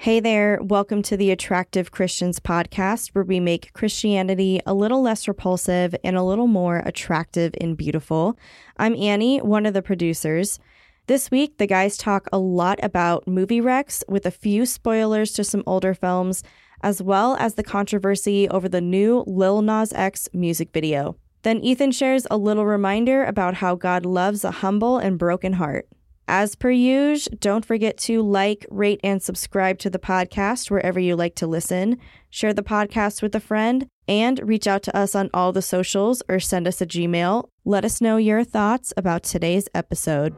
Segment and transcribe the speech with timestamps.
[0.00, 5.26] Hey there, welcome to the Attractive Christians podcast, where we make Christianity a little less
[5.26, 8.38] repulsive and a little more attractive and beautiful.
[8.76, 10.60] I'm Annie, one of the producers.
[11.08, 15.42] This week, the guys talk a lot about movie wrecks with a few spoilers to
[15.42, 16.44] some older films,
[16.80, 21.16] as well as the controversy over the new Lil Nas X music video.
[21.42, 25.88] Then Ethan shares a little reminder about how God loves a humble and broken heart.
[26.30, 31.16] As per usual, don't forget to like, rate, and subscribe to the podcast wherever you
[31.16, 31.96] like to listen.
[32.28, 36.22] Share the podcast with a friend and reach out to us on all the socials
[36.28, 37.48] or send us a Gmail.
[37.64, 40.36] Let us know your thoughts about today's episode.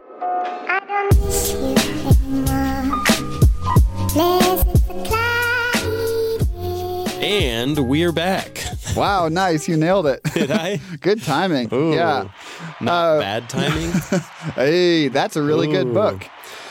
[7.20, 8.64] And we're back.
[8.96, 9.68] Wow, nice.
[9.68, 10.20] You nailed it.
[10.34, 10.80] Did I?
[11.00, 11.72] good timing.
[11.72, 12.28] Ooh, Yeah.
[12.80, 13.92] Not Uh, bad timing.
[14.54, 16.24] Hey, that's a really good book.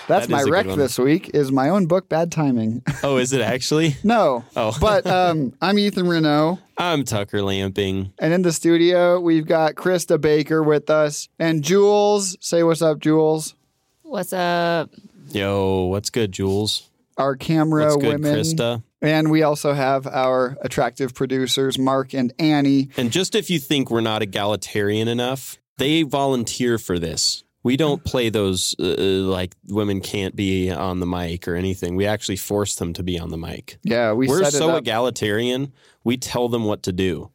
[0.08, 0.80] That's That my is a rec good one.
[0.80, 2.82] this week is my own book, Bad Timing.
[3.04, 3.96] oh, is it actually?
[4.04, 4.44] no.
[4.56, 4.76] Oh.
[4.82, 6.58] but um, I'm Ethan Renault.
[6.78, 8.12] I'm Tucker Lamping.
[8.20, 12.36] And in the studio, we've got Krista Baker with us and Jules.
[12.42, 13.54] Say what's up, Jules.
[14.02, 14.90] What's up?
[15.32, 16.89] Yo, what's good, Jules?
[17.20, 18.36] Our camera good, women.
[18.36, 18.82] Krista?
[19.02, 22.90] And we also have our attractive producers, Mark and Annie.
[22.98, 27.44] And just if you think we're not egalitarian enough, they volunteer for this.
[27.62, 31.98] We don't play those uh, like women can't be on the mic or anything.
[31.98, 33.80] We actually force them to be on the mic.
[33.84, 35.74] Yeah, we We're so egalitarian.
[36.06, 37.32] We tell them what to do.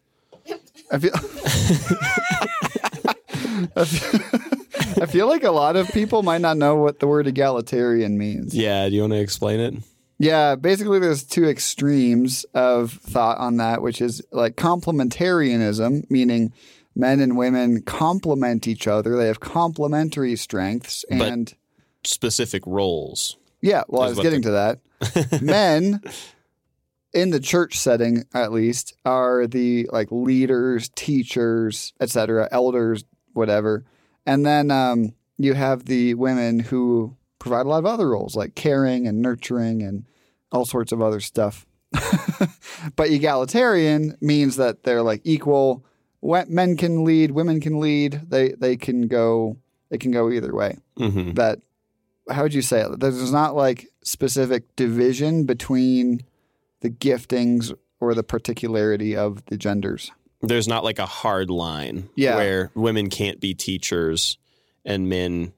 [0.90, 1.12] I feel
[3.76, 4.53] I feel-
[5.00, 8.54] I feel like a lot of people might not know what the word egalitarian means.
[8.54, 9.74] Yeah, do you want to explain it?
[10.18, 16.52] Yeah, basically there's two extremes of thought on that, which is like complementarianism, meaning
[16.94, 19.16] men and women complement each other.
[19.16, 21.54] They have complementary strengths But- and
[22.06, 23.36] Specific roles.
[23.62, 24.78] yeah, well I was getting the- to
[25.30, 25.42] that.
[25.42, 26.00] men
[27.14, 33.84] in the church setting at least are the like leaders, teachers, etc., elders, whatever.
[34.26, 38.54] And then um, you have the women who provide a lot of other roles like
[38.54, 40.06] caring and nurturing and
[40.50, 41.66] all sorts of other stuff.
[42.96, 45.84] but egalitarian means that they're like equal.
[46.22, 48.22] Men can lead, women can lead.
[48.28, 49.58] They they can go.
[49.90, 51.60] It can go either way hmm that
[52.30, 53.00] how would you say it?
[53.00, 56.24] There's not like specific division between
[56.80, 60.10] the giftings or the particularity of the genders.
[60.46, 62.36] There's not like a hard line Yeah.
[62.36, 64.38] where women can't be teachers
[64.84, 65.52] and men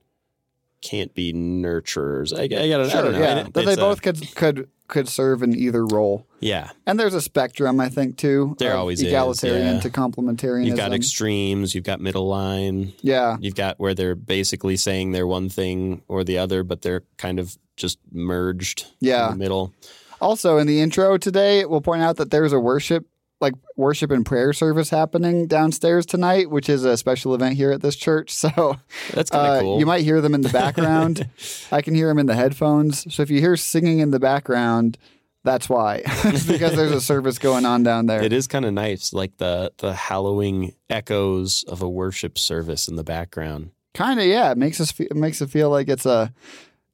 [0.83, 2.37] can't be nurturers.
[2.37, 3.19] I, I, gotta, I don't know.
[3.19, 6.25] yeah, It- they it's a- both could could could serve in either role.
[6.39, 6.71] yeah.
[6.87, 8.55] And there's a spectrum, I think, too.
[8.61, 9.81] There always is, egalitarian yeah.
[9.81, 10.67] to complementarianism.
[10.67, 11.75] You've got extremes.
[11.75, 12.93] You've got middle line.
[13.01, 17.03] yeah, You've got where they're basically saying they're one thing or the other, but they're
[17.17, 19.27] kind of just merged Yeah.
[19.27, 19.75] in the middle.
[20.21, 23.07] Also, in the intro today, we'll point out that there's a worship,
[23.41, 27.83] like worship and prayer service happening downstairs tonight, which is a special event here at
[27.83, 28.33] this church.
[28.35, 28.77] So
[29.13, 29.79] That's kind of Uh, cool.
[29.79, 31.29] You might hear them in the background.
[31.73, 33.13] I can hear them in the headphones.
[33.15, 34.97] So if you hear singing in the background,
[35.45, 36.03] that's why.
[36.07, 38.23] it's because there's a service going on down there.
[38.23, 42.97] it is kind of nice, like the the hallowing echoes of a worship service in
[42.97, 43.71] the background.
[43.95, 44.51] Kind of, yeah.
[44.51, 46.33] It makes us fe- it makes it feel like it's a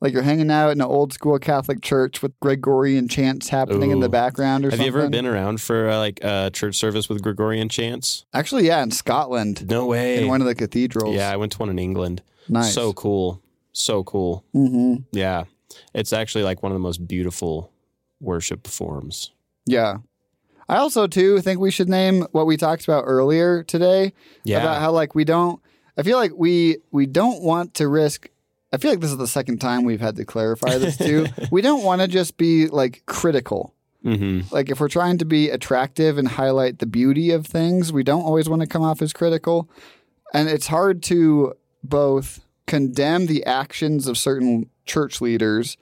[0.02, 4.00] like you're hanging out in an old school Catholic church with Gregorian chants happening in
[4.00, 4.92] the background or Have something.
[4.92, 8.24] you ever been around for uh, like a church service with Gregorian chants?
[8.34, 10.20] Actually, yeah, in Scotland, No way.
[10.20, 11.14] in one of the cathedrals.
[11.14, 12.20] Yeah, I went to one in England.
[12.48, 12.74] nice.
[12.74, 13.40] So cool.
[13.72, 14.44] So cool.
[14.52, 15.44] hmm Yeah.
[15.94, 17.70] It's actually like one of the most beautiful
[18.20, 19.30] worship forms.
[19.66, 19.98] Yeah.
[20.68, 24.12] I also too think we should name what we talked about earlier today
[24.44, 24.58] Yeah.
[24.60, 25.60] about how like we don't
[25.96, 28.28] I feel like we we don't want to risk
[28.72, 31.26] I feel like this is the second time we've had to clarify this too.
[31.50, 33.74] we don't want to just be like critical.
[34.02, 38.02] hmm Like if we're trying to be attractive and highlight the beauty of things, we
[38.02, 39.68] don't always want to come off as critical.
[40.32, 45.76] And it's hard to both condemn the actions of certain church leaders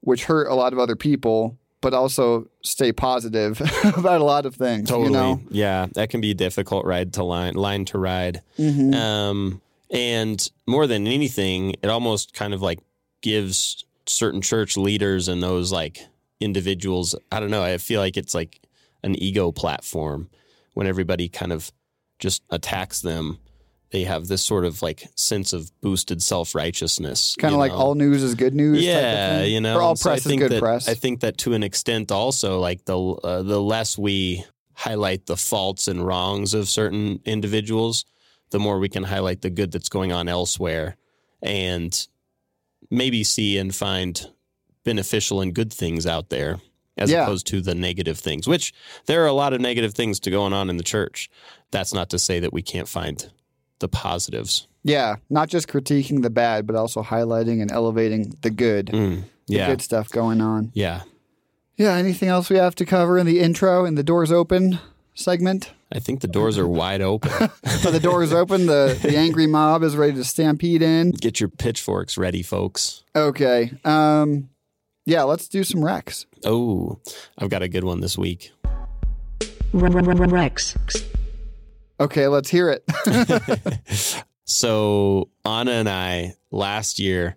[0.00, 3.58] which hurt a lot of other people, but also stay positive
[3.96, 4.88] about a lot of things.
[4.88, 5.06] Totally.
[5.06, 5.40] You know?
[5.50, 5.86] Yeah.
[5.94, 8.42] That can be a difficult ride to line line to ride.
[8.58, 8.94] Mhm.
[8.94, 12.80] Um, and more than anything, it almost kind of like
[13.22, 16.06] gives certain church leaders and those like
[16.40, 18.60] individuals, I don't know, I feel like it's like
[19.02, 20.30] an ego platform
[20.74, 21.70] when everybody kind of
[22.18, 23.38] just attacks them.
[23.90, 27.36] They have this sort of like sense of boosted self righteousness.
[27.38, 28.82] Kind of like all news is good news.
[28.82, 30.88] yeah, you know, or all so I press is good that, press.
[30.88, 35.36] I think that to an extent, also, like the uh, the less we highlight the
[35.36, 38.04] faults and wrongs of certain individuals,
[38.50, 40.96] the more we can highlight the good that's going on elsewhere,
[41.42, 42.06] and
[42.90, 44.30] maybe see and find
[44.84, 46.60] beneficial and good things out there
[46.96, 47.22] as Yeah.
[47.24, 48.72] opposed to the negative things, which
[49.06, 51.30] there are a lot of negative things to going on in the church.
[51.70, 53.30] That's not to say that we can't find
[53.80, 54.68] the positives.
[54.84, 59.56] Yeah, not just critiquing the bad, but also highlighting and elevating the good, Mm, the
[59.56, 60.70] good stuff going on.
[60.74, 61.02] Yeah.
[61.76, 64.78] Yeah, anything else we have to cover in the intro and the doors open
[65.14, 65.72] segment?
[65.94, 67.30] I think the doors are wide open.
[67.84, 71.10] So the door is open, the, the angry mob is ready to stampede in.
[71.10, 73.04] Get your pitchforks ready, folks.
[73.14, 73.72] Okay.
[73.84, 74.48] Um
[75.06, 76.24] yeah, let's do some Rex.
[76.46, 76.98] Oh,
[77.36, 78.52] I've got a good one this week.
[79.74, 80.74] Run, run, run, run, rex.
[82.00, 84.24] Okay, let's hear it.
[84.44, 87.36] So Anna and I last year,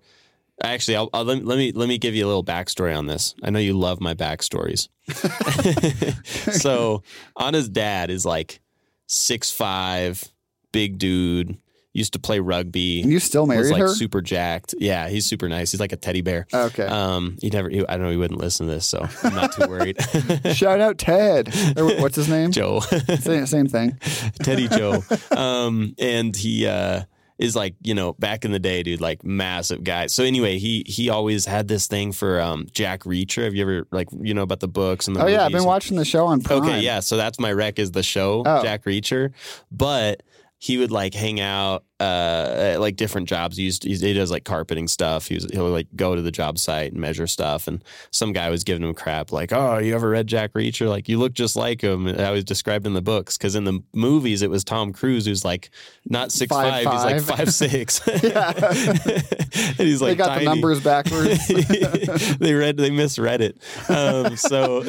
[0.63, 3.35] actually, I'll, I'll, let, let me let me give you a little backstory on this.
[3.43, 4.89] I know you love my backstories.
[6.61, 7.03] so
[7.39, 8.59] Anna's dad is like
[9.07, 10.23] six five,
[10.71, 11.57] big dude.
[11.93, 13.01] Used to play rugby.
[13.01, 13.87] And you still was married like her?
[13.87, 14.75] super jacked.
[14.77, 15.71] Yeah, he's super nice.
[15.71, 16.45] He's like a teddy bear.
[16.53, 16.85] Okay.
[16.85, 17.69] Um, he never.
[17.69, 19.97] He, I know he wouldn't listen to this, so I'm not too worried.
[20.53, 21.51] Shout out Ted.
[21.75, 22.51] Or what's his name?
[22.57, 22.81] Joe.
[22.81, 23.97] Same, same thing.
[24.43, 25.03] Teddy Joe.
[25.31, 27.05] Um, and he uh,
[27.37, 30.07] is like, you know, back in the day, dude, like massive guy.
[30.07, 33.43] So anyway, he he always had this thing for um, Jack Reacher.
[33.43, 35.63] Have you ever like you know about the books and the Oh yeah, I've been
[35.63, 36.63] watching the show on Prime.
[36.63, 36.99] Okay, yeah.
[36.99, 38.63] So that's my rec is the show Oh.
[38.63, 39.33] Jack Reacher,
[39.71, 40.23] but
[40.59, 43.57] he would like hang out uh, like different jobs.
[43.57, 45.27] He used he, he does like carpeting stuff.
[45.27, 47.67] He was, he'll like go to the job site and measure stuff.
[47.67, 50.87] And some guy was giving him crap like, "Oh, you ever read Jack Reacher?
[50.87, 53.63] Like you look just like him." And I was described in the books because in
[53.63, 55.69] the movies it was Tom Cruise who's like
[56.05, 57.37] not six Five, five, he's like five.
[57.37, 58.07] five six.
[58.07, 60.45] and he's like They got tiny.
[60.45, 61.47] the numbers backwards.
[62.37, 63.57] they read they misread it.
[63.89, 64.83] Um, so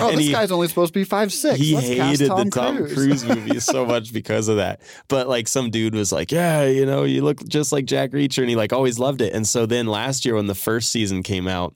[0.00, 1.58] Oh, and this he- guy's only supposed to be five six.
[1.58, 2.94] he Let's hated Tom the Tom Cruise.
[2.94, 4.80] Cruise movies so much because of that.
[5.08, 8.38] But like some dude was like, "Yeah, you know, you look just like Jack Reacher,"
[8.38, 9.34] and he like always loved it.
[9.34, 11.74] And so then last year when the first season came out,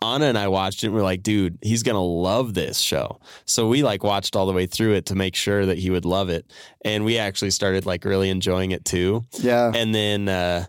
[0.00, 0.88] Anna and I watched it.
[0.88, 4.52] and We're like, "Dude, he's gonna love this show." So we like watched all the
[4.52, 6.46] way through it to make sure that he would love it,
[6.84, 9.24] and we actually started like really enjoying it too.
[9.40, 9.72] Yeah.
[9.74, 10.66] And then uh,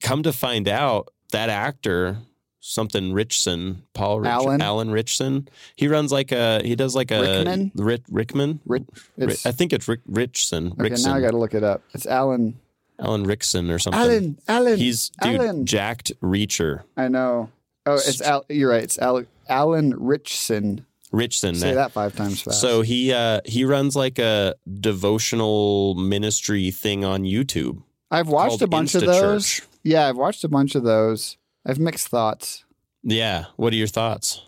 [0.00, 2.18] come to find out that actor,
[2.64, 4.62] something Ritchson, Paul Rich- Alan?
[4.62, 7.72] Alan Ritchson, he runs like a he does like a Rickman?
[7.74, 8.60] Rick, Rickman.
[8.64, 8.84] Rick,
[9.18, 10.68] it's, I think it's Rick, Ritchson.
[10.68, 11.06] okay, Rickson.
[11.06, 11.82] now I got to look it up.
[11.92, 12.58] It's Alan.
[12.98, 14.00] Alan Rickson or something.
[14.00, 14.38] Alan.
[14.46, 14.78] Alan.
[14.78, 15.66] He's dude Alan.
[15.66, 16.84] jacked reacher.
[16.96, 17.50] I know.
[17.84, 18.44] Oh, it's Al.
[18.48, 18.84] You're right.
[18.84, 20.86] It's Al, Alan Ritchson.
[21.10, 21.56] Ritchson.
[21.56, 22.60] Say that five times fast.
[22.60, 27.82] So he uh, he runs like a devotional ministry thing on YouTube.
[28.10, 29.48] I've watched a bunch of those.
[29.48, 29.66] Church.
[29.82, 31.38] Yeah, I've watched a bunch of those.
[31.64, 32.64] I've mixed thoughts.
[33.02, 33.46] Yeah.
[33.56, 34.42] What are your thoughts?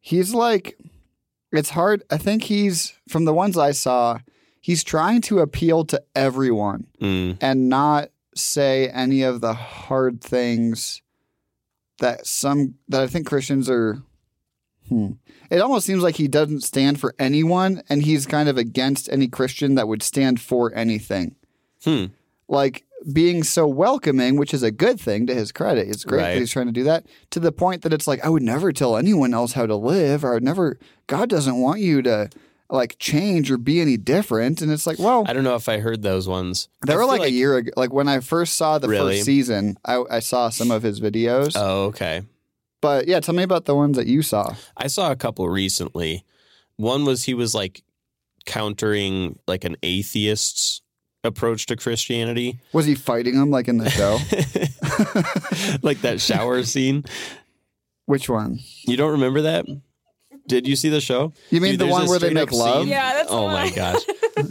[0.00, 0.78] He's like,
[1.52, 2.02] it's hard.
[2.10, 4.18] I think he's from the ones I saw.
[4.60, 11.02] He's trying to appeal to everyone Mm, and not say any of the hard things
[12.00, 14.02] that some that I think Christians are.
[14.88, 15.12] Hmm.
[15.50, 19.28] It almost seems like he doesn't stand for anyone, and he's kind of against any
[19.28, 21.36] Christian that would stand for anything.
[21.84, 22.06] Hmm.
[22.48, 25.88] Like being so welcoming, which is a good thing to his credit.
[25.88, 26.32] It's great Right.
[26.34, 28.72] that he's trying to do that to the point that it's like, I would never
[28.72, 32.28] tell anyone else how to live, or I would never, God doesn't want you to
[32.70, 34.60] like change or be any different.
[34.60, 36.68] And it's like, well, I don't know if I heard those ones.
[36.86, 37.70] they I were feel like, a year ago.
[37.76, 39.14] Like when I first saw the Really?
[39.16, 41.52] first season, I, I saw some of his videos.
[41.56, 42.22] Oh, okay.
[42.82, 44.54] But yeah, tell me about the ones that you saw.
[44.76, 46.24] I saw a couple recently.
[46.76, 47.82] One was he was like
[48.46, 50.80] countering like an atheist's
[51.28, 52.58] approach to Christianity.
[52.72, 54.18] Was he fighting them like in the show?
[55.82, 57.04] like that shower scene.
[58.06, 58.58] Which one?
[58.86, 59.66] You don't remember that?
[60.46, 61.32] Did you see the show?
[61.50, 62.80] You mean Dude, the one where they make love?
[62.82, 63.74] scene- Yeah, that's the Oh my one.
[63.74, 64.02] gosh.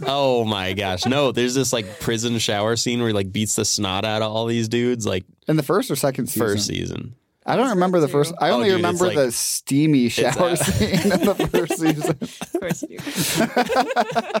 [0.06, 1.04] Oh my gosh.
[1.06, 4.30] No, there's this like prison shower scene where he like beats the snot out of
[4.30, 6.46] all these dudes like In the first or second season?
[6.46, 7.14] first season.
[7.48, 8.34] I don't remember the first.
[8.40, 12.18] I Oh, only dude, remember like- the steamy shower scene in the first season.
[12.20, 14.40] Of course you do.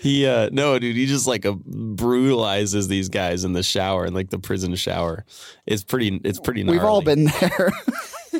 [0.00, 4.14] He uh no, dude, he just like uh, brutalizes these guys in the shower and
[4.14, 5.24] like the prison shower.
[5.66, 6.78] It's pretty it's pretty gnarly.
[6.78, 7.70] We've all been there.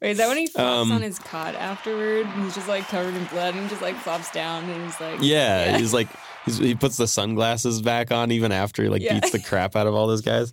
[0.00, 2.26] Wait, is that when he flops Um, on his cot afterward?
[2.26, 5.00] And he's just like covered in blood and he just like flops down and he's
[5.00, 6.08] like, Yeah, he's like
[6.44, 9.14] he's, he puts the sunglasses back on even after he like Yeah.
[9.14, 10.52] beats the crap out of all those guys.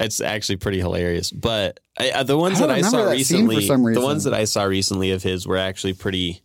[0.00, 1.30] It's actually pretty hilarious.
[1.30, 4.44] But I, uh, the ones I that I saw that recently, the ones that I
[4.44, 6.42] saw recently of his were actually pretty.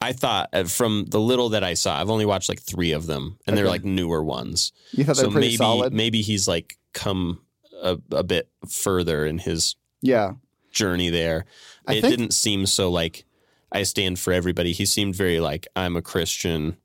[0.00, 3.06] I thought uh, from the little that I saw, I've only watched like three of
[3.06, 4.72] them, and they're like newer ones.
[4.92, 5.92] You thought so were pretty maybe solid.
[5.94, 7.40] maybe he's like come
[7.82, 10.32] a, a bit further in his yeah,
[10.70, 11.46] journey there.
[11.86, 13.24] I it think- didn't seem so like
[13.72, 14.72] I stand for everybody.
[14.72, 16.76] He seemed very like I'm a Christian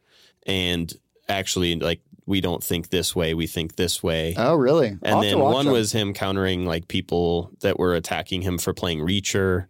[0.48, 0.92] and
[1.28, 4.34] actually like we don't think this way, we think this way.
[4.38, 4.98] Oh, really?
[5.04, 9.00] I'll and then one was him countering like people that were attacking him for playing
[9.00, 9.66] Reacher.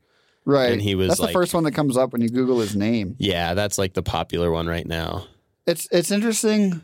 [0.46, 0.72] right.
[0.72, 2.76] and he was That's like- the first one that comes up when you Google his
[2.76, 3.16] name.
[3.20, 5.26] Yeah, that's like the popular one right now.
[5.68, 6.82] It's it's interesting.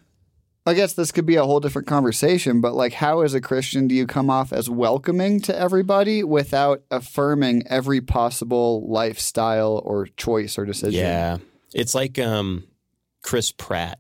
[0.66, 3.88] I guess this could be a whole different conversation, but like, how as a Christian
[3.88, 10.58] do you come off as welcoming to everybody without affirming every possible lifestyle or choice
[10.58, 11.00] or decision?
[11.00, 11.38] Yeah.
[11.74, 12.66] It's like um
[13.24, 14.00] Chris Pratt.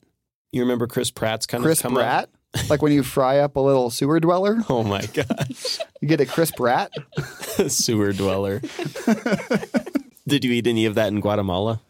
[0.51, 2.29] You remember Chris Pratt's kind Chris of Chris Pratt,
[2.69, 5.79] like when you fry up a little sewer dweller, Oh my gosh.
[6.01, 6.91] you get a Chris Pratt.
[7.67, 8.61] Sewer dweller.
[10.27, 11.81] Did you eat any of that in Guatemala?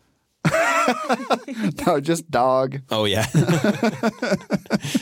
[1.86, 2.80] no, just dog.
[2.90, 3.26] Oh yeah.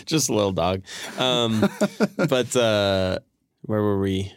[0.05, 0.81] Just a little dog.
[1.17, 1.69] Um
[2.17, 3.19] but uh
[3.61, 4.31] where were we?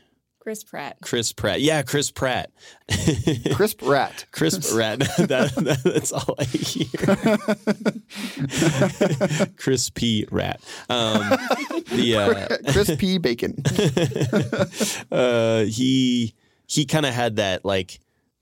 [0.48, 0.96] Chris Pratt.
[1.02, 1.60] Chris Pratt.
[1.60, 2.50] Yeah, Chris Pratt.
[3.52, 4.24] Chris Pratt.
[4.32, 4.98] Chris Pratt.
[5.18, 6.86] that, that- that's all I hear.
[9.58, 10.26] Chris P.
[10.30, 10.62] Rat.
[10.88, 11.20] Um,
[11.92, 12.14] the
[12.66, 13.18] uh, Chris P.
[13.18, 13.62] Bacon.
[15.12, 16.34] uh, he
[16.66, 18.00] he kind of had that like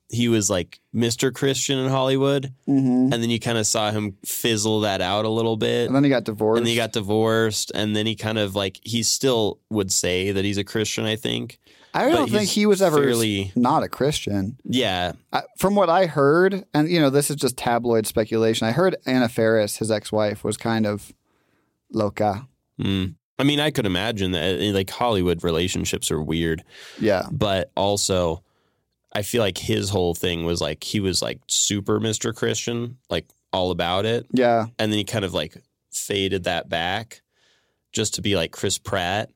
[0.09, 1.35] he was like Mr.
[1.35, 5.29] Christian in Hollywood, hmm and then you kind of saw him fizzle that out a
[5.29, 5.87] little bit.
[5.87, 6.59] And then he got divorced.
[6.59, 10.31] And then he got divorced, and then he kind of like he still would say
[10.31, 11.05] that he's a Christian.
[11.05, 11.59] I think,
[11.97, 14.59] I don't think he was ever fairly- not a Christian.
[14.65, 18.67] yeah, I, from what I heard, and you know, this is just tabloid speculation.
[18.67, 21.13] I heard Anna Faris, his ex-wife, was kind of
[21.93, 22.47] loca.
[22.81, 23.15] Mm.
[23.39, 26.65] I mean, I could imagine that uh, like Hollywood relationships are weird,
[26.99, 28.43] Yeah, but also
[29.13, 32.35] I feel like his whole thing was like he was like super Mr.
[32.35, 35.57] Christian, like all about it, yeah, and then he kind of like
[35.91, 37.23] faded that back
[37.93, 39.31] just to be like Chris Pratt.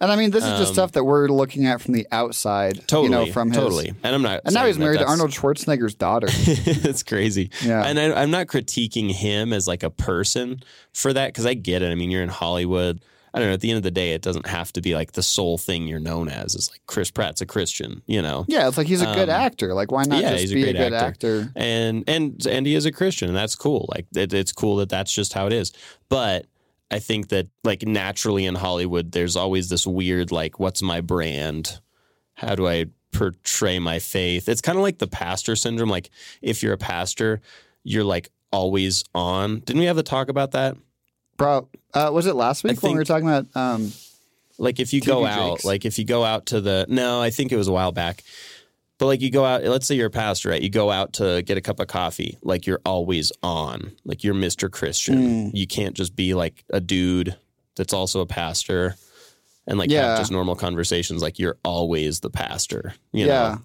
[0.00, 2.86] And I mean, this is just Um, stuff that we're looking at from the outside.
[2.86, 3.58] Totally, you know, from his.
[3.58, 3.92] totally.
[4.02, 4.42] And I'm not.
[4.44, 6.28] And now he's married to Arnold Schwarzenegger's daughter.
[6.32, 7.50] it's crazy.
[7.64, 10.60] Yeah, And I, I'm not critiquing him as like a person
[10.92, 11.90] for that because I get it.
[11.90, 13.00] I mean, you're in Hollywood.
[13.34, 13.54] I don't know.
[13.54, 15.86] At the end of the day, it doesn't have to be like the sole thing
[15.86, 16.54] you're known as.
[16.54, 18.46] Is like Chris Pratt's a Christian, you know.
[18.48, 19.74] yeah, it's like he's a good Um, actor.
[19.74, 21.40] Like, why not yeah, just he's a be a, great good actor.
[21.42, 21.52] actor?
[21.54, 23.86] and and and he is a Christian, and that's cool.
[23.94, 25.72] Like it, it's cool that that's just how it is.
[26.08, 26.46] But
[26.90, 31.80] I think that like naturally in Hollywood, there's always this weird like, what's my brand?
[32.34, 34.48] How do I portray my faith?
[34.48, 35.90] It's kind of like the pastor syndrome.
[35.90, 37.40] Like if you're a pastor,
[37.84, 39.60] you're like always on.
[39.60, 40.76] Didn't we have the talk about that?
[41.36, 43.46] Bro, uh, was it last week when we were talking about?
[43.54, 43.92] Um,
[44.58, 47.30] Like if you go TV out, like if you go out to the no, I
[47.30, 48.24] think it was a while back.
[48.98, 50.60] But like you go out, let's say you're a pastor, right?
[50.60, 53.92] You go out to get a cup of coffee, like you're always on.
[54.04, 54.70] Like you're Mr.
[54.70, 55.50] Christian.
[55.50, 55.50] Mm.
[55.54, 57.36] You can't just be like a dude
[57.76, 58.96] that's also a pastor
[59.68, 60.08] and like Yeah.
[60.10, 62.94] have just normal conversations like you're always the pastor.
[63.12, 63.62] You yeah, know?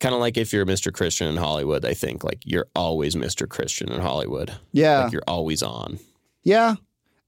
[0.00, 0.92] Kind of like if you're Mr.
[0.92, 3.48] Christian in Hollywood, I think like you're always Mr.
[3.48, 4.52] Christian in Hollywood.
[4.72, 6.00] yeah, Like you're always on.
[6.42, 6.74] yeah.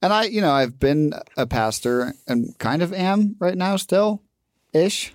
[0.02, 4.20] And I, you know, I've been a pastor and kind of am right now still,
[4.75, 5.14] ish.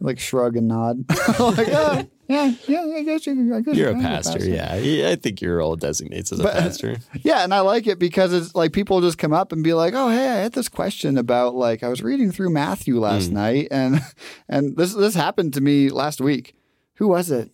[0.00, 1.04] Like shrug and nod.
[1.08, 3.54] like, oh, yeah, yeah, I guess you.
[3.54, 4.76] I guess You're a pastor, yeah.
[4.76, 6.98] Yeah, I think your role designates as a But- pastor.
[7.22, 9.94] Yeah, and I like it because it's like people just come up and be like,
[9.96, 13.32] "Oh, hey, I had this question about like I was reading through Matthew last Mm.
[13.32, 14.00] night, and
[14.48, 16.54] and this this happened to me last week.
[16.98, 17.50] Who was it?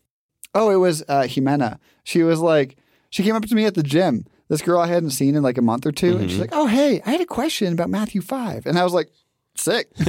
[0.54, 1.78] Oh, it was uh, Jimena.
[2.04, 2.76] She was like,
[3.10, 4.26] she came up to me at the gym.
[4.48, 6.42] This girl I hadn't seen in like a month or 2 and she's Mhm.
[6.42, 8.66] like, "Oh, hey, I had a question about Matthew 5.
[8.66, 9.10] and I was like,
[9.56, 9.88] "Sick!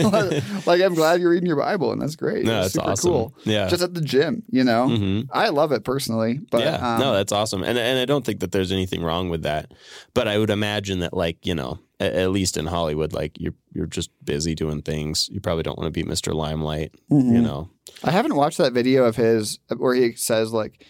[0.66, 2.46] like, I'm glad you're reading your Bible, and that's great.
[2.46, 3.12] No, That's super awesome.
[3.12, 3.34] cool.
[3.46, 3.68] Yeah.
[3.68, 4.88] Just at the gym, you know.
[4.90, 8.26] hmm I love it personally, but yeah, um, no, that's awesome, and and I don't
[8.26, 9.72] think that there's anything wrong with that.
[10.14, 13.54] But I would imagine that, like you know, at, at least in Hollywood, like you're
[13.74, 15.30] you're just busy doing things.
[15.32, 16.34] You probably don't want to be Mr.
[16.34, 16.94] Limelight.
[17.12, 17.34] mhm.
[17.34, 17.70] You know,
[18.04, 20.86] I haven't watched that video of his where he says like,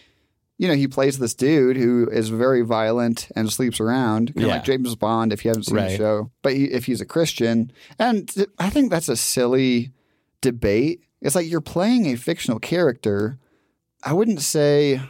[0.57, 4.47] you know, he plays this dude who is very violent and sleeps around, kind of
[4.49, 4.55] Yeah.
[4.55, 6.31] like James Bond if you haven't seen the show.
[6.41, 9.91] But he, if he's a Christian, and th- I think that's a silly
[10.41, 11.01] debate.
[11.21, 13.37] It's like you're playing a fictional character.
[14.03, 15.01] I wouldn't say.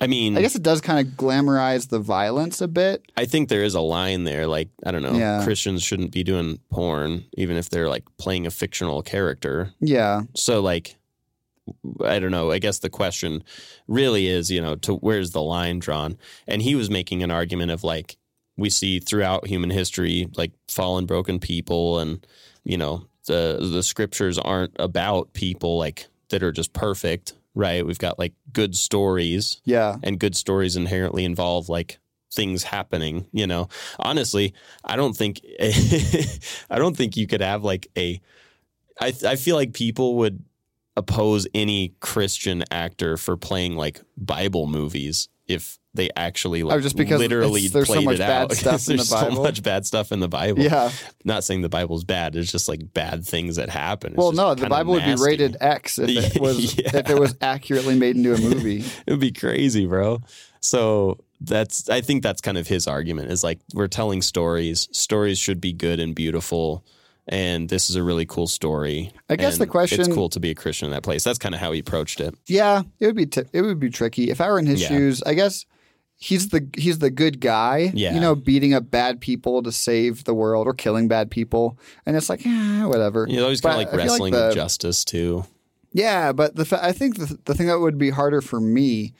[0.00, 3.04] I mean, I guess it does kind of glamorize the violence a bit.
[3.16, 4.48] I think there is a line there.
[4.48, 5.44] Like I don't know, Yeah.
[5.44, 9.72] Christians shouldn't be doing porn, even if they're like playing a fictional character.
[9.80, 10.96] Yeah, So like.
[12.04, 12.50] I don't know.
[12.50, 13.44] I guess the question
[13.86, 16.18] really is, you know, to where's the line drawn?
[16.46, 18.16] And he was making an argument of like
[18.56, 22.26] we see throughout human history, like fallen, broken people, and
[22.64, 27.86] you know the the scriptures aren't about people like that are just perfect, right?
[27.86, 31.98] We've got like good stories, yeah, and good stories inherently involve like
[32.32, 33.26] things happening.
[33.32, 34.54] You know, honestly,
[34.84, 38.20] I don't think I don't think you could have like a.
[39.00, 40.44] I I feel like people would
[40.96, 46.80] oppose any Christian actor for playing like Bible movies if they actually oh, like Oh,
[46.80, 48.52] just because literally there's so played much it bad out.
[48.56, 49.36] stuff in the there's Bible.
[49.36, 50.62] so much bad stuff in the Bible.
[50.62, 50.90] Yeah.
[51.24, 52.36] Not saying the Bible's bad.
[52.36, 54.12] It's just like bad things that happen.
[54.12, 56.96] It's Well, no, the Bible would be rated X if it was Yeah.
[56.96, 58.84] if it was accurately made into a movie.
[59.06, 60.20] It would be crazy, bro.
[60.60, 64.88] So that's I think that's kind of his argument is like we're telling stories.
[64.92, 66.84] Stories should be good and beautiful.
[67.28, 69.12] And this is a really cool story.
[69.30, 71.22] I guess the question- it's cool to be a Christian in that place.
[71.22, 72.34] That's kind of how he approached it.
[72.46, 74.88] Yeah, it would be t- it would be tricky if I were in his Yeah.
[74.88, 75.22] shoes.
[75.24, 75.64] I guess
[76.16, 77.92] he's the he's the good guy.
[77.94, 78.14] Yeah.
[78.14, 82.16] you know, beating up bad people to save the world or killing bad people, and
[82.16, 83.26] it's like eh, whatever.
[83.26, 85.44] He's always kind of like I wrestling the- with justice too.
[85.92, 89.12] Yeah, but the fa- I think the the thing that would be harder for me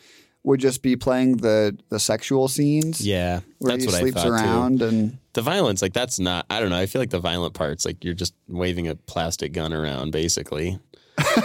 [0.44, 3.00] would just be playing the the sexual scenes.
[3.06, 4.84] Yeah, Where that's he what sleeps I thought too.
[4.84, 6.46] and The violence, like that's not.
[6.50, 6.76] I don't know.
[6.78, 10.78] I feel like the violent parts, like you're just waving a plastic gun around, basically.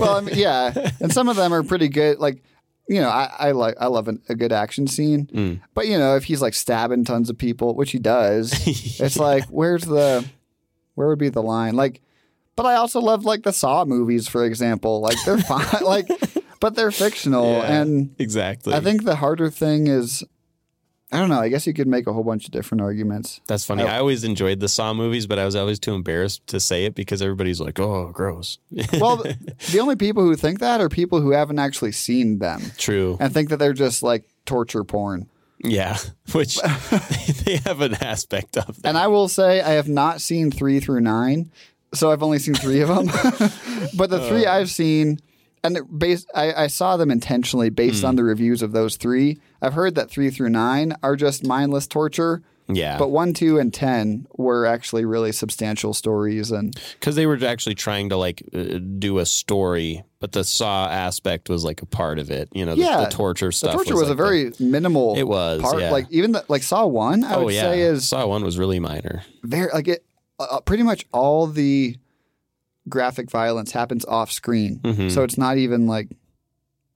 [0.00, 2.18] well, I mean, yeah, and some of them are pretty good.
[2.18, 2.42] Like,
[2.88, 5.60] you know, I, I like I love an, a good action scene, Mm.
[5.74, 8.52] but you know, if he's like stabbing tons of people, which he does,
[9.00, 10.24] it's like where's the
[10.94, 11.74] where would be the line?
[11.76, 12.00] Like,
[12.56, 15.00] but I also love like the Saw movies, for example.
[15.00, 16.08] Like they're fine, like,
[16.62, 18.72] but they're fictional, Yeah, and exactly.
[18.72, 20.24] I think the harder thing is.
[21.10, 21.40] I don't know.
[21.40, 23.42] I guess you could make a whole bunch of different arguments.
[23.46, 23.82] that's funny.
[23.82, 26.94] I always enjoyed the Saw movies, but I was always too embarrassed to say it
[26.94, 28.58] because everybody's like, "Oh, gross."
[28.94, 33.18] Well, the only people who think that are people who haven't actually seen them True.
[33.20, 35.28] and think that they're just like torture porn.
[35.62, 35.98] Yeah,
[36.32, 36.58] which
[37.44, 38.88] they have an aspect of that.
[38.88, 41.50] And I will say I have not seen three through nine,
[41.92, 43.06] so I've only seen three of them.
[43.98, 44.50] but the three oh.
[44.52, 45.18] I've seen,
[45.64, 49.38] and based, I, I saw them intentionally based on the reviews of those three.
[49.60, 53.72] I've heard that three through nine are just mindless torture, Yeah, but one, two, and
[53.72, 56.50] ten were actually really substantial stories.
[56.50, 60.88] And because they were actually trying to like uh, do a story, but the Saw
[60.88, 62.48] aspect was like a part of it.
[62.52, 63.74] You know, the, Yeah, the torture the stuff.
[63.74, 65.16] torture was, like a very minimal.
[65.16, 65.80] It was, part.
[65.80, 65.90] yeah.
[65.92, 68.58] Like even the, like Saw one, I oh would yeah, say is Saw one was
[68.58, 69.22] really minor.
[69.44, 70.04] very like it.
[70.38, 71.96] Uh, pretty much all the
[72.88, 75.10] graphic violence happens off screen, Mhm.
[75.10, 76.08] so it's not even like,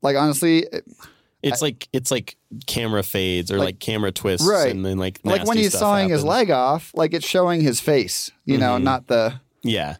[0.02, 0.84] like honestly, it-
[1.42, 4.70] It's like it's like camera fades or Like- like, camera twists, Right.
[4.70, 8.32] and then like like when he's sawing his leg off, like it's showing his face,
[8.44, 8.82] you know, Mhm.
[8.82, 9.34] not the.
[9.62, 9.96] Yeah,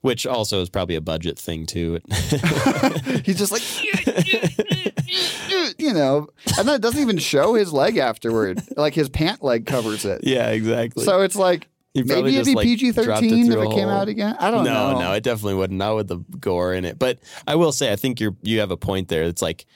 [0.00, 2.00] which also is probably a budget thing too.
[3.24, 3.62] He's just like,
[5.78, 8.62] you know, and then it doesn't even show his leg afterward.
[8.76, 10.20] Like his pant leg covers it.
[10.24, 11.04] yeah, exactly.
[11.04, 11.68] So it's like
[11.98, 14.36] He maybe it'd be like, PG thirteen if it came out again.
[14.38, 14.92] I don't no, know.
[14.92, 15.78] no, no, it definitely wouldn't.
[15.78, 16.98] Not with the gore in it.
[16.98, 19.24] But I will say, I think you're you have a point there.
[19.24, 19.66] It's like,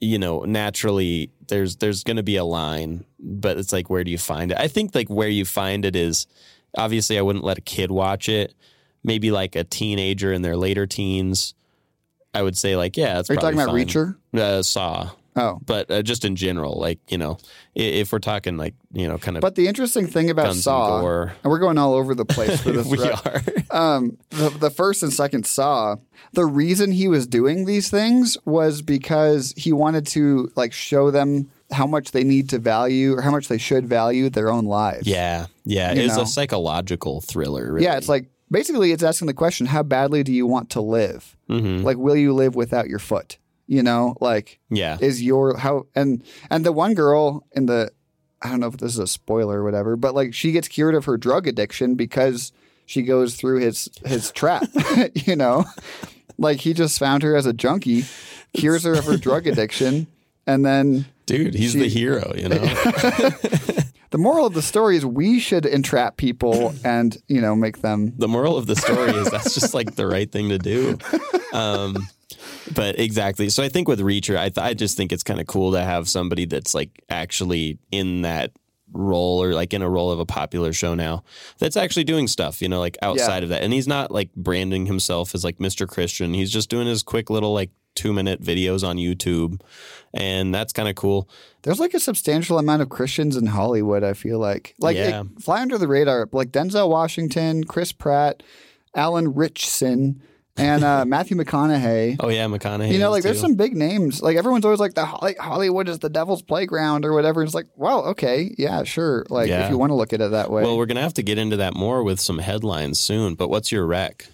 [0.00, 4.10] you know, naturally there's there's going to be a line, but it's like where do
[4.10, 4.58] you find it?
[4.58, 6.26] I think like where you find it is
[6.76, 8.54] obviously I wouldn't let a kid watch it.
[9.02, 11.54] Maybe like a teenager in their later teens.
[12.32, 14.16] I would say like yeah, it's Are you talking about probably Reacher?
[14.32, 14.40] fine.
[14.40, 17.38] Uh, Saw, Oh, but uh, just in general, like you know,
[17.74, 21.02] if we're talking like you know, kind of but the interesting thing about Saw, and
[21.02, 22.86] gore, and we're going all over the place for this.
[22.86, 23.42] we are.
[23.70, 25.96] um, the, the first and second Saw,
[26.32, 31.48] the reason he was doing these things was because he wanted to like show them
[31.70, 35.06] how much they need to value or how much they should value their own lives.
[35.06, 35.92] Yeah, yeah.
[35.92, 36.22] You It's know?
[36.22, 37.72] a psychological thriller.
[37.72, 37.84] Really.
[37.84, 41.36] Yeah, it's like basically it's asking the question, how badly do you want to live?
[41.48, 41.84] Mhm.
[41.84, 43.38] Like, will you live without your foot?
[43.70, 47.92] You know, like yeah, is your how and and the one girl in the
[48.42, 50.96] I don't know if this is a spoiler or whatever, but like she gets cured
[50.96, 52.50] of her drug addiction because
[52.86, 54.66] she goes through his his trap.
[55.14, 55.66] you know,
[56.36, 58.06] like he just found her as a junkie,
[58.54, 60.08] cures her of her drug addiction,
[60.48, 62.32] and then dude, he's She- the hero.
[62.36, 62.56] You know.
[64.10, 68.14] the moral of the story is we should entrap people and you know make them.
[68.18, 70.98] the moral of the story is that's just like the right thing to do.
[71.52, 72.08] Um,
[72.74, 73.48] but exactly.
[73.50, 75.82] So I think with Reacher, I, th- I just think it's kind of cool to
[75.82, 78.52] have somebody that's like actually in that
[78.92, 81.22] role or like in a role of a popular show now
[81.58, 83.62] that's actually doing stuff, you know, like outside of that.
[83.62, 85.86] And he's not like branding himself as like Mr.
[85.88, 86.34] Christian.
[86.34, 89.60] He's just doing his quick little like two minute videos on YouTube.
[90.12, 91.28] And that's kind of cool.
[91.62, 94.02] There's like a substantial amount of Christians in Hollywood.
[94.02, 95.20] I feel like like Yeah.
[95.22, 98.42] it- fly under the radar, like Denzel Washington, Chris Pratt,
[98.96, 100.20] Alan Ritchson,
[100.60, 102.16] and uh, Matthew McConaughey.
[102.20, 102.92] Oh yeah, McConaughey.
[102.92, 103.46] You know, like there's too.
[103.48, 104.22] some big names.
[104.22, 107.42] Like everyone's always like the Holly- Hollywood is the devil's playground or whatever.
[107.42, 109.24] It's like, well, okay, yeah, sure.
[109.30, 109.64] Like Yeah.
[109.64, 110.62] if you want to look at it that way.
[110.62, 113.34] Well, we're gonna have to get into that more with some headlines soon.
[113.34, 114.26] But what's your rec?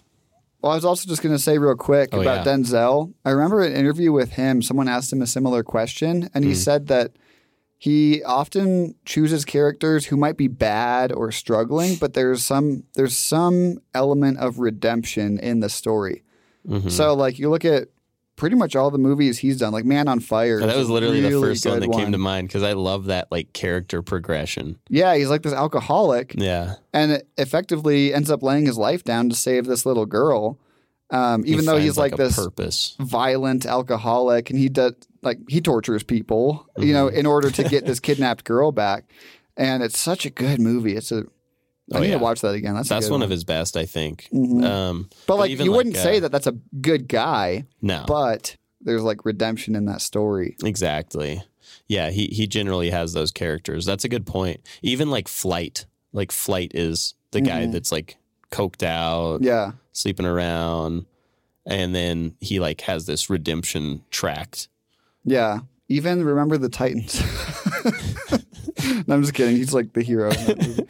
[0.62, 2.52] Well, I was also just going to say real quick Oh, about yeah.
[2.52, 3.12] Denzel.
[3.24, 4.62] I remember an interview with him.
[4.62, 6.56] Someone asked him a similar question, and he Hmm.
[6.56, 7.12] said that
[7.78, 13.78] he often chooses characters who might be bad or struggling, but there's some there's some
[13.94, 16.22] element of redemption in the story.
[16.66, 16.90] Mhm.
[16.90, 17.88] So, like you look at
[18.36, 19.72] pretty much all the movies he's done.
[19.72, 20.60] Like Man on Fire.
[20.60, 23.52] That was literally the first one that came to mind because I love that like
[23.52, 24.78] character progression.
[24.88, 29.36] Yeah, he's like this alcoholic, Yeah, and effectively ends up laying his life down to
[29.36, 30.58] save this little girl.
[31.10, 32.96] Um, He even though he's finds, like, this purpose.
[32.98, 37.16] violent alcoholic, and he does like he tortures people, you know, Mm-hmm.
[37.18, 39.04] in order to get this kidnapped girl back.
[39.56, 40.96] And it's such a good movie.
[40.96, 41.24] It's a
[41.92, 42.18] I Oh, need yeah.
[42.18, 42.74] to watch that again.
[42.74, 44.28] That's a That's good one of his best, I think.
[44.34, 44.64] Mhm.
[44.64, 48.02] Um, But like, even you wouldn't like, say uh, that that's a good guy, no,
[48.08, 50.56] but there's like redemption in that story.
[50.64, 51.42] exactly.
[51.88, 53.84] Yeah, he he generally has those characters.
[53.86, 54.60] That's a good point.
[54.82, 57.72] Even like Flight, like Flight is the guy Mhm.
[57.72, 58.16] that's like
[58.50, 61.06] coked out, Yeah, sleeping around,
[61.66, 64.68] and then he like has this redemption tract.
[65.24, 65.61] yeah.
[65.88, 67.20] Even remember the Titans.
[69.06, 69.54] no, I'm just kidding.
[69.56, 70.30] He's like the hero.
[70.32, 70.87] In that movie.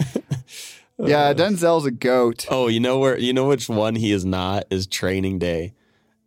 [1.10, 2.46] yeah, uh, Denzel's a goat.
[2.50, 5.74] Oh, you know where you know which one he is not is Training Day.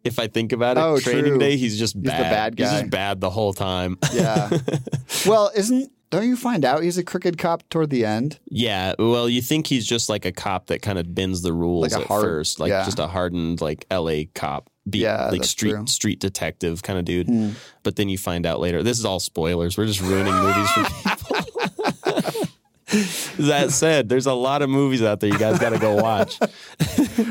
[0.03, 1.37] If I think about it, Oh, Training true.
[1.39, 2.55] Day, he's just the bad.
[2.55, 2.79] bad He's guy.
[2.81, 3.97] just bad the whole time.
[4.13, 4.49] Yeah.
[5.27, 8.39] well, isn't don't you find out he's a crooked cop toward the end?
[8.49, 11.83] Yeah, well, you think he's just like a cop that kind of bends the rules
[11.83, 12.83] Like a at hard- first, like yeah.
[12.85, 14.25] just a hardened like L.A.
[14.25, 15.87] cop, beat, Yeah, like street true.
[15.87, 17.27] street detective kind of dude.
[17.27, 17.49] Hmm.
[17.83, 18.81] But then you find out later.
[18.83, 19.77] This is all spoilers.
[19.77, 22.47] We're just ruining movies for people.
[23.45, 26.39] that said, there's a lot of movies out there you guys got to go watch.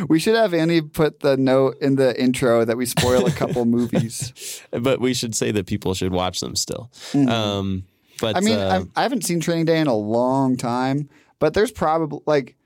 [0.09, 3.65] We should have Andy put the note in the intro that we spoil a couple
[3.79, 4.63] movies.
[4.71, 6.91] But we should say that people should watch them still.
[7.15, 7.85] Um,
[8.21, 8.37] but.
[8.37, 12.21] I mean, uh, I haven't seen Training Day in a long time, but there's probably
[12.27, 12.57] like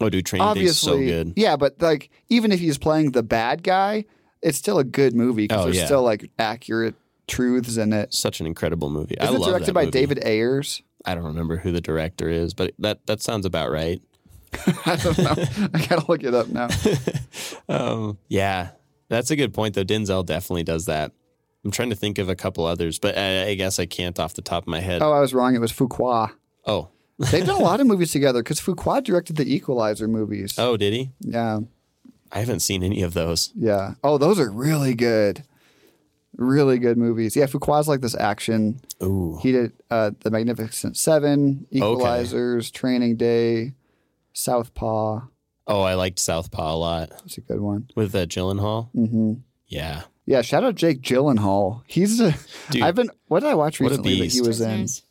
[0.00, 1.32] oh, dude, Training Day is so good.
[1.36, 1.56] yeah.
[1.56, 4.04] But like, even if he's playing the bad guy,
[4.42, 5.84] it's still a good movie because Oh, there's yeah.
[5.86, 6.94] still like accurate
[7.26, 8.14] truths in it.
[8.14, 9.16] Such an incredible movie.
[9.20, 9.90] Isn't it love directed by movie.
[9.92, 10.82] David Ayers?
[11.04, 14.00] I don't remember who the director is, but that that sounds about right.
[14.86, 15.34] I don't know.
[15.74, 16.68] I gotta look it up now.
[17.68, 18.70] Um, yeah,
[19.08, 19.84] that's a good point, though.
[19.84, 21.12] Denzel definitely does that.
[21.64, 24.34] I'm trying to think of a couple others, but I, I guess I can't off
[24.34, 25.02] the top of my head.
[25.02, 25.54] Oh, I was wrong.
[25.54, 26.30] It was Fuqua.
[26.66, 30.54] Oh, They've done a lot of movies together because Fuqua directed the Equalizer movies.
[30.58, 31.10] oh, did he?
[31.20, 31.60] Yeah,
[32.30, 33.52] I haven't seen any of those.
[33.56, 33.94] yeah.
[34.04, 35.44] Oh, those are really good.
[36.36, 37.34] Really good movies.
[37.34, 38.80] Yeah, Fuqua's like this action.
[39.02, 43.72] Ooh, He did uh, The Magnificent Seven, Equalizers, Training Day,
[44.32, 45.22] Southpaw.
[45.66, 47.88] oh, I liked Southpaw a lot That's a good one.
[47.96, 48.90] with uh, Gyllenhaal.
[48.94, 49.32] Mm-hmm.
[49.66, 51.80] Yeah, Yeah, shout out Jake Gyllenhaal.
[51.86, 52.34] He's a.
[52.70, 53.08] Dude, I've been.
[53.28, 54.46] What did I watch recently that he beast.
[54.46, 54.68] was in?
[54.68, 55.02] Prisoners.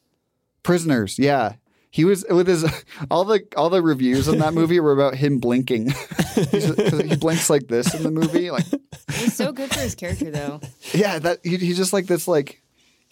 [0.62, 1.18] Prisoners.
[1.18, 1.54] Yeah,
[1.90, 2.66] he was with his
[3.10, 5.92] all the all the reviews in that movie were about him blinking.
[6.38, 8.52] He blinks like this in the movie.
[8.52, 10.62] Like, It was so good for his character, though.
[10.94, 12.28] yeah, that he, he's just like this.
[12.28, 12.62] Like,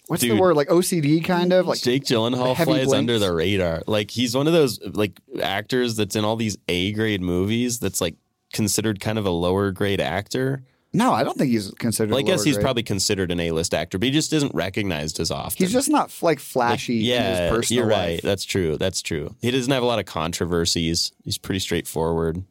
[0.06, 0.54] what's the word?
[0.54, 1.66] Like OCD kind of.
[1.66, 2.98] Like, Jake Gyllenhaal heavy flies blinks.
[2.98, 3.82] under the radar.
[3.88, 7.80] Like he's one of those like actors that's in all these A grade movies.
[7.80, 8.14] That's like
[8.52, 10.62] considered kind of a lower grade actor.
[10.92, 12.10] No, I don't think he's considered.
[12.10, 12.64] Well, I guess lower he's grade.
[12.64, 15.62] probably considered an A list actor, but he just isn't recognized as often.
[15.64, 18.12] He's just not like Like, flashy in yeah, his personal you're right.
[18.12, 18.22] life.
[18.22, 18.76] That's true.
[18.78, 19.34] That's true.
[19.42, 21.12] He doesn't have a lot of controversies.
[21.24, 22.44] He's pretty straightforward.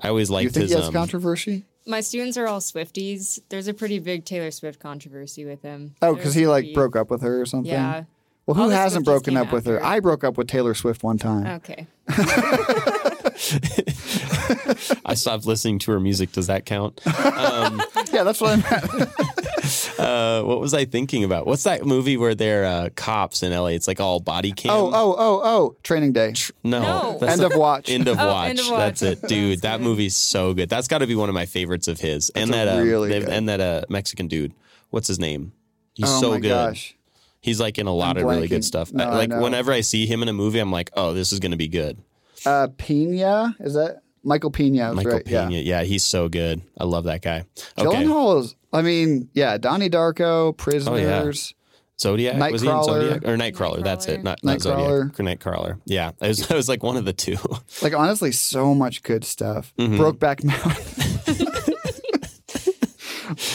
[0.00, 0.70] I always You liked think his.
[0.72, 1.64] he has um, controversy?
[1.86, 3.40] My students are all Swifties.
[3.50, 5.94] There's a pretty big Taylor Swift controversy with him.
[6.00, 7.70] Oh, because he like broke up with her or something.
[7.70, 8.04] Yeah.
[8.46, 9.84] Well, who hasn't Swifties broken came up with her?
[9.84, 11.46] I broke up with Taylor Swift one time.
[11.46, 11.86] Okay.
[15.06, 16.32] I stopped listening to her music.
[16.32, 17.00] Does that count?
[17.06, 19.98] Um, yeah, that's what I meant.
[19.98, 21.46] uh, what was I thinking about?
[21.46, 23.68] What's that movie where they're uh, cops in LA?
[23.68, 24.72] It's like all body cam.
[24.72, 25.76] oh, oh, oh, oh!
[25.82, 26.34] Training Day.
[26.62, 27.18] no, No.
[27.18, 27.90] that's End not- of watch.
[27.90, 28.50] End of Oh, watch.
[28.50, 28.78] End of Watch.
[28.78, 29.60] That's it, dude.
[29.60, 30.68] That's that movie's so good.
[30.68, 32.30] That's got to be one of my favorites of his.
[32.30, 33.28] and that a um, really they- good.
[33.28, 34.52] and that uh, Mexican dude.
[34.90, 35.52] What's his name?
[35.94, 36.48] He's oh so my good.
[36.48, 36.96] gosh.
[37.40, 38.92] He's like in a lot I'm of really good stuff.
[38.92, 39.40] No, I- I like know.
[39.42, 41.68] whenever I see him in a movie, I'm like, oh, this is going to be
[41.68, 41.98] good.
[42.46, 44.78] Uh, Pena is that Michael Pena?
[44.78, 45.58] that's Michael right, Pena, Yeah.
[45.60, 45.82] yeah.
[45.84, 46.62] he's so good.
[46.78, 47.44] I love that guy.
[47.78, 48.56] Okay, Gyllenhaal is.
[48.72, 51.54] I mean, yeah, Donnie Darko, Prisoners.
[52.00, 52.84] Zodiac was he in Nightcrawler.
[52.84, 53.84] Zodiac or Nightcrawler?
[53.84, 55.14] That's it, not, not Nightcrawler.
[55.16, 55.38] Zodiac.
[55.40, 55.80] Nightcrawler.
[55.84, 57.36] Yeah, I was, I was like one of the two.
[57.82, 59.72] Like honestly, so much good stuff.
[59.78, 59.96] Mhm.
[59.98, 61.46] Brokeback Mountain,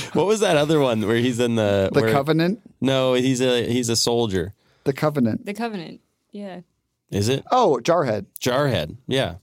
[0.14, 3.66] what was that other one where he's in the The where- Covenant, No, he's a
[3.70, 4.54] he's a soldier.
[4.86, 5.46] The Covenant.
[5.46, 6.00] The Covenant.
[6.32, 6.62] Yeah.
[7.12, 8.28] Is it Oh, Jarhead.
[8.40, 8.96] Jarhead?
[9.08, 9.40] Yeah, Oh,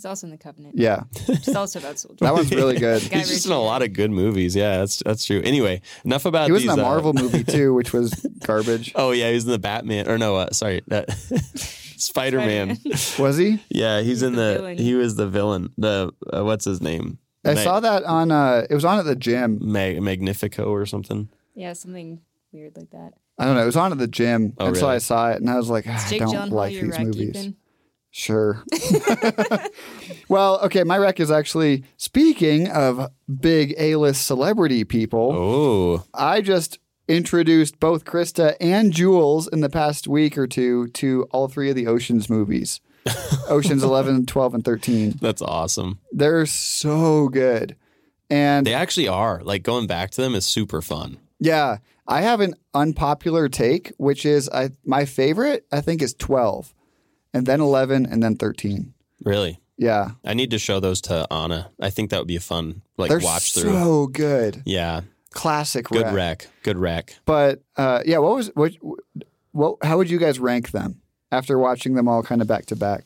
[0.00, 0.76] he's also in the Covenant.
[0.78, 2.20] Yeah, It's also about soldiers.
[2.20, 3.02] that one's really good.
[3.10, 4.56] Guy he's just in a lot of good movies.
[4.56, 5.42] Yeah, that's that's true.
[5.44, 8.14] Anyway, enough about He was these, in a uh, Marvel movie too, which was
[8.46, 8.92] garbage.
[8.94, 11.02] Oh yeah, he was in the Batman or no, uh, sorry, uh,
[11.96, 12.78] Spider Man.
[13.18, 13.62] Was he?
[13.68, 14.54] Yeah, he's, in the the.
[14.56, 14.78] villain.
[14.78, 15.72] He was the villain.
[15.76, 17.18] The uh, what's his name?
[17.44, 18.30] I Ma- saw that on.
[18.30, 19.58] uh It was on at the gym.
[19.60, 21.28] Mag- Magnifico or something.
[21.54, 22.20] Yeah, something
[22.52, 23.12] weird like that.
[23.38, 23.62] I don't know.
[23.62, 24.96] It was on at the gym, Oh, and so really?
[24.96, 26.90] I saw it, and I was like, "Ah, I Jake don't Gyllenhaal like your these
[26.98, 27.32] red movies.
[27.32, 27.56] keeping?
[28.12, 28.64] Sure.
[30.28, 35.32] well, okay, my rec is actually speaking of big A-list celebrity people.
[35.32, 41.24] Oh, I just introduced both Krista and Jules in the past week or two to
[41.30, 42.80] all three of the Oceans movies.
[43.48, 45.10] Oceans 11, 12, and 13.
[45.20, 45.98] that's awesome.
[46.12, 47.76] They're so good.
[48.28, 49.40] And They actually are.
[49.42, 51.18] Like going back to them is super fun.
[51.40, 56.74] yeah, I have an unpopular take, which is I my favorite, I think, is 12,
[57.34, 58.92] and then 11, and then 13.
[59.24, 59.60] Really.
[59.76, 60.10] Yeah.
[60.24, 61.70] I need to show those to Anna.
[61.80, 64.10] I think that would be a fun like They're watch so through.
[64.12, 64.62] good.
[64.66, 65.02] Yeah.
[65.30, 66.14] Classic Good rec.
[66.14, 66.48] rec.
[66.64, 67.16] Good rec.
[67.24, 68.72] But uh, yeah, what was what,
[69.52, 69.76] what?
[69.82, 73.04] How would you guys rank them after watching them all kind of back to back?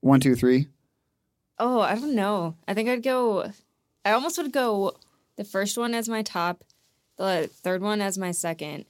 [0.00, 0.68] One, two, three.
[1.58, 2.56] Oh, I don't know.
[2.68, 3.50] I think I'd go.
[4.04, 4.96] I almost would go
[5.36, 6.64] the first one as my top,
[7.18, 8.84] the third one as my second,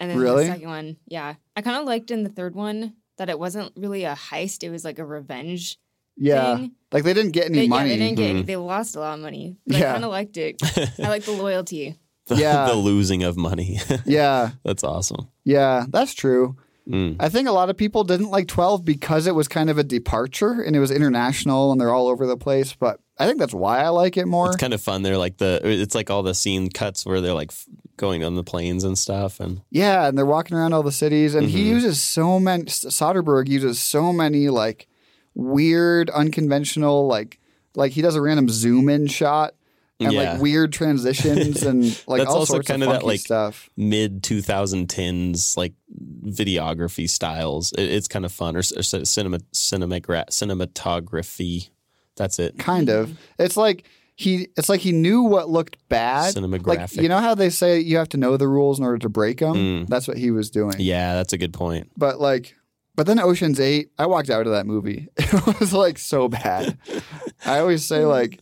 [0.00, 0.44] and then Really?
[0.46, 0.96] the second one.
[1.06, 4.62] Yeah, I kind of liked in the third one that it wasn't really a heist;
[4.62, 5.78] it was like a revenge
[6.16, 6.72] Yeah, thing.
[6.92, 7.90] like they didn't get any They, money.
[7.90, 8.36] Yeah, they didn't get.
[8.36, 8.46] Mhm.
[8.46, 9.56] They lost a lot of money.
[9.66, 9.90] But Yeah.
[9.90, 10.60] I kind of liked it.
[10.98, 11.96] I like the loyalty.
[12.26, 12.66] The, Yeah.
[12.68, 13.78] the losing of money.
[14.06, 15.28] yeah, that's awesome.
[15.44, 16.56] yeah, that's true.
[16.88, 17.16] Mm.
[17.18, 19.82] I think a lot of people didn't like 12 because it was kind of a
[19.82, 22.74] departure and it was international and they're all over the place.
[22.74, 24.46] But I think that's why I like it more.
[24.46, 25.02] It's kind of fun.
[25.02, 25.60] They're like the.
[25.64, 27.66] It's like all the scene cuts where they're like f-
[27.96, 29.40] going on the planes and stuff.
[29.40, 31.68] And Yeah, and they're walking around all the cities, and he Mhm.
[31.68, 32.64] uses so many.
[32.64, 34.86] Soderbergh uses so many like
[35.34, 37.38] weird, unconventional, like
[37.74, 39.54] like he does a random zoom in shot
[40.00, 40.32] and Yeah.
[40.32, 43.20] like weird transitions and like That's all also sorts kind of of that, funky like,
[43.20, 43.68] stuff.
[43.76, 45.74] mid 2010s like
[46.24, 47.72] videography styles.
[47.72, 48.56] It, it's kind of fun.
[48.56, 51.68] Or, c- or c- cinema cinematography.
[52.16, 52.58] That's it.
[52.58, 53.18] Kind of.
[53.38, 53.84] It's like
[54.16, 54.48] he.
[54.56, 56.34] It's like he knew what looked bad.
[56.34, 57.00] Like Cinematographic.
[57.02, 59.38] you know how they say you have to know the rules in order to break
[59.38, 59.54] them.
[59.54, 59.88] Mm.
[59.88, 60.74] That's what he was doing.
[60.78, 61.90] Yeah, that's a good point.
[61.96, 62.54] But like,
[62.96, 65.08] but then Ocean's Eight, I walked out of that movie.
[65.18, 66.76] It was like so bad.
[67.46, 68.40] I always say like,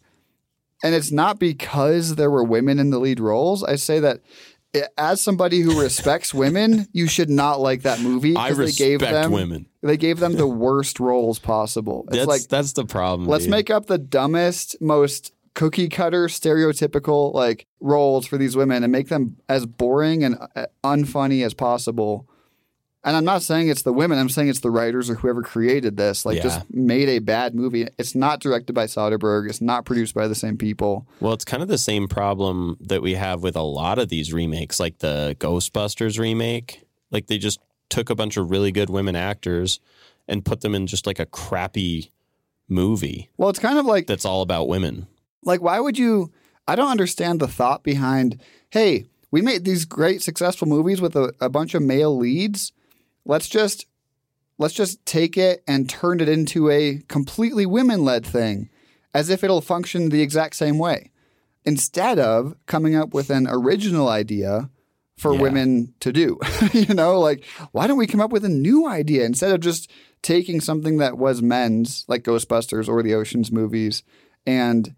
[0.82, 3.62] and it's not because there were women in the lead roles.
[3.64, 4.20] I say that
[4.98, 8.36] as somebody who respects women, you should not like that movie.
[8.36, 9.66] I 'cause they gave them, women.
[9.82, 12.04] They gave them the worst roles possible.
[12.08, 13.28] It's That's like that's the problem.
[13.28, 13.50] let's dude.
[13.52, 19.08] make up the dumbest, most cookie cutter, stereotypical like roles for these women and make
[19.08, 22.28] them as boring and uh, unfunny as possible.
[23.06, 24.18] And I'm not saying it's the women.
[24.18, 26.24] I'm saying it's the writers or whoever created this.
[26.24, 26.42] Like, Yeah.
[26.44, 27.86] just made a bad movie.
[27.98, 29.46] It's not directed by Soderbergh.
[29.50, 31.06] It's not produced by the same people.
[31.20, 34.32] Well, it's kind of the same problem that we have with a lot of these
[34.32, 36.82] remakes, like the Ghostbusters remake.
[37.10, 39.80] Like they just took a bunch of really good women actors
[40.26, 42.10] and put them in just like a crappy
[42.68, 45.06] movie Well, it's kind of like that's all about women.
[45.44, 46.32] Like, why would you?
[46.66, 51.32] I don't understand the thought behind, hey, we made these great successful movies with a,
[51.40, 52.72] a bunch of male leads.
[53.26, 53.86] Let's just
[54.58, 58.70] let's just take it and turn it into a completely women led thing,
[59.12, 61.10] as if it'll function the exact same way.
[61.64, 64.70] Instead of coming up with an original idea
[65.16, 65.40] for Yeah.
[65.40, 66.38] women to do.
[66.72, 69.90] you know, like why don't we come up with a new idea instead of just
[70.22, 74.02] taking something that was men's, like Ghostbusters or the Oceans movies,
[74.46, 74.94] and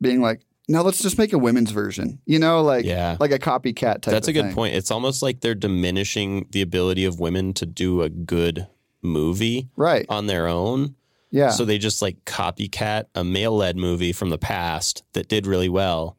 [0.00, 2.20] being like, no, let's just make a women's version.
[2.26, 3.16] You know, like Yeah.
[3.20, 4.04] like a copycat type.
[4.12, 4.54] That's a good thing.
[4.54, 4.74] point.
[4.74, 8.66] It's almost like they're diminishing the ability of women to do a good
[9.02, 10.06] movie right?
[10.08, 10.94] on their own.
[11.30, 15.46] Yeah, So they just like copycat a male led movie from the past that did
[15.46, 16.16] really well.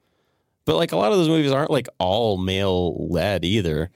[0.65, 3.89] But like a lot of those movies aren't like all male led either.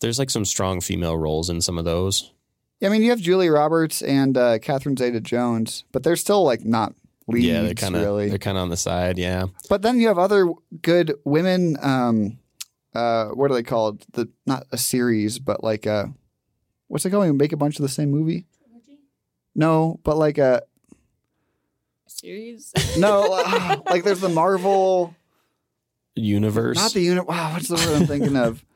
[0.00, 2.32] There's like some strong female roles in some of those.
[2.80, 6.64] Yeah, I mean, you have Julie Roberts and uh, Catherine Zeta-Jones, but they're still like
[6.64, 6.94] not
[7.30, 8.28] leads yeah, they're kind of really.
[8.28, 9.18] they're kind of on the side.
[9.18, 10.50] Yeah, But then you have other
[10.82, 11.76] good women.
[11.82, 12.38] Um,
[12.94, 14.04] uh, what are they called?
[14.12, 16.06] The not a series, but like uh,
[16.88, 17.26] what's it called?
[17.26, 18.46] You make a bunch of the same movie?
[19.54, 20.62] No, but like a
[22.06, 22.72] Series.
[22.98, 25.14] no, uh, like there's the Marvel.
[26.14, 26.76] universe.
[26.76, 27.26] Not the unit.
[27.26, 28.64] Wow, what's the word I'm thinking of?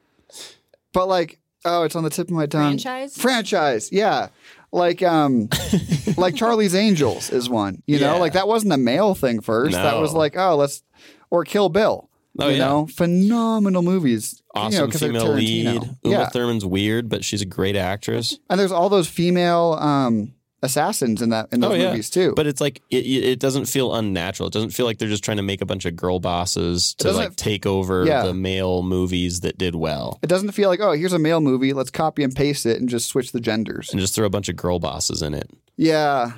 [0.93, 2.79] But like, oh, it's on the tip of my tongue.
[2.79, 3.17] Franchise?
[3.19, 4.29] Franchise, yeah.
[4.75, 5.49] Like, um,
[6.17, 7.83] like Charlie's Angels is one.
[7.87, 9.73] You know, like that wasn't a male thing first.
[9.73, 10.83] That was like, oh, let's
[11.31, 12.11] or Kill Bill.
[12.41, 12.67] Oh, you yeah.
[12.67, 14.43] know, phenomenal movies.
[14.57, 15.67] you know, female lead.
[15.67, 18.41] Uma Yeah, Thurman's weird, but she's a great actress.
[18.51, 21.91] and there's all those female um, assassins in that in those Oh, yeah.
[21.91, 22.33] movies too.
[22.35, 24.49] But it's like it, it doesn't feel unnatural.
[24.49, 27.13] It doesn't feel like they're just trying to make a bunch of girl bosses to
[27.13, 28.25] like take over Yeah.
[28.25, 30.19] the male movies that did well.
[30.23, 31.73] it doesn't feel like, oh, here's a male movie.
[31.73, 33.91] Let's copy and paste it and just switch the genders.
[33.91, 35.49] and just throw a bunch of girl bosses in it.
[35.77, 36.33] Yeah.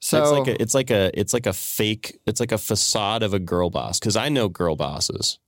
[0.00, 3.22] So it's like a it's like a it's like a fake it's like a facade
[3.22, 5.38] of a girl boss because I know girl bosses,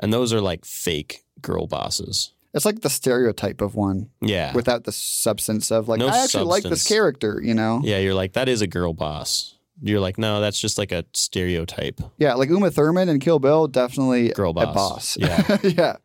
[0.00, 2.32] and those are like fake girl bosses.
[2.52, 4.52] It's like the stereotype of one Yeah.
[4.54, 7.80] without the substance of like No I actually like this character, you know?
[7.84, 9.56] yeah, you're like, that is a girl boss.
[9.82, 12.00] You're like, no, that's just like a stereotype.
[12.18, 14.74] Yeah, like Uma Thurman and Kill Bill, definitely Girl a boss.
[14.74, 15.16] boss.
[15.16, 15.58] Yeah.
[15.62, 15.96] yeah.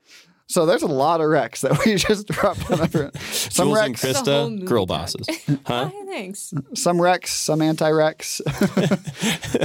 [0.47, 3.13] So there's a lot of Rex that we just dropped on everyone.
[3.15, 5.27] Some Jules and Rex, That's Krista, girl bosses.
[5.65, 5.89] Huh?
[5.91, 6.53] Oh, thanks.
[6.75, 8.41] some Rex, some anti-Rex.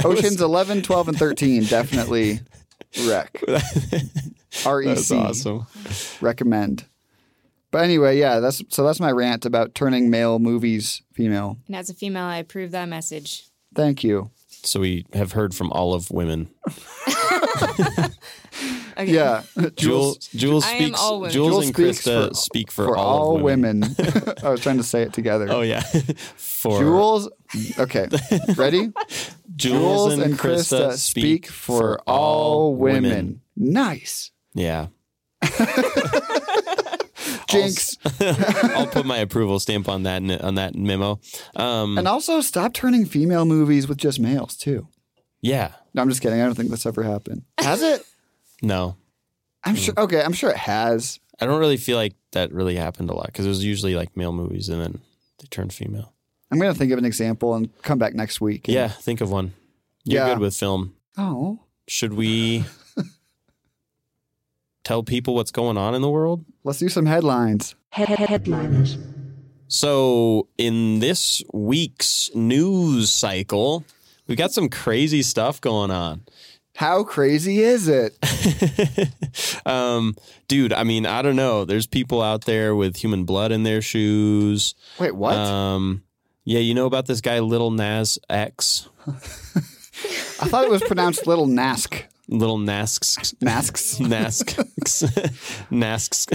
[0.03, 2.39] Oceans 11, 12, and 13 definitely
[3.05, 3.39] Rec.
[4.65, 5.15] R E That's C.
[5.17, 5.65] awesome.
[6.21, 6.85] Recommend.
[7.71, 11.57] But anyway, yeah, that's so that's my rant about turning male movies female.
[11.67, 13.45] And as a female, I approve that message.
[13.73, 14.29] Thank you.
[14.63, 16.49] So we have heard from all of women.
[18.97, 19.13] Okay.
[19.13, 19.43] Yeah.
[19.77, 20.99] Jules, Jules I am speaks.
[21.01, 21.33] all women.
[21.33, 23.81] Jules, Jules and speaks Krista for- speak for, for all, of women.
[23.97, 24.33] women.
[24.43, 25.47] I was trying to say it together.
[25.49, 25.79] Oh yeah,
[26.35, 27.29] for Jules.
[27.79, 28.07] Okay.
[28.55, 28.91] Ready?
[29.55, 33.41] Jules, and Krista, speak for all women.
[33.55, 34.31] Nice.
[34.53, 34.87] Yeah,
[37.49, 37.97] Jinx.
[38.19, 41.19] I'll put my approval stamp on that on that memo.
[41.55, 44.87] Um, And also stop turning female movies with just males too.
[45.41, 46.39] yeah, No, I'm just kidding.
[46.41, 47.43] I don't think that's ever happened.
[47.59, 48.05] Has it?
[48.61, 48.95] no,
[49.63, 49.93] I'm sure.
[49.97, 51.19] Okay, I'm sure it has.
[51.39, 54.15] I don't really feel like that really happened a lot because it was usually like
[54.15, 55.01] male movies and then
[55.39, 56.13] they turned female.
[56.51, 58.67] I'm gonna think of an example and come back next week.
[58.67, 59.53] Yeah, think of one.
[60.03, 60.33] You're Yeah.
[60.33, 60.93] good with film.
[61.17, 61.59] Oh.
[61.87, 62.63] Should we
[64.83, 66.45] tell people what's going on in the world?
[66.63, 67.75] Let's do some headlines.
[67.89, 68.97] Headliners.
[69.67, 73.85] So, in this week's news cycle,
[74.27, 76.23] we've got some crazy stuff going on.
[76.75, 78.17] How crazy is it?
[79.65, 80.15] um,
[80.47, 81.65] dude, I mean, I don't know.
[81.65, 84.73] There's people out there with human blood in their shoes.
[84.99, 85.35] Wait, what?
[85.35, 86.03] Um,
[86.43, 88.89] yeah, you know about this guy, Little Nas X?
[89.07, 92.03] I thought it was pronounced Little Nask.
[92.31, 93.33] Little Nasks.
[93.43, 93.99] Nasks.
[93.99, 94.57] Nasks.
[95.69, 96.27] Nasks.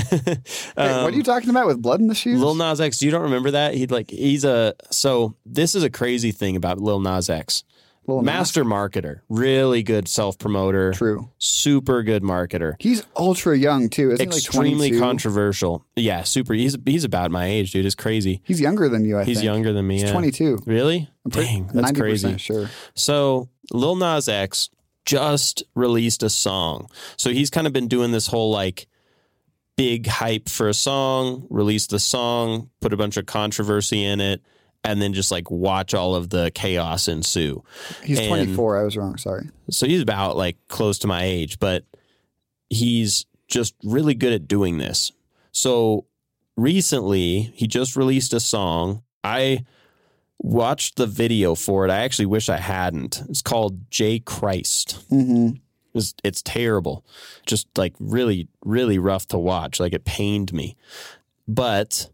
[0.76, 2.38] Wait, what are you talking about with blood in the shoes?
[2.38, 3.74] Lil Nas X, you don't remember that?
[3.74, 7.64] He'd like he's a so this is a crazy thing about Lil Nas X.
[8.06, 8.26] Lil Nas?
[8.26, 11.28] Master marketer, really good self promoter, True.
[11.38, 14.12] super good marketer, He's ultra young too.
[14.12, 15.84] Isn't extremely like controversial.
[15.96, 16.52] Yeah, super.
[16.54, 17.84] He's he's about my age, dude.
[17.86, 18.42] It's crazy.
[18.44, 19.46] He's younger than you, I He's think.
[19.46, 19.94] younger than me.
[19.94, 20.12] He's yeah.
[20.12, 20.58] 22.
[20.66, 21.08] Really?
[21.28, 22.36] pretty- Dang, that's 90% crazy.
[22.38, 22.70] Sure.
[22.94, 24.68] So Lil Nas X
[25.06, 26.88] just released a song.
[27.16, 28.86] So he's kind of been doing this whole like
[29.76, 34.42] big hype for a song, release the song, put a bunch of controversy in it,
[34.84, 37.62] and then just like watch all of the chaos ensue.
[38.04, 38.80] He's And- 24.
[38.80, 39.16] I was wrong.
[39.16, 39.48] Sorry.
[39.70, 41.84] So he's about like close to my age, but
[42.70, 45.12] he's just really good at doing this.
[45.52, 46.06] So
[46.56, 49.02] recently, he just released a song.
[49.22, 49.64] I
[50.38, 51.90] watched the video for it.
[51.90, 53.22] I actually wish I hadn't.
[53.28, 55.04] It's called J Christ.
[55.08, 55.50] hmm
[55.94, 57.04] It's, it's terrible.
[57.46, 59.80] Just like really, really rough to watch.
[59.80, 60.76] Like it pained me.
[61.48, 62.10] But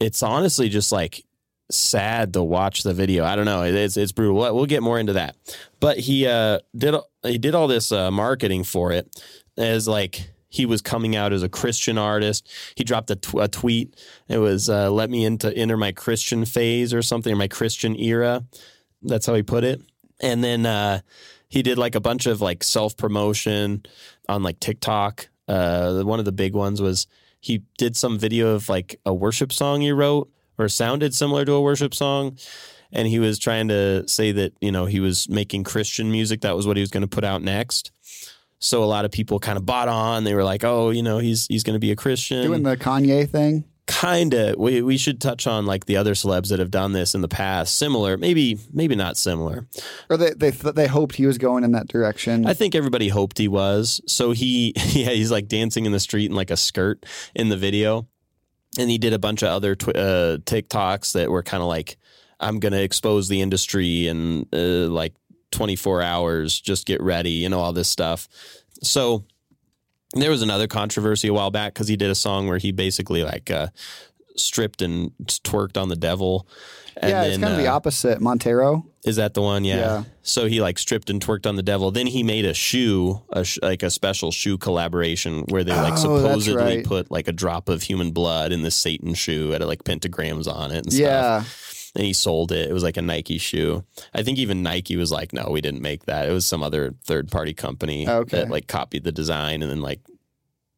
[0.00, 1.24] it's honestly just like
[1.70, 3.24] sad to watch the video.
[3.24, 3.62] I don't know.
[3.62, 4.36] It's it's brutal.
[4.36, 5.36] We'll we'll get more into that.
[5.80, 9.22] But he uh did he did all this uh, marketing for it
[9.56, 12.50] as like he was coming out as a Christian artist.
[12.74, 13.94] He dropped a, tw- a tweet.
[14.28, 17.96] It was uh, "Let me into enter my Christian phase" or something, or my Christian
[17.96, 18.44] era.
[19.02, 19.80] That's how he put it.
[20.20, 21.00] And then uh,
[21.48, 23.84] he did like a bunch of like self promotion
[24.28, 25.28] on like TikTok.
[25.46, 27.06] Uh, one of the big ones was
[27.40, 31.52] he did some video of like a worship song he wrote or sounded similar to
[31.52, 32.36] a worship song.
[32.90, 36.40] And he was trying to say that, you know, he was making Christian music.
[36.40, 37.92] That was what he was going to put out next.
[38.60, 40.24] So a lot of people kind of bought on.
[40.24, 42.76] They were like, oh, you know, he's he's going to be a Christian Doing the
[42.76, 43.64] Kanye thing.
[43.86, 47.14] kind of we, we should touch on like the other celebs that have done this
[47.14, 49.66] in the past similar maybe maybe not similar
[50.10, 52.44] Or they they th- they hoped he was going in that direction.
[52.46, 56.26] i think everybody hoped he was so he yeah he's like dancing in the street
[56.30, 58.06] in like a skirt in the video
[58.78, 61.96] and he did a bunch of other tw- uh, tiktoks that were kind of like
[62.40, 65.14] i'm gonna expose the industry and uh, like
[65.50, 68.28] 24 hours just get ready you know all this stuff
[68.82, 69.24] so
[70.14, 73.22] there was another controversy a while back because he did a song where he basically
[73.22, 73.68] like uh,
[74.36, 76.48] stripped and twerked on the devil.
[76.96, 78.20] And yeah, then, it's kind of the uh, opposite.
[78.20, 78.86] Montero.
[79.04, 79.64] Is that the one?
[79.64, 79.76] Yeah.
[79.76, 80.04] Yeah.
[80.22, 81.90] So he like stripped and twerked on the devil.
[81.90, 85.92] Then he made a shoe, a sh- like a special shoe collaboration where they like
[85.92, 86.84] Oh, supposedly right.
[86.86, 90.70] put like a drop of human blood in the Satan shoe at like pentagrams on
[90.72, 91.44] it and stuff Yeah.
[91.98, 92.70] And he sold it.
[92.70, 93.84] It was like a Nike shoe.
[94.14, 96.28] I think even Nike was like, no, we didn't make that.
[96.28, 98.38] It was some other third party company Okay.
[98.38, 100.00] that like copied the design and then like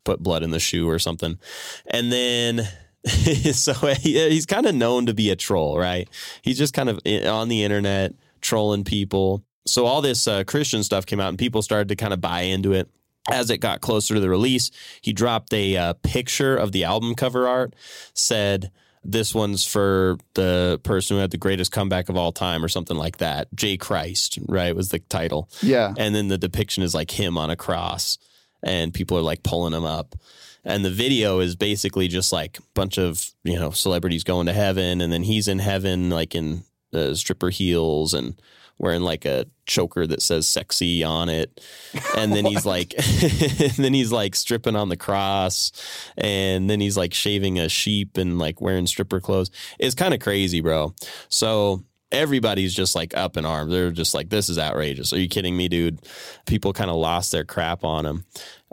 [0.04, 1.38] put blood in the shoe or something.
[1.86, 2.66] And then
[3.52, 6.08] so he, he's kind of known to be a troll, right?
[6.42, 9.44] He's just kind of on the internet trolling people.
[9.66, 12.40] So all this uh, Christian stuff came out and people started to kind of buy
[12.42, 12.88] into it.
[13.30, 14.70] as it got closer to the release,
[15.02, 17.74] he dropped a uh, picture of the album cover art,
[18.14, 18.70] said,
[19.02, 22.96] This one's for the person who had the greatest comeback of all time, or something
[22.96, 23.48] like that.
[23.54, 23.76] J.
[23.76, 24.76] Christ, right?
[24.76, 25.48] Was the title.
[25.62, 25.94] Yeah.
[25.96, 28.18] And then the depiction is like him on a cross,
[28.62, 30.14] and people are like pulling him up.
[30.62, 34.52] And the video is basically just like a bunch of, you know, celebrities going to
[34.52, 38.34] heaven, and then he's in heaven, like in the stripper heels and
[38.80, 41.60] wearing like a choker that says sexy on it.
[42.16, 45.72] And then he's like, and then he's like stripping on the cross.
[46.16, 49.50] And then he's like shaving a sheep and like wearing stripper clothes.
[49.78, 50.94] It's kind of crazy, bro.
[51.28, 53.72] So everybody's just like up in arms.
[53.72, 55.12] They're just like, this is outrageous.
[55.12, 56.00] Are you kidding me, dude?
[56.46, 58.24] People kind of lost their crap on him.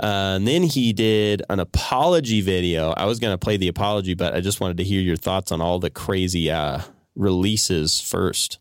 [0.02, 2.92] Uh, and then he did an apology video.
[2.92, 5.52] I was going to play the apology, but I just wanted to hear your thoughts
[5.52, 6.82] on all the crazy uh,
[7.16, 8.60] releases first.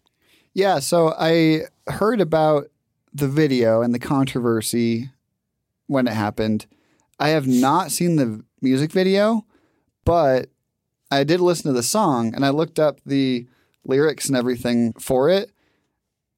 [0.56, 2.70] Yeah, so I heard about
[3.12, 5.10] the video and the controversy
[5.86, 6.64] when it happened.
[7.20, 9.44] I have not seen the music video,
[10.06, 10.48] but
[11.10, 13.46] I did listen to the song and I looked up the
[13.84, 15.50] lyrics and everything for it.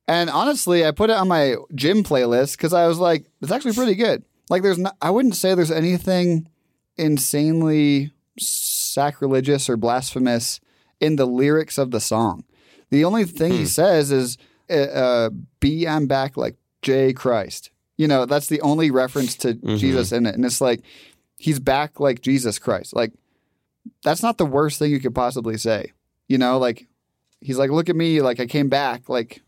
[0.09, 3.75] And honestly, I put it on my gym playlist because I was like, it's actually
[3.75, 4.25] pretty good.
[4.51, 6.49] Like, there's not, I wouldn't say there's anything
[6.97, 10.59] insanely sacrilegious or blasphemous
[10.99, 12.43] in the lyrics of the song.
[12.91, 14.39] The only thing he says is,
[14.71, 15.31] uh, uh,
[15.61, 20.27] "Be I'm back like J Christ." You know, that's the only reference to Jesus in
[20.27, 20.83] it, and it's like
[21.37, 22.95] he's back like Jesus Christ.
[22.95, 23.13] Like
[24.05, 25.93] that's not the worst thing you could possibly say.
[26.29, 26.87] You know, like
[27.41, 29.43] he's like, "Look at me, like I came back, like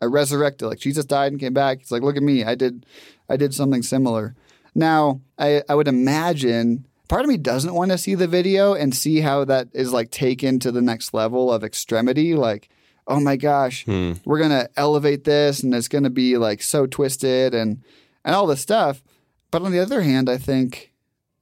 [0.00, 2.86] I resurrected, like Jesus died and came back." He's like, "Look at me, I did,
[3.28, 4.34] I did something similar."
[4.74, 8.94] Now, I I would imagine part of me doesn't want to see the video and
[8.94, 12.68] see how that is like taken to the next level of extremity like
[13.06, 14.12] oh my gosh hmm.
[14.24, 17.82] we're going to elevate this and it's going to be like so twisted and
[18.24, 19.02] and all this stuff.
[19.50, 20.92] But on the other hand i think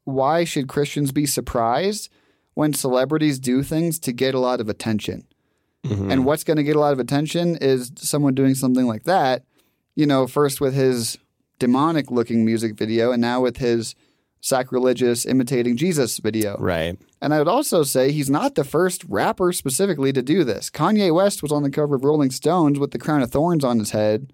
[0.05, 2.11] why should christians be surprised
[2.55, 5.27] when celebrities do things to get a lot of attention?
[5.87, 6.11] Mm-hmm.
[6.11, 9.45] And what's going to get a lot of attention is someone doing something like that
[9.95, 11.19] you know first with his
[11.59, 13.95] demonic looking music video and now with his
[14.43, 16.57] sacrilegious imitating Jesus video.
[16.59, 16.99] Right.
[17.23, 20.69] And I would also say he's not the first rapper specifically to do this.
[20.69, 23.79] Kanye West was on the cover of Rolling Stones with the crown of thorns on
[23.79, 24.33] his head,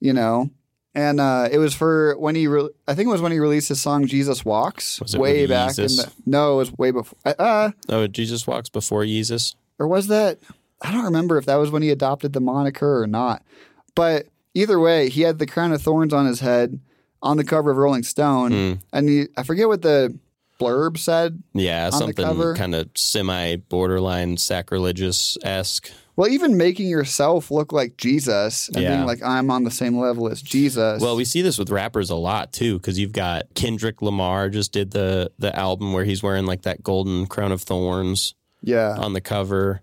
[0.00, 0.48] you know.
[0.94, 3.68] And uh, it was for when he, re- I think it was when he released
[3.68, 6.10] his song "Jesus Walks" way back in the.
[6.26, 7.16] No, it was way before.
[7.24, 9.54] Uh, Oh, Jesus walks before Jesus.
[9.78, 10.38] or was that?
[10.82, 13.42] I don't remember if that was when he adopted the moniker or not.
[13.94, 16.80] But either way, he had the crown of thorns on his head
[17.22, 18.72] on the cover of Rolling Stone, Hmm.
[18.92, 20.16] and he, I forget what the
[20.58, 21.42] blurb said.
[21.54, 25.90] Yeah, something kind of semi borderline sacrilegious esque.
[26.16, 28.96] Well, even making yourself look like Jesus and Yeah.
[28.96, 31.00] being like, I'm on the same level as Jesus.
[31.00, 34.72] Well, we see this with rappers a lot too, because you've got Kendrick Lamar just
[34.72, 38.96] did the the album where he's wearing like that golden crown of thorns yeah.
[38.98, 39.80] on the cover.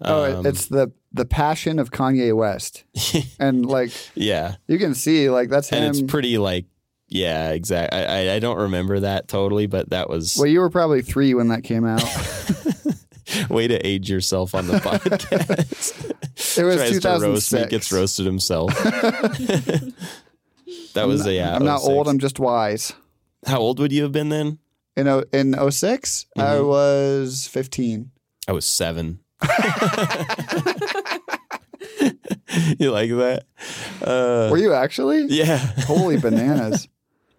[0.00, 2.82] oh, Um, it's the the passion of Kanye West,
[3.38, 5.84] and like yeah, you can see, like that's him.
[5.84, 6.64] and it's pretty like
[7.08, 7.98] yeah, exactly.
[7.98, 11.34] I, I I don't remember that totally, but that was well, you were probably three
[11.34, 12.02] when that came out.
[13.50, 16.58] way to age yourself on the podcast.
[16.58, 17.70] It was Tries to roast me, 2006.
[17.70, 18.72] gets roasted himself.
[20.94, 21.56] that was a yeah.
[21.56, 21.88] I'm not 06.
[21.88, 22.08] old.
[22.08, 22.92] I'm just wise.
[23.44, 24.58] How old would you have been then?
[24.96, 26.66] In o- in 6 I Mm-hmm.
[26.66, 28.10] was 15.
[28.48, 29.18] I was seven.
[32.78, 33.44] you like that?
[34.02, 35.26] Uh, Were you actually?
[35.28, 35.58] yeah.
[35.86, 36.88] Holy bananas!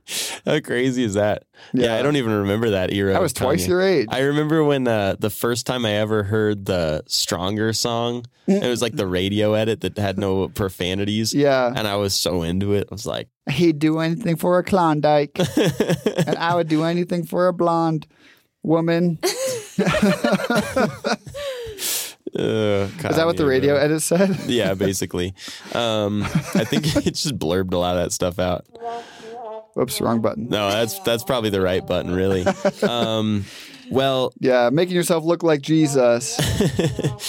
[0.45, 1.43] How crazy is that?
[1.73, 1.95] Yeah.
[1.95, 3.15] I don't even remember that era.
[3.15, 3.67] I was twice Kanye.
[3.69, 4.07] your age.
[4.09, 8.81] I remember when uh, the first time I ever heard the Stronger song, it was
[8.81, 11.33] like the radio edit that had no profanities.
[11.33, 12.87] yeah, And I was so into it.
[12.89, 17.47] I was like, he'd do anything for a Klondike, and I would do anything for
[17.49, 18.07] a blonde
[18.63, 19.19] woman.
[19.23, 19.25] uh,
[22.37, 24.37] Is that what the radio edit said?
[24.45, 25.33] Yeah, basically.
[25.73, 28.65] Um, I think it just blurbed a lot of that stuff out.
[29.77, 30.49] Whoops, wrong button.
[30.49, 32.43] No, that's that's probably the right button, really.
[32.81, 33.45] Um,
[33.91, 36.35] well, Yeah, making yourself look like Jesus.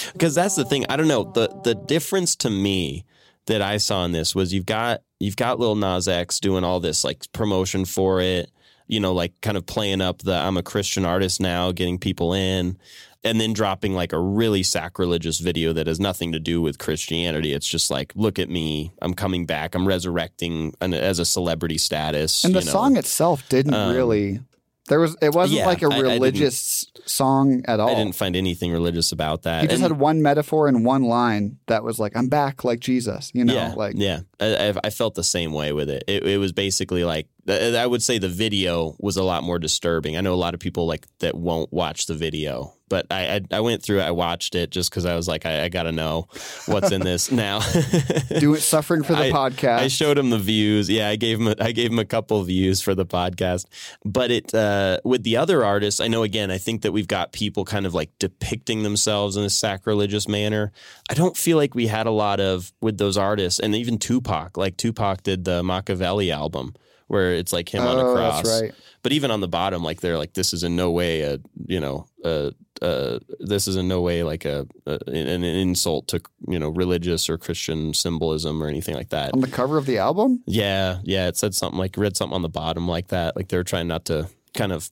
[0.13, 0.83] because that's the thing.
[0.89, 3.05] I don't know the the difference to me
[3.45, 6.79] that I saw in this was you've got you've got Lil Nas X doing all
[6.79, 8.49] this like promotion for it,
[8.87, 12.33] you know, like kind of playing up the I'm a Christian artist now, getting people
[12.33, 12.79] in,
[13.23, 17.53] and then dropping like a really sacrilegious video that has nothing to do with Christianity.
[17.53, 21.77] It's just like, look at me, I'm coming back, I'm resurrecting an, as a celebrity
[21.77, 22.43] status.
[22.45, 22.71] And the know.
[22.71, 24.39] song itself didn't Um, really.
[24.87, 25.15] There was.
[25.21, 27.89] It wasn't yeah, like a religious song at all.
[27.91, 29.61] I didn't find anything religious about that.
[29.61, 32.79] He just And- had one metaphor and one line that was like, "I'm back like
[32.79, 34.21] Jesus." You know, yeah, like yeah.
[34.39, 36.05] I, I- I felt the same way with it.
[36.07, 36.23] it.
[36.25, 40.17] It was basically like I would say the video was a lot more disturbing.
[40.17, 43.41] I know a lot of people like that won't watch the video, but I I,
[43.51, 44.03] I went through it.
[44.03, 46.27] I watched it just because I was like, I, I got to know
[46.65, 47.59] what's in this now.
[48.39, 49.79] Do it suffering for the I- podcast.
[49.79, 50.89] I showed him the views.
[50.89, 53.65] Yeah, I gave him a, I gave him a couple views for the podcast.
[54.05, 57.31] But it uh, with the other artists, I know again, I think that we've got
[57.31, 60.71] people kind of like depicting themselves in a sacrilegious manner.
[61.09, 64.57] I don't feel like we had a lot of with those artists, and even Tupac.
[64.57, 66.73] Like Tupac did the Machiavelli album,
[67.09, 68.61] where it's like him on a oh, cross.
[68.61, 68.71] right.
[69.01, 71.79] But even on the bottom, like they're like, this is in no way a you
[71.79, 76.59] know a, uh, this is in no way like a, a an, insult to you
[76.59, 79.33] know religious or Christian symbolism or anything like that.
[79.33, 80.43] On the cover of the album?
[80.45, 83.35] Yeah, yeah, it said something like read something on the bottom like that.
[83.35, 84.91] Like they're trying not to kind of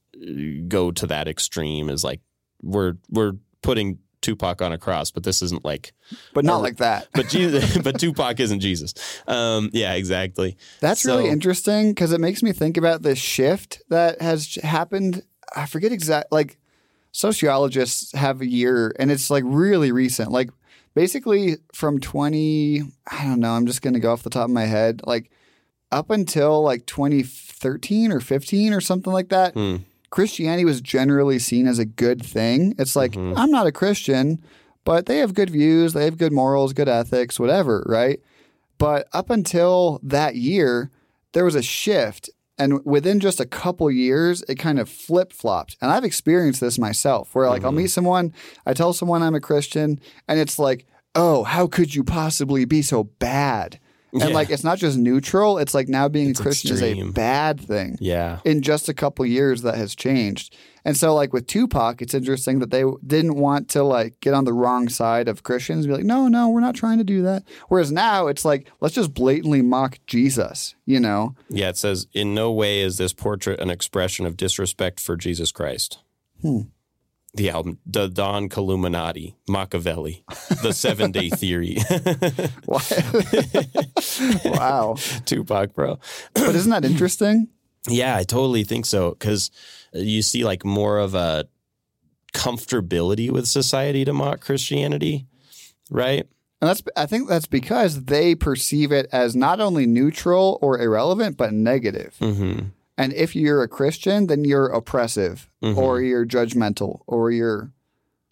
[0.68, 1.89] go to that extreme.
[1.89, 2.22] Is like
[2.63, 5.93] we're we're putting Tupac on a cross, but this isn't like
[6.34, 7.07] But not Or- like that.
[7.13, 8.93] but Jesus, but Tupac isn't Jesus.
[9.28, 10.57] Um, yeah, exactly.
[10.80, 15.24] That's really interesting because it makes me think about this shift that has happened.
[15.55, 16.57] I forget exact like
[17.11, 20.32] sociologists have a year and it's like really recent.
[20.32, 20.49] Like
[20.93, 24.51] basically from 20 I don't know, I'm just going to go off the top of
[24.51, 25.32] my head like
[25.91, 29.53] up until like 2013 or 15 or something like that.
[29.53, 29.78] Hmm.
[30.10, 32.74] Christianity was generally seen as a good thing.
[32.78, 33.34] It's like Mhm.
[33.36, 34.39] I'm not a Christian,
[34.86, 38.20] but they have good views, they have good morals, good ethics, whatever, right?
[38.78, 40.89] But up until that year,
[41.34, 42.30] there was a shift.
[42.60, 45.78] And within just a couple years, it kind of flip flopped.
[45.82, 47.76] And I've experienced this myself where, like, I'll Mhm.
[47.84, 48.34] meet someone,
[48.66, 52.82] I tell someone I'm a Christian, and it's like, oh, how could you possibly be
[52.82, 53.80] so bad?
[54.14, 54.28] And, Yeah.
[54.28, 57.60] like, it's not just neutral, it's like now being It's a Christian is a bad
[57.60, 57.97] thing.
[57.99, 60.55] Yeah, In just a couple years, that has changed.
[60.86, 64.45] And so, like, with Tupac, it's interesting that they didn't want to, like, get on
[64.45, 67.22] the wrong side of Christians and be like, no, no, we're not trying to do
[67.24, 67.43] that.
[67.68, 71.36] Whereas now it's like, let's just blatantly mock Jesus, you know?
[71.49, 71.68] yeah.
[71.68, 75.99] It says in no way is this portrait an expression of disrespect for Jesus Christ.
[76.41, 76.62] Hmm.
[77.38, 80.24] The album, the Don Killuminati, Machiavelli,
[80.64, 81.78] the Seven Day Theory,
[84.46, 84.96] wow.
[85.26, 86.00] Tupac, bro.
[86.34, 87.50] But isn't that interesting?
[87.88, 89.52] Yeah, I totally think so because
[89.94, 91.48] you see like more of a
[92.34, 95.28] comfortability with society to mock Christianity,
[95.92, 96.28] right?
[96.60, 101.38] And that's I think that's because they perceive it as not only neutral or irrelevant,
[101.38, 102.16] but negative.
[102.20, 102.70] Mm-hmm.
[102.98, 105.78] And if you're a Christian, then you're oppressive Mhm.
[105.78, 107.72] or you're judgmental or you're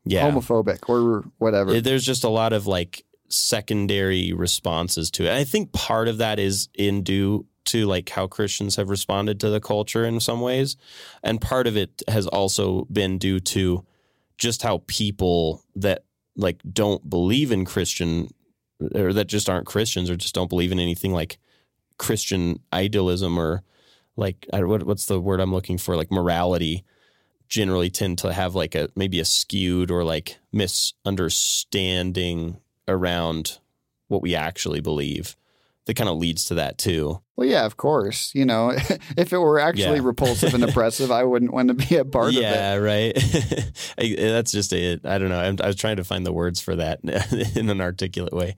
[0.05, 1.80] Yeah, homophobic or whatever.
[1.82, 5.30] There's just a lot of like secondary responses to it.
[5.30, 9.39] And I think part of that is in due to like how Christians have responded
[9.39, 10.78] to the culture in some ways,
[11.24, 13.84] and part of it has also been due to
[14.38, 16.03] just how people that
[16.36, 18.30] like don't believe in Christian
[18.93, 21.39] or that just aren't Christians or just don't believe in anything like
[21.97, 23.63] Christian idealism or
[24.18, 26.84] like I, what, what's the word I'm looking for like morality
[27.47, 32.57] generally tend to have like a maybe a skewed or like misunderstanding
[32.88, 33.59] around
[34.07, 35.36] what we actually believe
[35.86, 37.22] that kind of leads to that too.
[37.36, 38.32] well, yeah, of course.
[38.34, 38.72] You know,
[39.18, 40.05] if it were actually Yeah.
[40.05, 42.41] repulsive and oppressive, I wouldn't want to be a part of it.
[42.41, 43.13] yeah, right.
[43.99, 45.05] I- That's just it.
[45.05, 45.39] I don't know.
[45.39, 47.01] I'm, I was trying to find the words for that
[47.55, 48.55] in an articulate way.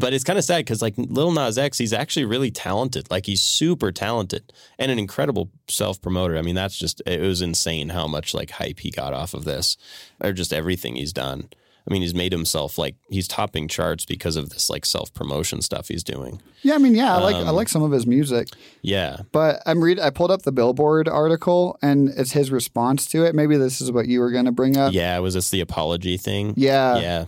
[0.00, 3.10] But it's kind of sad because, like Lil Nas X, he's actually really talented.
[3.10, 6.36] Like he's super talented and an incredible self promoter.
[6.38, 9.44] I mean, that's just it was insane how much like hype he got off of
[9.44, 9.76] this,
[10.22, 11.48] or just everything he's done.
[11.88, 15.60] I mean, he's made himself like he's topping charts because of this like self promotion
[15.62, 16.40] stuff he's doing.
[16.62, 18.48] Yeah, I mean, yeah, I like I Um, like some of his music.
[18.82, 19.98] Yeah, But I'm read.
[19.98, 23.34] I pulled up the Billboard article, and it's his response to it.
[23.34, 24.92] Maybe this is what you were going to bring up.
[24.92, 25.18] yeah.
[25.18, 26.54] Was this the apology thing?
[26.56, 26.98] Yeah.
[26.98, 27.24] yeah.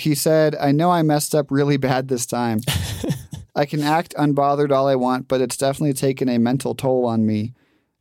[0.00, 2.60] He said, "I know I messed up really bad this time.
[3.54, 7.26] I can act unbothered all I want, but it's definitely taken a mental toll on
[7.26, 7.54] me."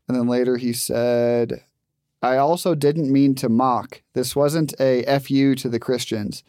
[0.07, 1.63] And then later he said,
[2.21, 4.01] "I also didn't mean to mock.
[4.13, 6.43] This wasn't a fu to the Christians.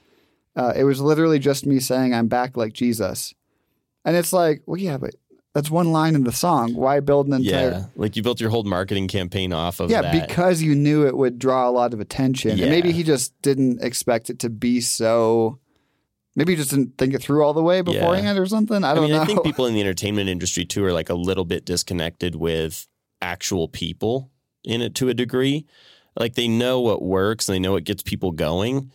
[0.57, 3.34] Uh, it was literally just me saying I'm back like Jesus."
[4.05, 5.14] And it's like, well, yeah, but
[5.55, 6.74] that's one line in the song.
[6.74, 7.70] Why build an entire?
[7.70, 10.28] Yeah, like you built your whole marketing campaign off of Yeah, that.
[10.28, 12.53] because you knew it would draw a lot of attention.
[12.53, 15.59] And maybe he just didn't expect it to be so.
[16.36, 18.84] Maybe he just didn't think it through all the way beforehand or something.
[18.84, 19.22] I I don't mean, know.
[19.22, 22.86] I think people in the entertainment industry too are like a little bit disconnected with
[23.20, 24.30] actual people
[24.62, 25.66] in it to a degree.
[26.16, 28.92] Like they know what works and they know what gets people going,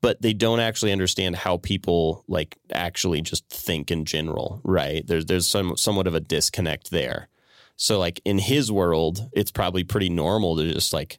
[0.00, 5.06] but they don't actually understand how people like actually just think in general, right?
[5.06, 7.28] There's there's some somewhat of a disconnect there.
[7.76, 11.18] So like in his world, it's probably pretty normal to just like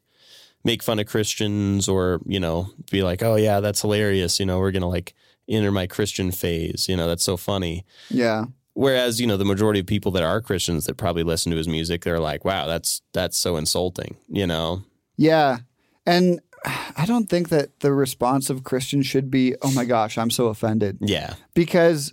[0.64, 4.58] make fun of Christians or, you know, be like, "Oh yeah, that's hilarious, you know,
[4.58, 5.14] we're going to like
[5.48, 9.80] enter my Christian phase, you know, that's so funny." yeah, whereas you know the majority
[9.80, 13.02] of people that are Christians that probably listen to his music, they're like, "Wow, that's
[13.12, 14.82] that's so insulting," you know.
[15.16, 15.58] Yeah.
[16.06, 20.30] And I don't think that the response of Christians should be, oh my gosh, I'm
[20.30, 20.98] so offended.
[21.00, 22.12] Yeah, Because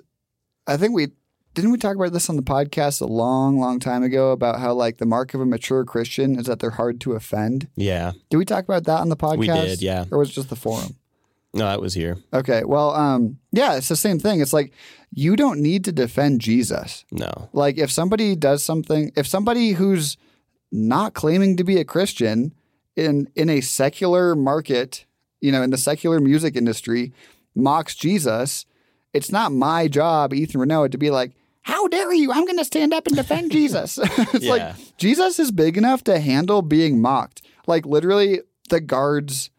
[0.66, 1.08] I think we
[1.54, 4.74] didn't we talk about this on the podcast a long, long time ago about how
[4.74, 7.68] like the mark of a mature Christian is that they're hard to offend.
[7.76, 8.12] yeah.
[8.30, 9.38] Did we talk about that on the podcast?
[9.40, 10.06] We did, yeah.
[10.12, 10.96] Or was it just the forum?
[11.54, 12.18] No, that was here.
[12.32, 12.64] Okay.
[12.64, 14.40] Well, um, yeah, it's the same thing.
[14.42, 14.72] It's like
[15.12, 17.04] you don't need to defend Jesus.
[17.12, 20.16] No, Like if somebody does something, if somebody who's
[20.72, 22.54] not claiming to be a Christian
[22.98, 25.06] in in a secular market,
[25.40, 27.14] you know, in the secular music industry,
[27.56, 28.66] mocks Jesus,
[29.14, 31.32] it's not my job, Ethan Renault, to be like,
[31.62, 32.32] "How dare you?
[32.32, 33.98] I'm going to stand up and defend Jesus."
[34.34, 34.52] it's Yeah.
[34.52, 37.42] like Jesus is big enough to handle being mocked.
[37.68, 39.50] Like literally, the guards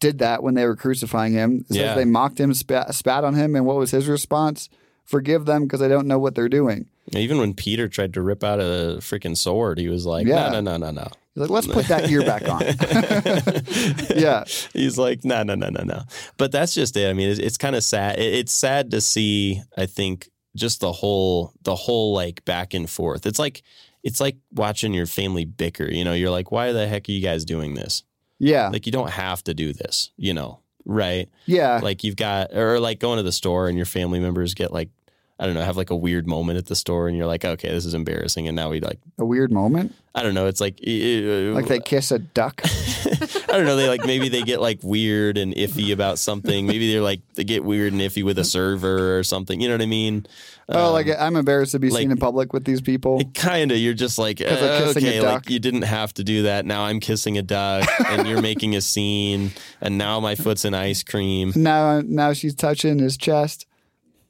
[0.00, 1.64] did that when they were crucifying him.
[1.68, 1.94] Yeah.
[1.94, 4.68] They mocked him, spat, spat on him, and what was his response?
[5.04, 6.86] Forgive them because they don't know what they're doing.
[7.12, 10.50] even when Peter tried to rip out a freaking sword, he was like, Yeah.
[10.50, 11.08] "No, no, no, no, no."
[11.38, 12.60] Like, let's put that ear back on.
[14.16, 14.44] yeah.
[14.72, 16.02] He's like, no, no, no, no, no.
[16.36, 17.08] But that's just it.
[17.08, 18.18] I mean, it's, it's kind of sad.
[18.18, 19.62] It- It's sad to see.
[19.76, 23.26] I think just the whole, the whole like back and forth.
[23.26, 23.62] It's like,
[24.02, 25.90] it's like watching your family bicker.
[25.90, 28.02] You know, you're like, why the heck are you guys doing this?
[28.38, 28.68] Yeah.
[28.68, 30.10] Like, you don't have to do this.
[30.16, 31.28] You know, right?
[31.46, 31.80] Yeah.
[31.82, 34.90] Like you've got, or like going to the store and your family members get like.
[35.38, 37.68] I don't know, have like a weird moment at the store, and you're like, okay,
[37.68, 38.48] this is embarrassing.
[38.48, 39.94] And now we like, A weird moment.
[40.14, 42.60] I don't know, it's like, uh, Like they kiss a duck.
[42.64, 43.76] I don't know.
[43.76, 46.66] They like maybe they get like weird and iffy about something.
[46.66, 49.60] Maybe they're like they get weird and iffy with a server or something.
[49.60, 50.26] You know what I mean?
[50.68, 53.22] oh, like I'm embarrassed to be like- seen in public with these people.
[53.34, 53.78] Kind of.
[53.78, 56.66] You're just like uh, okay, like you didn't have to do that.
[56.66, 60.74] Now I'm kissing a duck, and you're making a scene, and now my foot's in
[60.74, 61.52] ice cream.
[61.56, 63.66] Now, now she's touching his chest,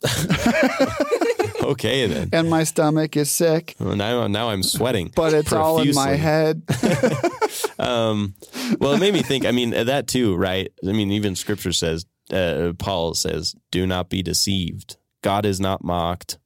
[1.61, 2.31] Okay then.
[2.33, 6.13] and my stomach is sick, Well, now now I'm sweating, but it's all in my
[6.13, 6.63] head.
[7.79, 8.35] Um,
[8.81, 9.45] well, it made me think.
[9.45, 10.73] I mean, that too, right?
[10.87, 14.97] I mean, even Scripture says, uh, Paul says, "Do not be deceived.
[15.23, 16.39] God is not mocked.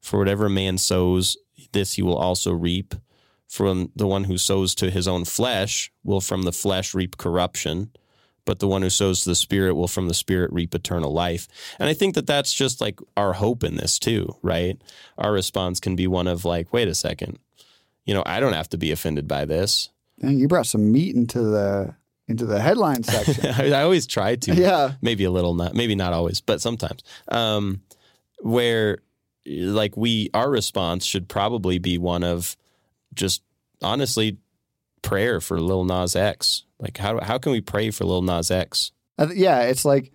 [0.00, 1.36] For whatever man sows,
[1.72, 2.94] this he will also reap.
[3.48, 7.90] From the one who sows to his own flesh will from the flesh reap corruption."
[8.48, 11.48] But the one who sows the Spirit will from the Spirit reap eternal life.
[11.78, 14.80] And I think that that's just like our hope in this too, right?
[15.18, 17.38] Our response can be one of like, wait a second,
[18.06, 19.90] you know, I don't have to be offended by this.
[20.18, 21.94] Dang, you brought some meat into the
[22.26, 23.48] into the headline section.
[23.48, 24.54] I, I always try to.
[24.54, 24.94] yeah.
[25.02, 27.02] Maybe a little, not maybe not always, but sometimes.
[27.28, 27.82] Um,
[28.40, 29.02] where
[29.44, 32.56] like we, our response should probably be one of
[33.12, 33.42] just
[33.82, 34.38] honestly
[35.02, 36.64] prayer for Lil Nas X.
[36.80, 38.92] Like how how can we pray for Lil Nas X?
[39.18, 40.12] Th- yeah, it's like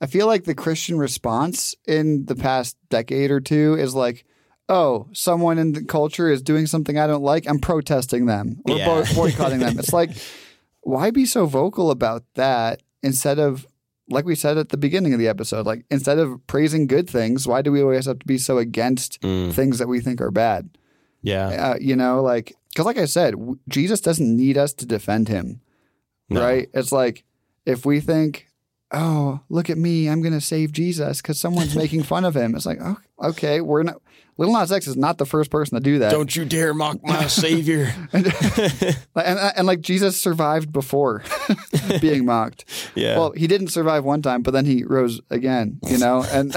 [0.00, 4.24] I feel like the Christian response in the past decade or two is like,
[4.68, 7.48] oh, someone in the culture is doing something I don't like.
[7.48, 8.84] I'm protesting them or Yeah.
[9.04, 9.78] bo- boycotting them.
[9.78, 10.10] It's like,
[10.82, 13.66] why be so vocal about that instead of,
[14.10, 17.46] like we said at the beginning of the episode, like instead of praising good things,
[17.46, 20.30] why do we always have to be so against Mm, things that we think are
[20.32, 20.68] bad?
[21.22, 23.34] yeah, Uh, you know, like, because like I said,
[23.68, 25.60] Jesus doesn't need us to defend him
[26.28, 26.40] No.
[26.42, 26.68] right?
[26.74, 27.24] It's like
[27.64, 28.48] if we think,
[28.94, 32.54] oh, look at me, I'm going to save Jesus because someone's making fun of him.
[32.54, 34.00] It's like, oh, okay, we're not.
[34.36, 36.10] Little Nas X is not the first person to do that.
[36.10, 37.94] Don't you dare mock my savior.
[38.12, 38.26] and,
[39.14, 41.22] and, and like Jesus survived before
[42.00, 42.64] being mocked.
[42.96, 43.16] yeah.
[43.16, 46.24] Well, he didn't survive one time, but then he rose again, you know?
[46.32, 46.52] And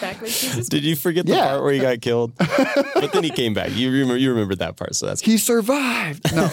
[0.00, 0.68] Back Jesus.
[0.68, 1.48] Did you forget the Yeah.
[1.48, 2.36] part where he got killed?
[2.38, 3.74] but then he came back.
[3.74, 6.32] You remember you remembered that part, so that's he survived.
[6.32, 6.44] No.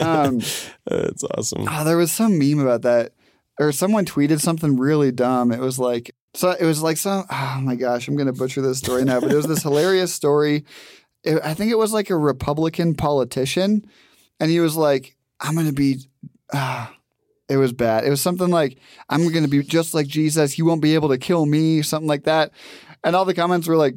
[0.00, 0.40] Um,
[0.84, 1.66] that's awesome.
[1.66, 3.12] Oh, there was some meme about that,
[3.58, 5.52] or someone tweeted something really dumb.
[5.52, 7.24] It was like, so it was like some.
[7.30, 10.64] Oh my gosh, I'm gonna butcher this story now, but it was this hilarious story.
[11.22, 13.86] It, I think it was like a Republican politician,
[14.40, 16.00] and he was like, "I'm gonna be."
[16.52, 16.92] ah
[17.48, 18.04] it was bad.
[18.04, 18.78] It was something like,
[19.08, 20.58] "I'm gonna be just like Jesus.
[20.58, 22.52] You won't be able to kill me," something like that.
[23.04, 23.96] And all the comments were like,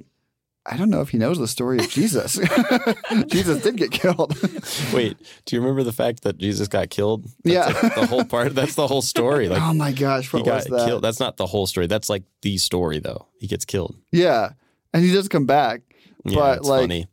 [0.65, 2.39] "I don't know if he knows the story of Jesus.
[3.27, 4.35] Jesus did get killed."
[4.93, 7.23] Wait, do you remember the fact that Jesus got killed?
[7.43, 7.79] That's Yeah.
[7.81, 8.55] like the whole part.
[8.55, 9.47] That's the whole story.
[9.55, 10.85] Like oh my gosh, he got was that?
[10.87, 11.03] killed.
[11.03, 11.87] That's not the whole story.
[11.87, 13.27] That's like the story, though.
[13.39, 13.95] He gets killed.
[14.11, 14.51] Yeah.
[14.93, 15.81] And he does come back.
[16.25, 17.07] Yeah, But, like- funny.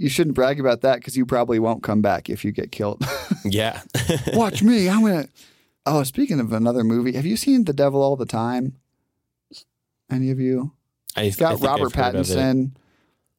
[0.00, 3.04] You shouldn't brag about that because you probably won't come back if you get killed.
[3.44, 3.80] Yeah,
[4.32, 4.88] Watch me.
[4.88, 5.28] I'm to.
[5.86, 8.76] Oh, speaking of another movie, have you seen The Devil All the Time?
[10.10, 10.72] Any of you?
[11.16, 12.36] I, It's got I Robert I've heard of it.
[12.36, 12.72] Pattinson.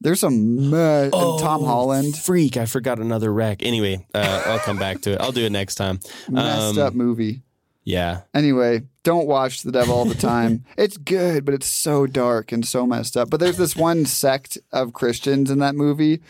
[0.00, 0.72] There's some.
[0.72, 2.16] Uh, and Tom Oh, Holland.
[2.16, 2.56] Freak!
[2.56, 3.62] I forgot another wreck.
[3.62, 5.20] Anyway, uh, I'll come back to it.
[5.20, 6.00] I'll do it next time.
[6.28, 7.42] Messed Um, up movie.
[7.84, 8.20] Yeah.
[8.34, 10.64] Anyway, don't watch The Devil All the Time.
[10.76, 13.30] it's good, but it's so dark and so messed up.
[13.30, 16.20] But there's this one sect of Christians in that movie,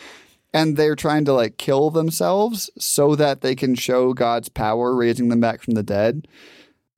[0.55, 5.29] and they're trying to like kill themselves so that they can show God's power raising
[5.29, 6.27] them back from the dead.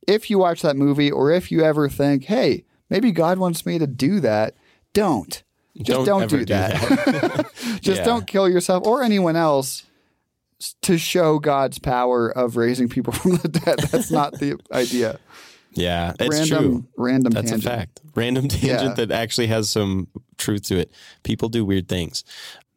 [0.06, 3.78] If you watch that movie, or if you ever think, hey, maybe God wants me
[3.78, 4.54] to do that,
[4.92, 5.42] don't.
[5.80, 7.50] Just don't, ever do that.
[7.80, 8.04] Just Yeah.
[8.04, 9.84] don't kill yourself or anyone else
[10.82, 13.78] to show God's power of raising people from the dead.
[13.90, 15.18] That's not the idea.
[15.74, 16.12] Yeah.
[16.20, 16.84] It's random, true.
[16.98, 17.72] Random That's tangent.
[17.72, 18.00] a fact.
[18.14, 18.94] Random tangent Yeah.
[18.94, 20.92] that actually has some truth to it.
[21.22, 22.22] People do weird things.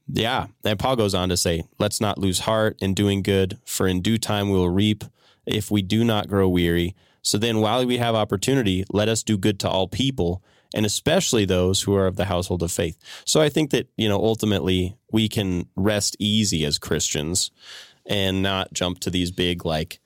[0.08, 0.48] Yeah.
[0.64, 4.02] And Paul goes on to say, let's not lose heart in doing good, for in
[4.02, 5.04] due time we will reap
[5.46, 6.96] if we do not grow weary.
[7.22, 10.43] So then, while we have opportunity, let us do good to all people,
[10.74, 12.97] and especially those who are of the household of faith.
[13.26, 17.51] So I think that, you know, ultimately we can rest easy as Christians
[18.05, 19.99] and not jump to these big, like,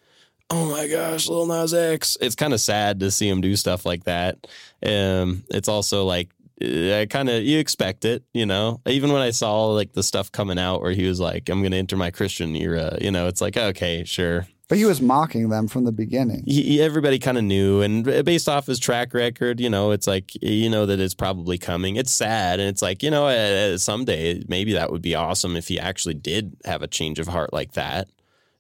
[0.49, 2.18] oh my gosh, Lil Nas X.
[2.22, 4.47] It's kind of sad to see him do stuff like that.
[4.86, 6.30] Um, it's also like,
[6.62, 8.82] I kind of you expect it, you know.
[8.86, 11.72] Even when I saw like the stuff coming out where he was like, "I'm going
[11.72, 14.45] to enter my Christian era," you know, it's like, okay, sure.
[14.70, 16.43] But he was mocking them from the beginning.
[16.45, 20.32] He, everybody kind of knew, and based off his track record, you know, it's like
[20.41, 21.95] you know that it's probably coming.
[21.95, 25.67] It's sad, and it's like you know, uh, someday maybe that would be awesome if
[25.67, 28.07] he actually did have a change of heart like that.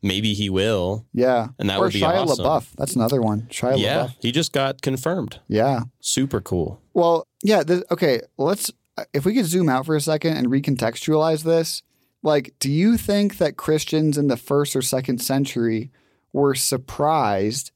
[0.01, 1.05] Maybe he will.
[1.13, 1.49] Yeah.
[1.59, 2.45] And that or would be Shia awesome.
[2.45, 2.71] LaBeouf.
[2.77, 3.43] That's another one.
[3.51, 4.15] Shia yeah, LaBeouf.
[4.21, 5.39] he just got confirmed.
[5.47, 5.81] Yeah.
[5.99, 6.79] Super cool.
[6.93, 7.63] Well, yeah.
[7.63, 8.21] Th- okay.
[8.37, 8.71] Let's,
[9.13, 11.83] if we could zoom out for a second and recontextualize this.
[12.21, 15.91] Like, do you think that Christians in the first or second century
[16.33, 17.71] were surprised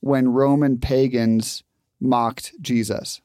[0.00, 1.64] when Roman pagans
[2.00, 3.20] mocked Jesus?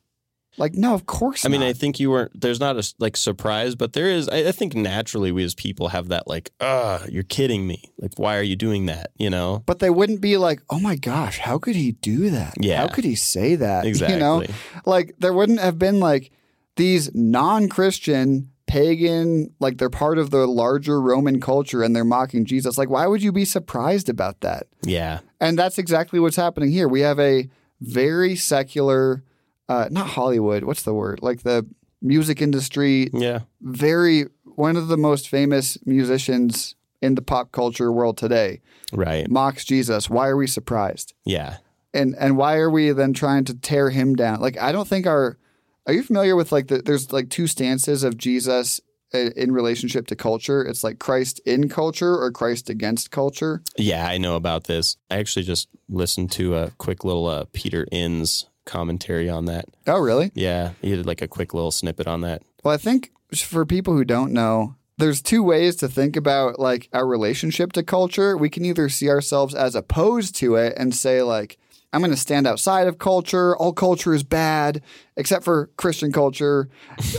[0.58, 1.50] Like, no, of course not.
[1.50, 1.64] I mean.
[1.64, 2.40] I think you weren't.
[2.40, 4.30] There's not a like surprise, but there is.
[4.30, 7.92] I, I think naturally we as people have that like, ah, you're kidding me.
[7.98, 9.12] Like, why are you doing that?
[9.18, 9.64] You know?
[9.66, 12.54] but they wouldn't be like, oh my gosh, how could he do that?
[12.60, 12.82] Yeah.
[12.82, 13.86] How could he say that?
[13.86, 14.14] Exactly.
[14.14, 14.44] You know?
[14.86, 16.32] like there wouldn't have been like
[16.76, 22.78] these non-christian pagan like they're part of the larger roman culture and they're mocking jesus
[22.78, 25.20] like why would you be surprised about that Yeah.
[25.40, 27.50] and that's exactly what's happening here we have a
[27.82, 29.24] very secular
[29.70, 31.66] uh not hollywood what's the word like the
[32.02, 33.42] music industry Yeah.
[33.62, 38.62] very one of the most famous musicians in the pop culture world today
[38.94, 39.30] Right.
[39.30, 41.58] mocks jesus why are we surprised Yeah.
[41.94, 44.40] and and why are we then trying to tear him down?
[44.40, 45.38] Like I don't think our
[45.86, 48.80] are you familiar with like the there's like two stances of Jesus
[49.14, 50.64] i- in relationship to culture.
[50.64, 53.62] It's like Christ in culture or Christ against culture.
[53.78, 54.08] Yeah.
[54.08, 54.98] I know about this.
[55.12, 59.66] I actually just listened to a quick little uh, Peter Enns commentary on that.
[59.88, 60.32] Oh, really?
[60.36, 62.42] Yeah, he did like a quick little snippet on that.
[62.64, 66.88] Well, I think for people who don't know, there's two ways to think about like
[66.94, 68.38] our relationship to culture.
[68.38, 71.58] We can either see ourselves as opposed to it and say like
[71.94, 73.56] I'm going to stand outside of culture.
[73.56, 74.82] All culture is bad
[75.16, 76.68] except for Christian culture.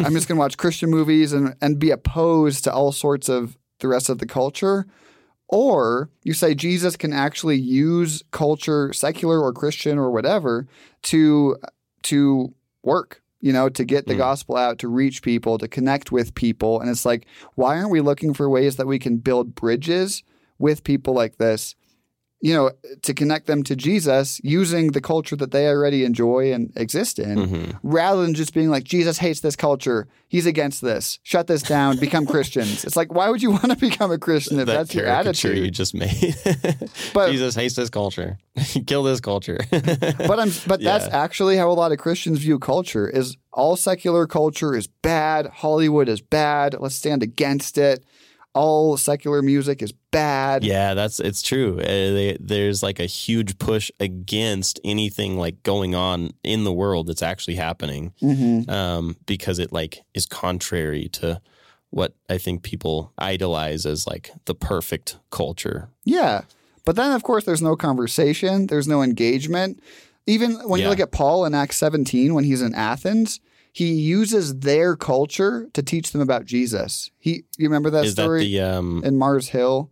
[0.01, 3.57] I'm just going to watch Christian movies and and be opposed to all sorts of
[3.79, 4.87] the rest of the culture.
[5.49, 10.67] Or you say Jesus can actually use culture, secular or Christian or whatever,
[11.05, 11.57] to
[12.05, 12.53] to
[12.83, 14.19] work, you know, to get the Mm.
[14.19, 16.81] gospel out, to reach people, to connect with people.
[16.81, 20.23] And it's like, why aren't we looking for ways that we can build bridges
[20.59, 21.75] with people like this,
[22.41, 22.71] you know,
[23.03, 27.39] to connect them to Jesus using the culture that they already enjoy and exist in,
[27.39, 27.79] Mhm.
[27.83, 30.07] rather than just being like, Jesus hates this culture.
[30.29, 31.19] He's against this.
[31.23, 31.97] Shut this down.
[31.99, 32.85] Become Christians.
[32.85, 35.57] It's like, why would you want to become a Christian if that that's your attitude?
[35.57, 36.35] you just made.
[37.15, 38.37] But- Jesus hates this culture.
[38.87, 39.59] Kill this culture.
[39.71, 44.27] but I'm but that's actually how a lot of Christians view culture is all secular
[44.27, 48.05] culture is bad, Hollywood is bad, let's stand against it.
[48.55, 50.63] All secular music is bad.
[50.63, 51.79] Yeah, that's it's true.
[51.81, 57.09] Uh, they, there's like a huge push against anything like going on in the world
[57.09, 58.71] that's actually happening, Mhm.
[58.71, 61.41] um, because it like is contrary to
[61.91, 65.89] what I think people idolize as like the perfect culture.
[66.05, 66.43] Yeah.
[66.85, 69.81] But then of course there's no conversation, there's no engagement.
[70.27, 73.41] Even when you look at Paul in Acts 17 when he's in Athens,
[73.75, 77.11] he uses their culture to teach them about Jesus.
[77.19, 79.03] He you remember that is story that the um?
[79.05, 79.91] in Mars Hill,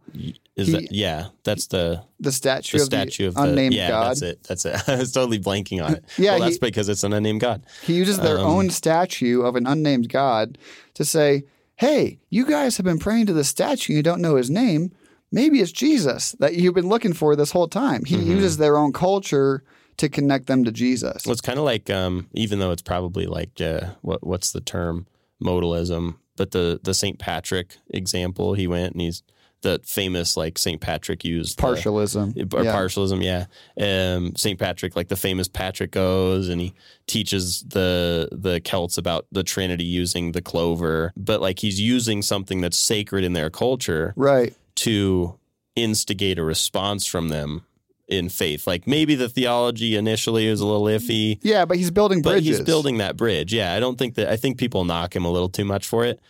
[0.54, 1.26] Is he- that yeah?
[1.42, 3.88] That's the the statue the of statue the of the unnamed yeah.
[3.88, 4.08] God?
[4.10, 4.42] That's it.
[4.44, 4.76] That's it.
[4.88, 6.04] I was totally blanking on it.
[6.16, 7.64] Yeah, well, that's he- because it's an unnamed God.
[7.82, 10.58] He uses their Um, own statue of an unnamed god
[10.94, 11.42] to say,
[11.74, 14.92] hey, you guys have been praying to the statue, you don't know his name.
[15.32, 18.04] Maybe it's Jesus that you've been looking for this whole time.
[18.04, 18.30] He Mm-hmm.
[18.30, 19.64] uses their own culture
[20.02, 21.24] to connect them to Jesus.
[21.24, 24.60] Well, it's kind of like, um, even though it's probably like, uh, what what's the
[24.60, 25.06] term,
[25.42, 27.18] modalism, but the the St.
[27.18, 29.22] Patrick example, he went and he's
[29.62, 30.80] the famous like St.
[30.80, 32.52] Patrick used the- Partialism.
[32.52, 32.74] or yeah.
[32.74, 33.46] partialism, yeah.
[33.80, 34.58] Um, St.
[34.58, 36.74] Patrick, like the famous Patrick goes, and he
[37.06, 42.60] teaches the the Celts about the Trinity using the clover, but like he's using something
[42.60, 44.52] that's sacred in their culture Right.
[44.76, 45.38] to
[45.76, 47.64] instigate a response from them
[48.08, 48.66] in faith.
[48.66, 52.58] Like maybe the theology initially was a little iffy, Yeah, but he's building but bridges.
[52.58, 53.52] he's building that bridge.
[53.54, 56.04] Yeah, I don't think that I think people knock him a little too much for
[56.04, 56.20] it,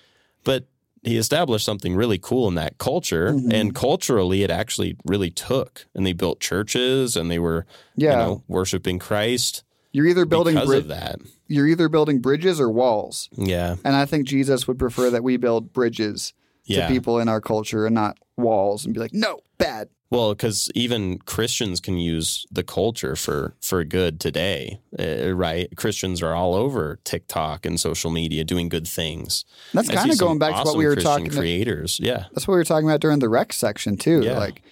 [0.45, 0.67] but
[1.03, 3.51] he established something really cool in that culture, Mm-hmm.
[3.51, 5.87] and culturally, it actually really took.
[5.97, 7.67] And they built churches, and they were,
[7.97, 8.11] Yeah.
[8.11, 11.17] you know, worshiping Christ You're either building because bri- of that.
[11.49, 13.29] you're either building bridges or walls.
[13.37, 16.35] Yeah, And I think Jesus would prefer that we build bridges
[16.65, 16.87] yeah.
[16.87, 19.89] to people in our culture and not walls and be like, no, bad.
[20.11, 25.75] Well, because even Christians can use the culture for for good today, uh, right?
[25.75, 29.47] Christians are all over TikTok and social media doing good things.
[29.73, 31.99] That's kind of going back to what we were Christian talking creators.
[31.99, 34.21] Yeah, That's what we were talking about during the rec section too.
[34.23, 34.39] Yeah.
[34.39, 34.63] Like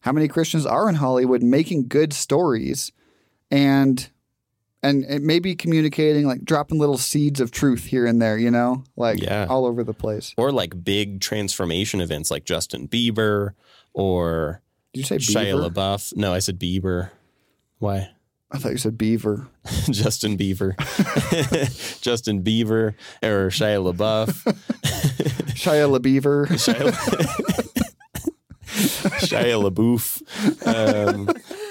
[0.00, 2.90] how many Christians are in Hollywood making good stories
[3.50, 4.08] and
[4.82, 8.84] and it maybe communicating like dropping little seeds of truth here and there, you know?
[8.96, 9.46] Like Yeah.
[9.48, 10.34] all over the place.
[10.36, 13.50] or like big transformation events like Justin Bieber
[13.94, 14.60] or
[14.92, 15.70] Did you say Shia beaver?
[15.70, 16.16] LaBeouf.
[16.16, 17.10] No, I said Bieber.
[17.78, 18.10] Why?
[18.52, 19.48] I thought you said beaver.
[19.90, 20.76] Justin Bieber,
[22.00, 24.44] Justin Bieber, or Shia LaBeouf,
[25.56, 26.46] Shia LaBeaver.
[26.46, 26.92] Shia,
[29.20, 31.28] Shia LaBeouf, um,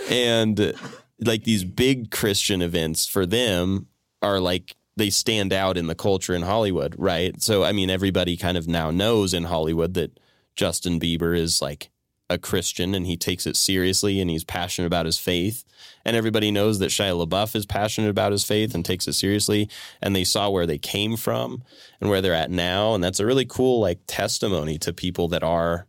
[0.10, 0.74] and
[1.20, 3.88] like these big Christian events for them
[4.22, 7.42] are like they stand out in the culture in Hollywood, right?
[7.42, 10.20] So I mean, everybody kind of now knows in Hollywood that
[10.56, 11.90] Justin Bieber is like
[12.30, 15.64] a Christian and he takes it seriously and he's passionate about his faith.
[16.04, 19.70] And everybody knows that Shia LaBeouf is passionate about his faith and takes it seriously.
[20.02, 21.64] And they saw where they came from
[22.02, 22.96] and where they're at now.
[22.96, 25.88] And that's a really cool like testimony to people that are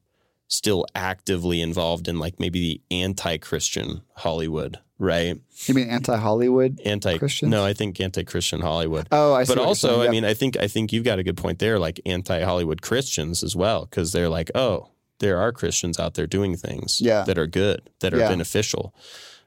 [0.48, 5.38] still actively involved in like maybe the anti-Christian Hollywood, right?
[5.66, 6.80] You mean anti Hollywood?
[6.84, 7.50] Anti Christian?
[7.50, 9.08] No, I think anti-Christian Hollywood.
[9.12, 9.54] Oh, I see.
[9.54, 10.02] but also.
[10.02, 13.42] I mean, I think I think you've got a good point there, like anti-Hollywood Christians
[13.42, 14.88] as well, because they're like, oh,
[15.18, 17.22] there are Christians out there doing things Yeah.
[17.24, 18.28] that are good, that are Yeah.
[18.28, 18.94] beneficial.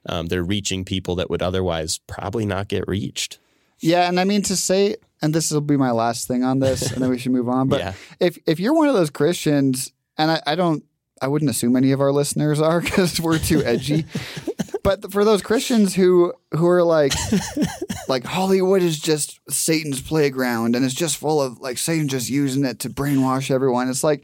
[0.07, 3.37] Um, they're reaching people that would otherwise probably not get reached.
[3.79, 6.91] Yeah, and I mean to say, and this will be my last thing on this,
[6.91, 7.67] and then we should move on.
[7.69, 7.93] But Yeah.
[8.19, 10.83] if if you're one of those Christians, and I, I don't,
[11.21, 14.05] I wouldn't assume any of our listeners are because we're too edgy.
[14.83, 17.13] but for those Christians who who are like,
[18.07, 22.65] like Hollywood is just Satan's playground, and it's just full of like Satan just using
[22.65, 23.89] it to brainwash everyone.
[23.89, 24.23] It's like.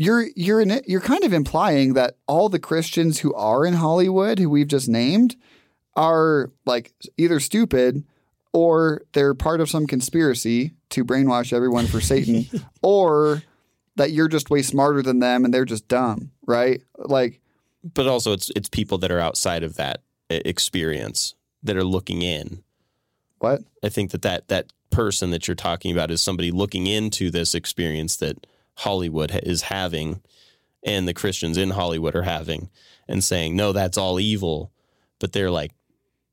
[0.00, 3.74] You're you're in it, you're kind of implying that all the Christians who are in
[3.74, 5.34] Hollywood, who we've just named,
[5.96, 8.04] are like either stupid
[8.52, 12.46] or they're part of some conspiracy to brainwash everyone for Satan,
[12.82, 13.42] or
[13.96, 16.82] that you're just way smarter than them and they're just dumb, right?
[16.96, 17.40] Like,
[17.84, 22.62] But also, it's it's people that are outside of that experience that are looking in.
[23.38, 23.60] what?
[23.82, 27.54] I think that that that person that you're talking about is somebody looking into this
[27.54, 28.46] experience that
[28.78, 30.22] Hollywood ha- is having,
[30.82, 32.70] and the Christians in Hollywood are having,
[33.06, 34.72] and saying, "No, that's all evil,"
[35.18, 35.72] but they're like,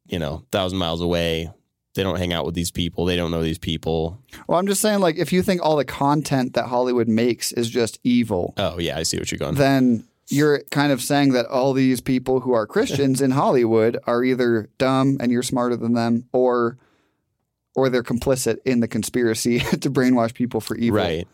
[0.07, 1.49] you know, thousand miles away.
[1.93, 3.05] They don't hang out with these people.
[3.05, 4.19] They don't know these people.
[4.47, 7.69] Well, I'm just saying, like, if you think all the content that Hollywood makes is
[7.69, 9.55] just evil, Oh yeah, I see what you're going.
[9.55, 14.23] then you're kind of saying that all these people who are Christians in Hollywood are
[14.23, 16.77] either dumb and you're smarter than them, or
[17.75, 20.97] or they're complicit in the conspiracy to brainwash people for evil.
[20.99, 21.27] right.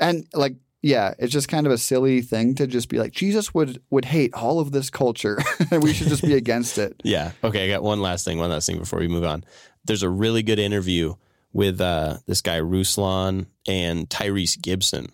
[0.00, 3.54] and like yeah it's just kind of a silly thing to just be like jesus
[3.54, 5.38] would would hate all of this culture
[5.70, 7.32] and we should just be against it Yeah.
[7.42, 7.64] Okay.
[7.64, 8.38] I got one last thing.
[8.38, 9.44] One last thing before we move on.
[9.84, 11.14] There's a really good interview
[11.52, 15.12] with uh, this guy Ruslan and Tyrese Gibson.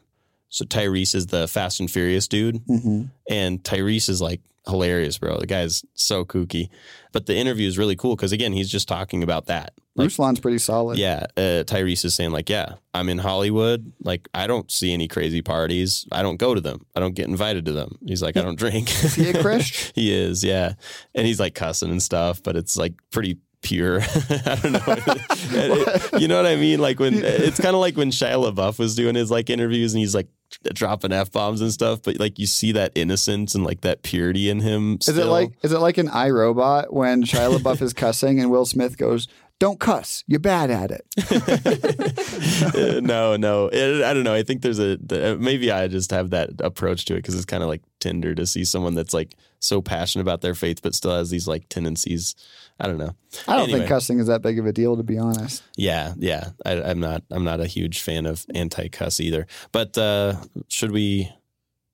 [0.48, 3.04] So Tyrese is the Fast and Furious dude, mm-hmm.
[3.28, 5.38] and Tyrese is like hilarious, bro.
[5.38, 6.68] The guy's so kooky.
[7.12, 9.72] But the interview is really cool because again, he's just talking about that.
[9.94, 13.92] Like, ruslan's pretty solid yeah, uh, Tyrese is saying like, yeah, I'm in Hollywood.
[14.00, 16.06] Like, I don't see any crazy parties.
[16.12, 16.86] I don't go to them.
[16.94, 17.98] I don't get invited to them.
[18.06, 18.88] He's like, I don't drink.
[19.04, 19.92] is he a Christ?
[19.96, 20.74] he is, yeah,
[21.16, 24.00] and he's like cussing and stuff, but it's like pretty pure.
[24.30, 26.18] I don't know.
[26.18, 26.78] you know what I mean?
[26.78, 30.00] Like when it's kind of like when Shia LaBeouf was doing his like interviews and
[30.00, 30.28] he's like
[30.74, 34.48] dropping f bombs and stuff, but like you see that innocence and like that purity
[34.48, 34.98] in him.
[35.00, 38.66] is it like is it like an iRobot when Shia LaBeouf is cussing and Will
[38.66, 39.28] Smith goes
[39.60, 41.04] don't cuss you're bad at it
[43.02, 43.66] no, no.
[43.72, 44.34] It, I don't know.
[44.34, 47.44] I think there's a the, maybe I just have that approach to it because it's
[47.44, 50.94] kind of like Tinder to see someone that's like so passionate about their faith but
[50.94, 52.34] still has these like tendencies.
[52.80, 53.14] I don't know.
[53.46, 53.78] I don't Anyway.
[53.80, 56.50] think cussing is that big of a deal to be honest Yeah, yeah.
[56.64, 57.22] I, I'm not.
[57.30, 59.46] I'm not a huge fan of anti-cuss either.
[59.72, 60.34] But uh,
[60.68, 61.32] should we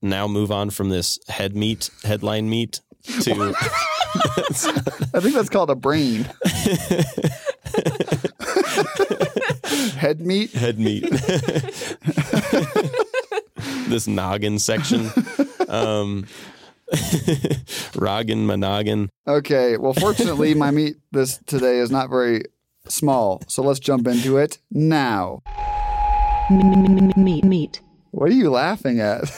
[0.03, 2.81] now move on from this head meat headline meat
[3.23, 3.55] to
[5.15, 6.25] I think that's called a brain.
[9.97, 10.53] Head meat.
[10.53, 11.03] head meat.
[13.89, 15.11] this noggin section.
[15.69, 16.27] Um,
[17.95, 19.09] Roggin, Monoggin.
[19.27, 19.77] Okay.
[19.77, 22.43] Well, fortunately, my meat this today is not very
[22.87, 25.43] small, so let's jump into it now.
[26.51, 27.81] meat, meat.
[28.11, 29.25] What are you laughing at?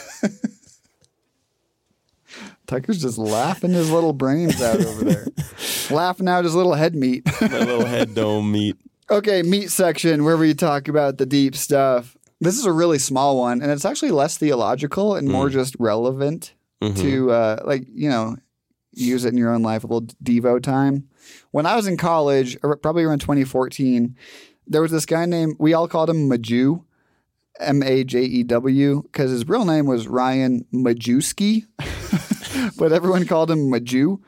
[2.67, 5.27] Tucker's just laughing his little brains out over there,
[5.89, 7.25] laughing out his little head meat.
[7.39, 8.75] My little head dome meat.
[9.09, 12.17] Okay, meat section where we talk about the deep stuff.
[12.41, 15.53] This is a really small one, and it's actually less theological and more mm.
[15.53, 18.35] just relevant to, uh, like, you know,
[18.93, 21.07] use it in your own life, a little Devo time.
[21.51, 24.15] When I was in college, probably around 2014,
[24.67, 26.83] there was this guy named, we all called him Majew,
[27.59, 31.65] M A J E W, because his real name was Ryan Majewski,
[32.77, 34.19] but everyone called him Majew.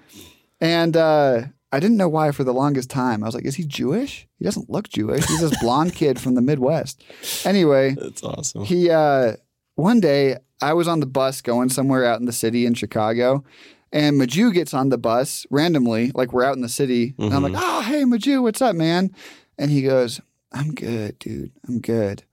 [0.59, 3.23] And uh, I didn't know why for the longest time.
[3.23, 4.27] I was like, is he Jewish?
[4.39, 5.25] He doesn't look Jewish.
[5.25, 7.03] He's this blonde kid from the Midwest.
[7.45, 8.63] Anyway, That's awesome.
[8.63, 9.33] he uh,
[9.80, 13.43] one day I was on the bus going somewhere out in the city in Chicago,
[13.91, 17.41] and Majew gets on the bus randomly, like we're out in the city, and I'm
[17.41, 17.63] like, mm-hmm.
[17.63, 19.13] "Oh, hey, Majew, what's up, man?"
[19.57, 20.21] And he goes,
[20.51, 21.51] "I'm good, dude.
[21.67, 22.23] I'm good."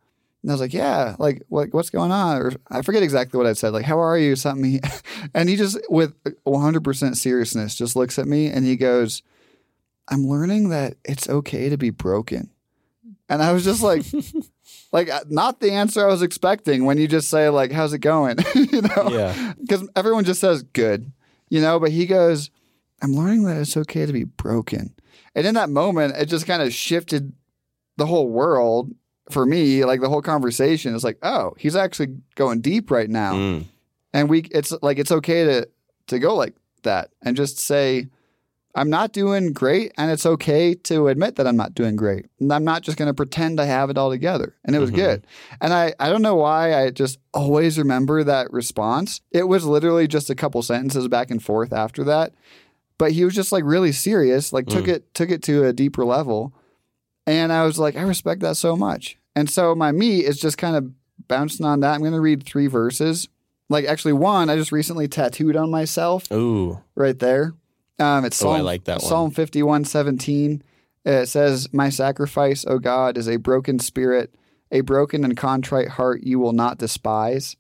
[0.42, 3.47] And I was like, "Yeah, like what, what's going on?" Or I forget exactly what
[3.47, 3.72] I said.
[3.72, 4.72] Like, "How are you?" Something.
[4.72, 4.80] He,
[5.34, 9.22] and he just, with 100 percent seriousness, just looks at me and he goes,
[10.09, 12.51] "I'm learning that it's okay to be broken."
[13.28, 14.05] And I was just like,
[14.92, 17.98] like uh, not the answer I was expecting when you just say like, "How's it
[17.98, 19.54] going?" you know, Yeah.
[19.60, 21.10] because everyone just says good,
[21.48, 21.78] you know.
[21.80, 22.50] But he goes,
[23.02, 24.94] "I'm learning that it's okay to be broken,"
[25.34, 27.32] and in that moment, it just kind of shifted
[27.96, 28.92] the whole world
[29.30, 29.84] for me.
[29.84, 33.64] Like the whole conversation is like, "Oh, he's actually going deep right now," Mm.
[34.12, 35.68] and we it's like it's okay to
[36.08, 38.06] to go like that and just say
[38.77, 42.27] i'm not doing great and it's okay to admit that i'm not doing great.
[42.39, 44.91] And i'm not just going to pretend i have it all together and it was
[44.91, 45.01] mm-hmm.
[45.01, 45.27] good.
[45.61, 49.20] And i i don't know why i just always remember that response.
[49.33, 52.35] It was literally just a couple sentences back and forth after that
[52.99, 54.95] but he was just like really serious like took mm.
[54.95, 56.55] it took it to a deeper level
[57.27, 59.18] and i was like i respect that so much.
[59.37, 60.91] And so my me is just kind of
[61.29, 61.95] bouncing on that.
[61.95, 63.29] I'm going to read three verses.
[63.68, 66.81] Like actually one I just recently tattooed on myself Ooh.
[66.95, 67.53] right there.
[67.99, 69.09] Um, it's Oh, I Psalm, like that one.
[69.09, 70.62] Psalm fifty one seventeen.
[71.05, 74.34] It says, "My sacrifice, O God, is a broken spirit,
[74.70, 77.57] a broken and contrite heart you will not despise."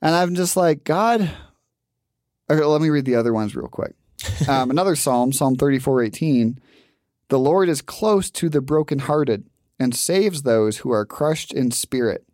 [0.00, 1.30] And I'm just like, God.
[2.50, 3.94] Okay, let me read the other ones real quick.
[4.48, 6.58] Um, another psalm, Psalm thirty four eighteen.
[7.28, 9.44] The Lord is close to the brokenhearted
[9.78, 12.24] and saves those who are crushed in spirit.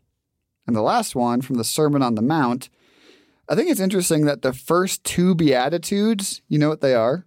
[0.66, 2.68] And the last one from the Sermon on the Mount.
[3.48, 7.26] I think it's interesting that the first two Beatitudes, you know what they are?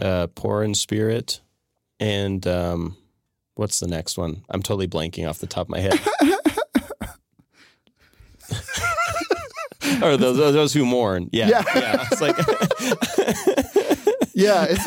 [0.00, 1.40] Uh, poor in spirit.
[1.98, 2.96] And um,
[3.54, 4.44] what's the next one?
[4.50, 5.98] I'm totally blanking off the top of my head.
[10.02, 11.28] or those, those who mourn.
[11.32, 11.48] Yeah.
[11.48, 11.64] Yeah.
[11.74, 12.08] yeah.
[12.10, 12.36] It's like,
[14.34, 14.84] Yeah, it's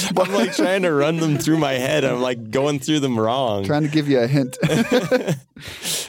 [0.16, 2.04] I'm like trying to run them through my head.
[2.04, 3.64] I'm like going through them wrong.
[3.64, 4.56] trying to give you a hint.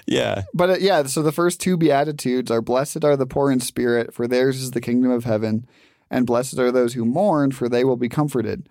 [0.07, 0.43] Yeah.
[0.53, 4.13] but uh, yeah, so the first two Beatitudes are Blessed are the poor in spirit,
[4.13, 5.65] for theirs is the kingdom of heaven,
[6.09, 8.67] and blessed are those who mourn, for they will be comforted.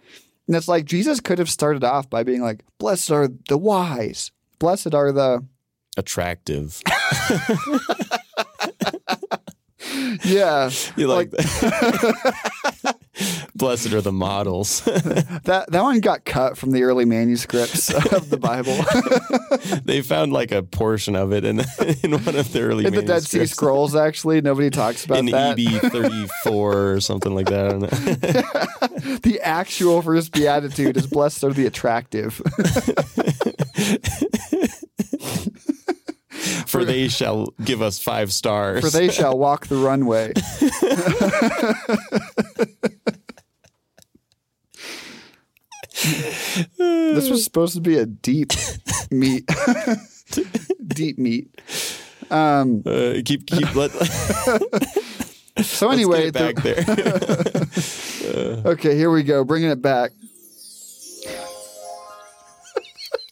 [0.47, 4.31] And it's like Jesus could have started off by being like, Blessed are the wise,
[4.59, 5.45] blessed are the.
[6.01, 6.81] Attractive.
[10.25, 10.71] Yeah.
[10.97, 12.97] You like, that?
[13.55, 14.83] Blessed are the models.
[15.45, 18.77] That, that one got cut from the early manuscripts of the Bible.
[19.85, 21.61] they found like a portion of it in,
[22.03, 23.47] in one of the early In the Dead Sea.
[23.47, 25.59] Scrolls, actually, nobody talks about in that.
[25.59, 27.73] EB 34 or something like that.
[27.73, 29.19] I.
[29.23, 32.41] The actual first beatitude is blessed are the attractive.
[36.67, 38.81] For they shall give us five stars.
[38.83, 40.33] For they shall walk the runway.
[46.77, 48.53] this was supposed to be a deep
[49.11, 49.49] meat.
[50.87, 51.61] deep meat.
[52.31, 53.91] Um, uh, keep keep let.
[55.63, 56.85] so anyway, back the-
[58.65, 58.73] there.
[58.73, 59.45] okay, here we go.
[59.45, 60.13] Bringing it back.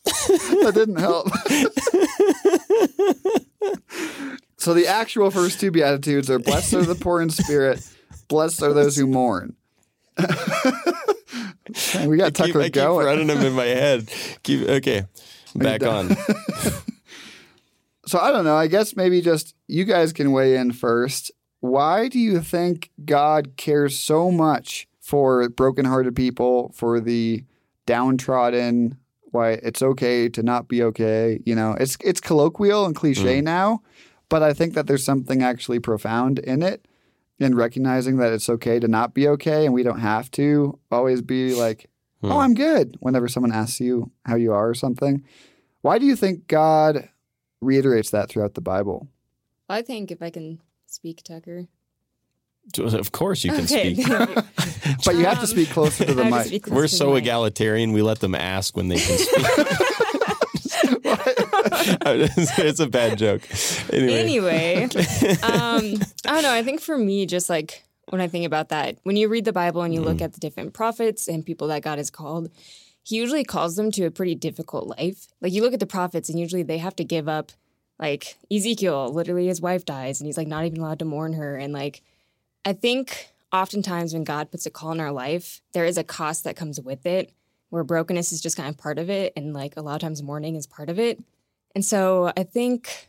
[0.08, 1.28] That didn't help.
[4.56, 7.86] so the actual first two beatitudes are blessed are the poor in spirit,
[8.28, 9.56] blessed are those who mourn.
[10.18, 13.06] we got keep, Tucker I keep going.
[13.06, 14.10] running them in my head.
[14.42, 15.04] Keep okay.
[15.54, 16.16] Back on.
[18.08, 18.56] So I don't know.
[18.56, 21.30] I guess maybe just you guys can weigh in first.
[21.60, 27.44] Why do you think God cares so much for brokenhearted people, for the
[27.84, 28.96] downtrodden?
[29.30, 31.40] Why it's okay to not be okay?
[31.44, 33.44] You know, it's it's colloquial and cliche Mm.
[33.44, 33.82] now,
[34.28, 36.86] but I think that there's something actually profound in it,
[37.38, 41.22] in recognizing that it's okay to not be okay, and we don't have to always
[41.22, 41.90] be like,
[42.22, 42.32] Hmm.
[42.32, 45.22] "Oh, I'm good." Whenever someone asks you how you are or something,
[45.82, 47.08] why do you think God
[47.60, 49.08] reiterates that throughout the Bible?
[49.68, 51.68] I think if I can speak, Tucker.
[52.78, 53.94] Of course, you can Okay.
[53.94, 54.06] speak.
[55.04, 56.66] But you have to Um, speak closer to the I have to mic.
[56.66, 57.22] We're to the so mic.
[57.24, 57.92] egalitarian.
[57.92, 59.46] We let them ask when they can speak.
[62.58, 63.42] it's a bad joke.
[63.92, 64.18] Anyway.
[64.20, 64.82] Anyway,
[65.42, 66.52] um, I don't know.
[66.52, 69.52] I think for me, just like when I think about that, when you read the
[69.52, 72.50] Bible and you look at the different prophets and people that God has called,
[73.02, 75.26] He usually calls them to a pretty difficult life.
[75.40, 77.52] Like you look at the prophets, and usually they have to give up.
[77.98, 81.56] Like Ezekiel, literally his wife dies, and he's like not even allowed to mourn her.
[81.56, 82.02] And like,
[82.64, 86.44] I think oftentimes when God puts a call in our life, there is a cost
[86.44, 87.32] that comes with it,
[87.70, 90.22] where brokenness is just kind of part of it, and like a lot of times
[90.22, 91.18] mourning is part of it.
[91.74, 93.08] And so I think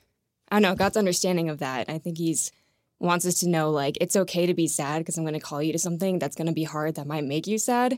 [0.52, 1.90] I don't know, God's understanding of that.
[1.90, 2.52] I think He's
[3.00, 5.64] wants us to know like it's okay to be sad because I'm going to call
[5.64, 7.98] you to something that's going to be hard that might make you sad.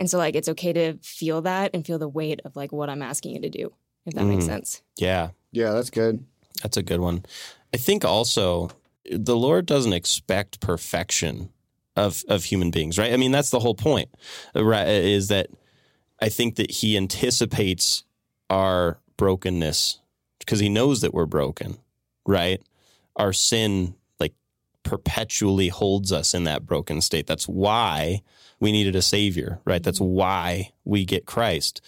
[0.00, 2.88] And so like it's okay to feel that and feel the weight of like what
[2.88, 3.72] I'm asking you to do,
[4.06, 4.48] if that makes Mm.
[4.48, 4.82] sense.
[4.96, 6.24] Yeah, Yeah, that's good.
[6.62, 7.24] that's a good one.
[7.74, 8.70] I think also
[9.10, 11.50] the Lord doesn't expect perfection
[11.96, 13.12] of of human beings, right?
[13.12, 14.08] I mean, that's the whole point,
[14.54, 14.86] right?
[14.86, 15.48] Is that
[16.20, 18.04] I think that He anticipates
[18.48, 20.00] our brokenness
[20.38, 21.78] because He knows that we're broken,
[22.26, 22.62] right?
[23.16, 24.34] Our sin like
[24.82, 27.26] perpetually holds us in that broken state.
[27.26, 28.22] That's why
[28.60, 29.82] we needed a savior, right?
[29.82, 30.14] That's mm-hmm.
[30.14, 31.80] why we get Christ.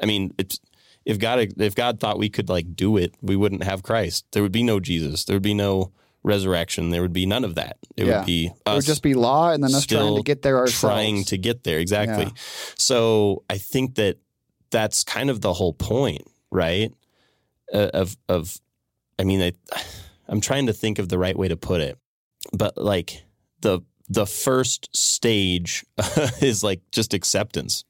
[0.00, 0.60] I mean, it's
[1.04, 4.26] if God if God thought we could like do it, we wouldn't have Christ.
[4.32, 5.24] There would be no Jesus.
[5.24, 5.92] There would be no
[6.28, 6.90] resurrection.
[6.90, 7.78] There would be none of that.
[7.96, 8.18] It Yeah.
[8.18, 10.80] would be It would just be law and then us trying to get there ourselves.
[10.80, 12.24] trying to get there exactly.
[12.26, 12.30] Yeah.
[12.76, 14.18] So I think that
[14.70, 16.22] that's kind of the whole point,
[16.52, 16.92] right?
[17.72, 18.60] Uh, of of,
[19.18, 19.52] I mean, I,
[20.28, 21.98] I'm trying to think of the right way to put it,
[22.52, 23.24] but like
[23.60, 25.84] the the first stage
[26.40, 27.84] is like just acceptance.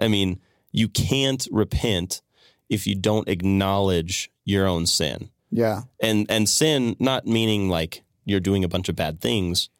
[0.00, 0.40] I mean,
[0.72, 2.22] you can't repent
[2.68, 5.82] if you don't acknowledge your own sin Yeah.
[6.00, 9.70] and and sin not meaning like you're doing a bunch of bad things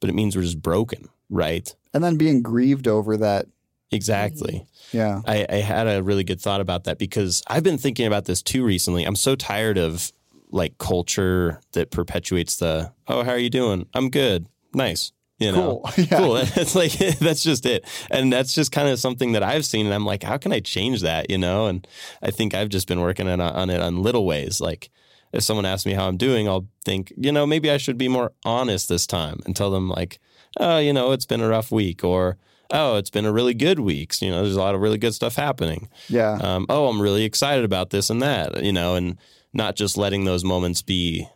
[0.00, 1.74] but it means we're just broken right?
[1.94, 3.46] And then being grieved over that.
[3.90, 4.66] exactly.
[4.92, 5.20] Yeah.
[5.26, 8.42] I, I had a really good thought about that because i've been thinking about this
[8.42, 9.04] too recently.
[9.04, 10.12] I'm so tired of
[10.50, 13.86] like culture that perpetuates the oh how are you doing?
[13.94, 14.46] I'm good.
[14.74, 15.12] Nice.
[15.38, 15.80] You know?
[15.84, 15.90] Cool.
[16.10, 16.18] Yeah.
[16.18, 16.36] cool.
[16.56, 17.86] It's like that's just it.
[18.10, 20.60] And that's just kind of something that i've seen and i'm like how can i
[20.60, 21.30] change that?
[21.30, 21.66] You know?
[21.66, 21.86] And
[22.22, 24.60] i think i've just been working on, on it on little ways.
[24.60, 24.90] Like
[25.32, 28.08] if someone asks me how i'm doing i'll think you know maybe i should be
[28.08, 30.18] more honest this time and tell them like
[30.60, 32.36] oh you know it's been a rough week or
[32.70, 35.14] oh it's been a really good week you know there's a lot of really good
[35.14, 36.38] stuff happening Yeah.
[36.40, 39.18] um, oh i'm really excited about this and that you know and
[39.52, 41.26] not just letting those moments be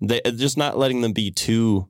[0.00, 1.88] they just not letting them be too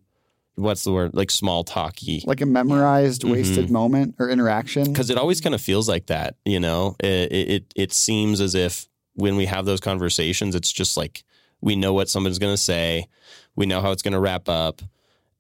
[0.55, 3.73] what's the word like small talky like a memorized wasted Mm-hmm.
[3.73, 4.85] moment or interaction.
[4.85, 8.55] because it always kind of feels like that you know it, it it seems as
[8.55, 11.25] if when we have those conversations it's just like
[11.63, 13.07] we know what someone's going to say
[13.57, 14.83] we know how it's going to wrap up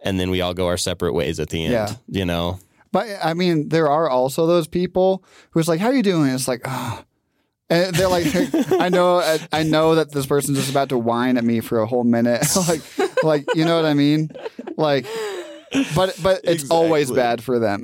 [0.00, 1.94] and then we all go our separate ways at the end Yeah.
[2.08, 2.58] you know
[2.92, 6.46] But I mean, there are also those people who's like, "How are you doing?" It's
[6.48, 7.02] like, oh.
[7.70, 8.26] And they're like,
[8.72, 11.80] I know, I, I know that this person's just about to whine at me for
[11.80, 12.82] a whole minute, like,
[13.24, 14.28] like you know what I mean?
[14.76, 15.06] Like,
[15.94, 17.82] but but it's always bad for them.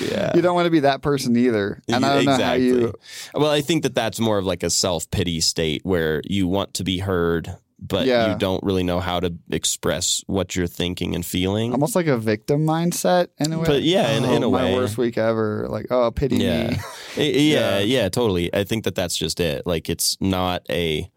[0.00, 1.80] yeah you don't want to be that person either.
[1.88, 2.94] And I don't know how you.
[3.34, 6.74] Well, I think that that's more of like a self pity state where you want
[6.74, 8.32] to be heard, but Yeah.
[8.32, 11.72] you don't really know how to express what you're thinking and feeling.
[11.72, 13.64] Almost like a victim mindset in a way.
[13.66, 14.74] But yeah, in- Oh, in a oh, my way.
[14.74, 15.66] worst week ever.
[15.68, 16.70] Like, oh, pity yeah.
[16.70, 16.76] me.
[17.16, 18.54] I- yeah, yeah, totally.
[18.54, 19.66] I think that that's just it.
[19.66, 21.08] Like it's not a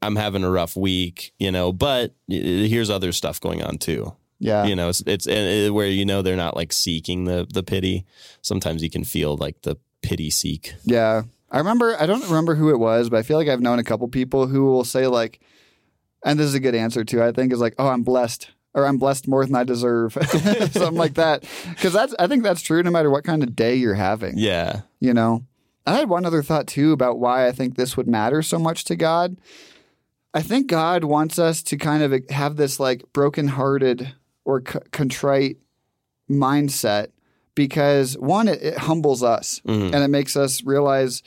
[0.00, 4.14] I'm having a rough week, you know, but here's other stuff going on too.
[4.40, 4.66] Yeah.
[4.66, 8.04] You know, it's, it's uh, where you know they're not like seeking the the pity.
[8.42, 10.74] Sometimes you can feel like the pity seek.
[10.84, 11.22] Yeah.
[11.50, 13.84] I remember, I don't remember who it was, but I feel like I've known a
[13.84, 15.40] couple people who will say, like,
[16.22, 18.86] and this is a good answer too, I think, is like, oh, I'm blessed or
[18.86, 20.12] I'm blessed more than I deserve.
[20.22, 21.44] Something like that.
[21.70, 24.82] Because that's, I think that's true no matter what kind of day you're having, Yeah.
[25.00, 25.44] you know?
[25.86, 28.84] I had one other thought too about why I think this would matter so much
[28.84, 29.38] to God.
[30.34, 34.12] I think God wants us to kind of have this like brokenhearted
[34.48, 35.58] or c- contrite
[36.30, 37.08] mindset
[37.54, 39.92] because one, it, it humbles us Mhm.
[39.92, 41.22] and it makes us realize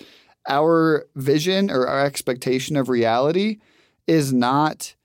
[0.50, 3.60] our vision or our expectation of reality
[4.08, 4.96] is not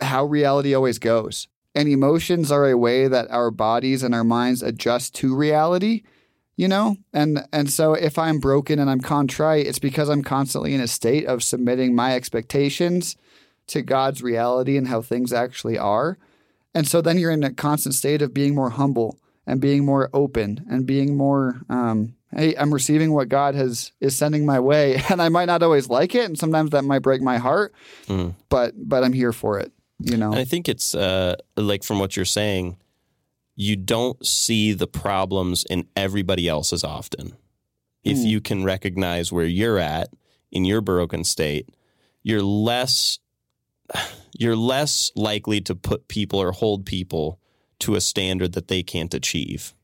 [0.00, 1.48] how reality always goes.
[1.74, 6.02] And emotions are a way that our bodies and our minds adjust to reality,
[6.56, 6.96] you know?
[7.14, 10.86] And and so if I'm broken and I'm contrite, it's because I'm constantly in a
[10.88, 13.16] state of submitting my expectations
[13.68, 16.18] to God's reality and how things actually are.
[16.74, 20.08] And so then you're in a constant state of being more humble and being more
[20.12, 25.02] open and being more um, hey i'm receiving what god has is sending my way
[25.10, 27.74] and i might not always like it and sometimes that might break my heart
[28.06, 28.34] Mm.
[28.48, 31.98] but but i'm here for it you know And I think it's uh, like from
[31.98, 32.76] what you're saying,
[33.56, 37.32] you don't see the problems in everybody else as often.
[38.04, 38.26] If Mm.
[38.30, 40.08] you can recognize where you're at
[40.50, 41.68] in your broken state,
[42.22, 43.18] you're less
[44.38, 47.38] you're less likely to put people or hold people
[47.80, 49.74] to a standard that they can't achieve.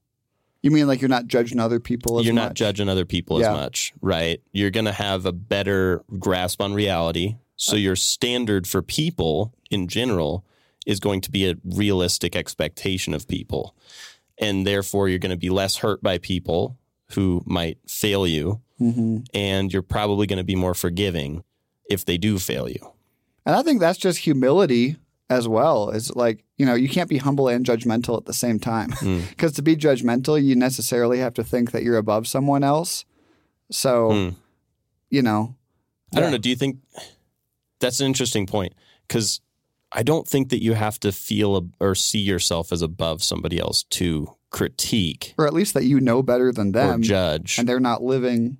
[0.62, 2.56] you mean like you're not judging other people as you're not much?
[2.58, 3.50] judging other people Yeah.
[3.52, 4.40] as much, right?
[4.52, 7.36] You're going to have a better grasp on reality.
[7.56, 10.44] So your standard for people in general
[10.86, 13.74] is going to be a realistic expectation of people.
[14.38, 16.76] And therefore, you're going to be less hurt by people
[17.12, 18.60] who might fail you.
[18.80, 19.26] Mhm.
[19.34, 21.42] And you're probably going to be more forgiving
[21.90, 22.92] if they do fail you.
[23.48, 24.96] And i think that's just humility
[25.30, 28.58] as well is like you know you can't be humble and judgmental at the same
[28.60, 29.28] time Mm.
[29.30, 33.04] because to be judgmental you necessarily have to think that you're above someone else
[33.70, 34.34] so Mm.
[35.10, 35.54] you know
[36.16, 36.38] I don't know.
[36.38, 36.78] Do you think
[37.80, 38.72] that's an interesting point?
[39.06, 39.42] Because
[39.92, 43.82] I don't think that you have to feel or see yourself as above somebody else
[44.00, 47.58] to critique or at least that you know better than them judge.
[47.58, 48.56] and they're not living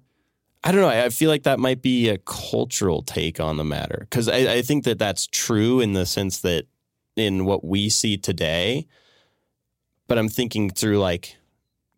[0.64, 0.88] I don't know.
[0.88, 4.62] I feel like that might be a cultural take on the matter because I, I
[4.62, 6.66] think that that's true in the sense that
[7.16, 8.86] in what we see today.
[10.08, 11.36] But I'm thinking through like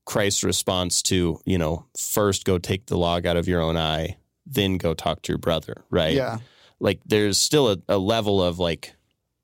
[0.05, 4.19] Christ's response to, you know, first go take the log out of your own eye,
[4.45, 6.15] then go talk to your brother, right?
[6.15, 6.39] yeah
[6.81, 8.95] like there's still a, a level of like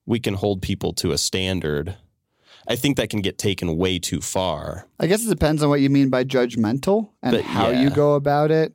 [0.07, 1.95] we can hold people to a standard.
[2.67, 4.89] I think that can get taken way too far.
[4.99, 7.83] I guess it depends on what you mean by judgmental and But, how yeah.
[7.83, 8.75] you go about it.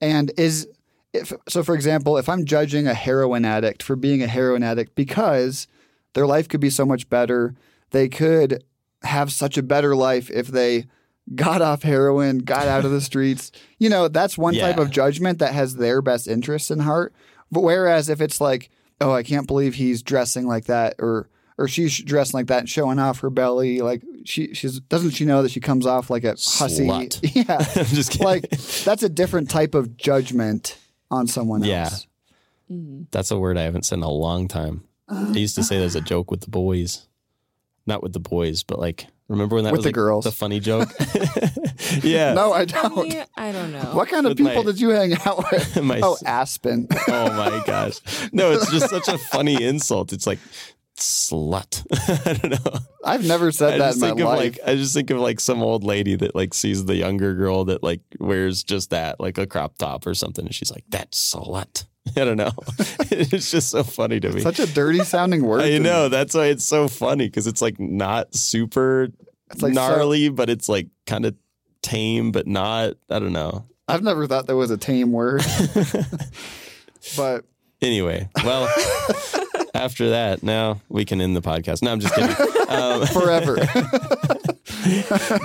[0.00, 0.68] And is
[1.12, 4.94] if so for example, if I'm judging a heroin addict for being a heroin addict
[4.94, 5.66] because
[6.14, 7.54] their life could be so much better,
[7.90, 8.64] they could
[9.02, 10.86] have such a better life if they
[11.34, 13.52] got off heroin, got out of the streets.
[13.78, 17.14] You know, that's one type of judgment that has their best interests in heart.
[17.50, 18.70] But whereas if it's like,
[19.00, 21.28] oh, I can't believe he's dressing like that or
[21.58, 23.80] or she's dressing like that and showing off her belly.
[23.80, 26.86] Like she she's doesn't she know that she comes off like a hussy?
[26.86, 27.18] Slut.
[27.34, 28.26] Yeah, I'm just kidding.
[28.26, 28.50] like
[28.84, 30.76] that's a different type of judgment
[31.10, 31.84] on someone Yeah.
[31.84, 32.06] else.
[32.70, 33.06] Mm.
[33.10, 34.84] That's a word I haven't said in a long time.
[35.08, 37.06] I used to say that as a joke with the boys.
[37.86, 40.24] Not with the boys, but like remember when that With was the like, girls.
[40.24, 40.88] the funny joke?
[42.02, 42.34] yeah.
[42.34, 43.14] No, I don't.
[43.36, 43.80] I don't know.
[43.94, 45.82] What kind of With people my- did you hang out with?
[45.82, 46.86] My oh, Aspen.
[47.08, 47.98] Oh my gosh.
[48.32, 50.12] No, it's just such a funny insult.
[50.12, 50.38] It's like
[51.00, 51.84] slut.
[52.26, 52.80] I don't know.
[53.04, 54.58] I've never said I that in my life.
[54.58, 57.64] like I just think of like some old lady that like sees the younger girl
[57.66, 61.34] that like wears just that, like a crop top or something, and she's like, That's
[61.34, 61.86] slut.
[62.16, 62.52] I don't know.
[63.10, 64.40] it's just so funny to me.
[64.40, 65.62] Such a dirty sounding word.
[65.62, 69.08] I know that's why it's so funny because it's like not super
[69.60, 71.34] like so- gnarly, but it's like kind of
[71.82, 72.94] tame, but not.
[73.10, 73.66] I don't know.
[73.88, 75.42] I've never thought that was a tame word.
[77.16, 77.44] but
[77.82, 78.68] Anyway, well,
[79.80, 81.82] after that, now we can end the podcast.
[81.82, 82.36] No, I'm just kidding.
[82.70, 83.56] Um, forever.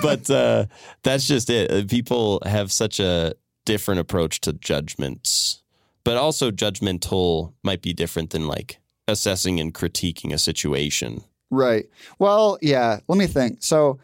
[0.04, 0.66] but uh,
[1.02, 1.72] that's just it.
[1.72, 3.34] Uh, People have such a
[3.66, 5.64] different approach to judgments,
[6.04, 11.24] but also judgmental might be different than like assessing and critiquing a situation.
[11.50, 11.88] Right.
[12.20, 13.00] Well, yeah.
[13.08, 13.64] Let me think.
[13.64, 14.00] So,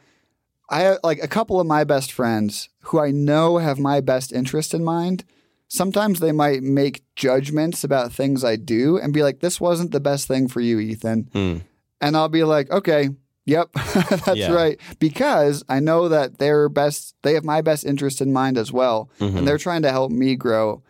[0.68, 4.32] I have like a couple of my best friends who I know have my best
[4.34, 5.26] interest in mind.
[5.74, 10.02] Sometimes they might make judgments about things I do and be like, "This wasn't the
[10.02, 11.58] best thing for you, Ethan," Hmm.
[12.02, 13.10] and I'll be like, "Okay."
[13.46, 13.70] Yep,
[14.26, 14.52] that's Yeah.
[14.52, 14.78] right.
[15.00, 19.10] Because I know that their best, they have my best interest in mind as well,
[19.20, 19.38] Mhm.
[19.38, 20.84] and they're trying to help me grow.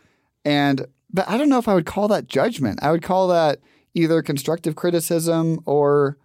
[0.43, 2.79] And but I don't know if I would call that judgment.
[2.81, 3.59] I would call that
[3.93, 6.17] either constructive criticism or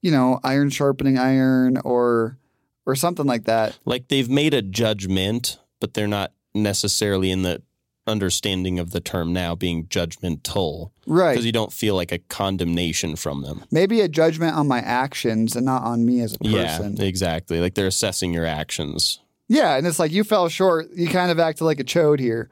[0.00, 2.38] you know, iron sharpening iron or
[2.86, 3.78] or something like that.
[3.84, 7.62] Like they've made a judgment, but they're not necessarily in the
[8.08, 11.32] understanding of the term now being judgmental Right.
[11.32, 13.64] because you don't feel like a condemnation from them.
[13.70, 16.96] Maybe a judgment on my actions and not on me as a person.
[16.96, 17.60] Yeah, exactly.
[17.60, 19.20] Like they're assessing your actions.
[19.48, 20.88] Yeah, and it's like you fell short.
[20.94, 22.50] You kind of acted like a chode here.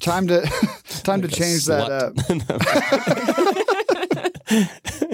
[0.00, 0.40] Time to
[1.04, 2.14] time to Like a change that up.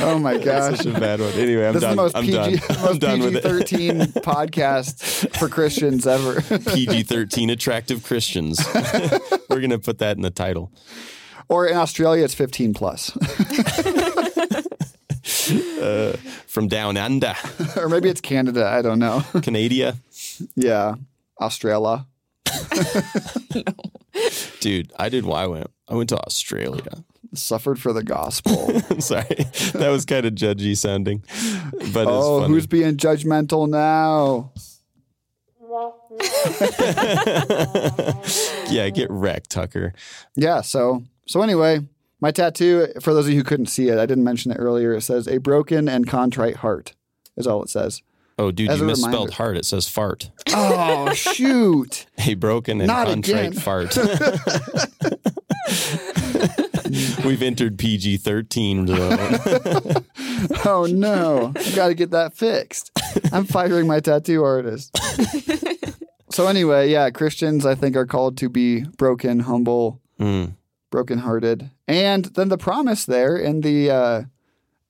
[0.00, 0.76] Oh my gosh.
[0.76, 1.32] Such a bad one.
[1.34, 1.90] Anyway, I'm this done.
[1.90, 2.58] is the most I'm PG, done.
[2.78, 3.42] I'm most done PG with it.
[3.42, 6.40] thirteen podcast for Christians ever.
[6.40, 8.60] PG 13 attractive Christians.
[9.50, 10.72] We're to put that in the title.
[11.48, 13.16] Or in Australia, it's 15 plus.
[15.80, 16.16] Uh,
[16.46, 17.34] from down under,
[17.76, 18.66] or maybe it's Canada.
[18.68, 19.22] I don't know.
[19.42, 19.96] Canada.
[20.56, 20.94] yeah.
[21.40, 22.06] Australia.
[24.60, 25.24] Dude, I did.
[25.28, 25.70] I went.
[25.88, 27.04] I went to Australia.
[27.34, 28.80] Suffered for the gospel.
[29.00, 29.26] Sorry,
[29.74, 31.22] that was kind of judgy sounding,
[31.72, 34.52] but it's oh, who's being judgmental now?
[38.70, 39.92] yeah, get wrecked, Tucker.
[40.36, 40.62] Yeah.
[40.62, 41.80] So, so anyway,
[42.20, 44.94] my tattoo, for those of you who couldn't see it, I didn't mention it earlier.
[44.94, 46.94] It says a broken and contrite heart
[47.36, 48.02] is all it says.
[48.40, 49.32] Oh, dude, As you misspelled reminder.
[49.34, 49.56] heart.
[49.56, 50.30] It says fart.
[50.54, 52.06] Oh, shoot.
[52.24, 53.60] A broken and Not contrite again.
[53.60, 53.96] fart.
[57.24, 60.04] We've entered PG 13 zone.
[60.64, 61.52] Oh, no.
[61.56, 62.92] I got to get that fixed.
[63.32, 64.96] I'm firing my tattoo artist.
[66.30, 70.54] so, anyway, yeah, Christians, I think, are called to be broken, humble, Mm.
[70.90, 71.70] brokenhearted.
[71.88, 74.22] And then the promise there in the uh,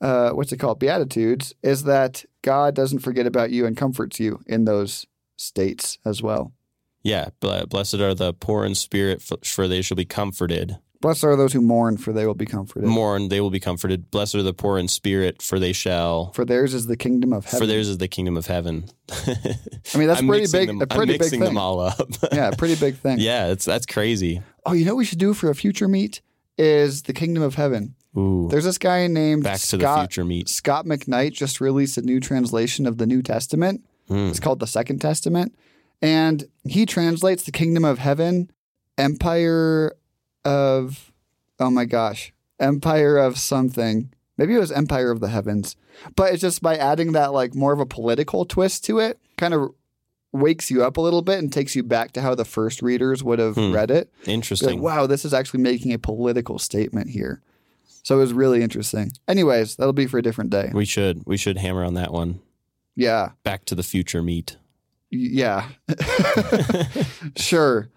[0.00, 0.78] uh, what's it called?
[0.80, 5.06] Beatitudes is that God doesn't forget about you and comforts you in those
[5.36, 6.52] states as well.
[7.02, 10.78] Yeah, ble- blessed are the poor in spirit, for they shall be comforted.
[11.00, 12.88] Blessed are those who mourn, for they will be comforted.
[12.88, 14.10] Mourn, they will be comforted.
[14.10, 16.32] Blessed are the poor in spirit, for they shall.
[16.32, 17.58] For theirs is the kingdom of heaven.
[17.60, 18.86] For theirs is the kingdom of heaven.
[19.26, 20.66] I mean, that's I'm pretty big.
[20.66, 21.48] Them, a pretty I'm big mixing thing.
[21.50, 22.08] them all up.
[22.32, 23.18] yeah, pretty big thing.
[23.20, 24.42] yeah, it's that's crazy.
[24.66, 26.20] Oh, you know what we should do for a future meat
[26.58, 27.94] is the kingdom of heaven.
[28.16, 29.52] Ooh, There's this guy named Scot.
[29.52, 30.00] back to the Scot.
[30.00, 30.48] future meat.
[30.48, 33.84] Scot McKnight just released a new translation of the New Testament.
[34.08, 34.28] Hmm.
[34.30, 35.54] It's called the Second Testament.
[36.02, 38.50] And he translates the kingdom of heaven,
[38.96, 39.92] empire
[40.44, 41.12] of,
[41.58, 44.12] oh my gosh, empire of something.
[44.36, 45.76] Maybe it was empire of the heavens.
[46.14, 49.52] But it's just by adding that, like, more of a political twist to it, kind
[49.54, 49.70] of
[50.32, 53.24] wakes you up a little bit and takes you back to how the first readers
[53.24, 53.72] would have Hmm.
[53.72, 54.12] read it.
[54.26, 54.68] Interesting.
[54.74, 57.40] Like, wow, this is actually making a political statement here.
[58.04, 59.10] So it was really interesting.
[59.26, 60.70] Anyways, that'll be for a different day.
[60.72, 62.40] We should we should hammer on that one.
[62.94, 63.30] Yeah.
[63.42, 64.56] Back to the future meat.
[65.10, 65.68] Yeah.
[67.36, 67.88] sure.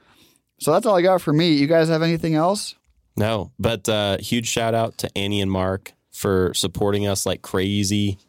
[0.62, 1.54] So that's all I got for me.
[1.54, 2.76] You guys have anything else?
[3.18, 8.20] No, but uh, huge shout out to Annie and Mark for supporting us like crazy.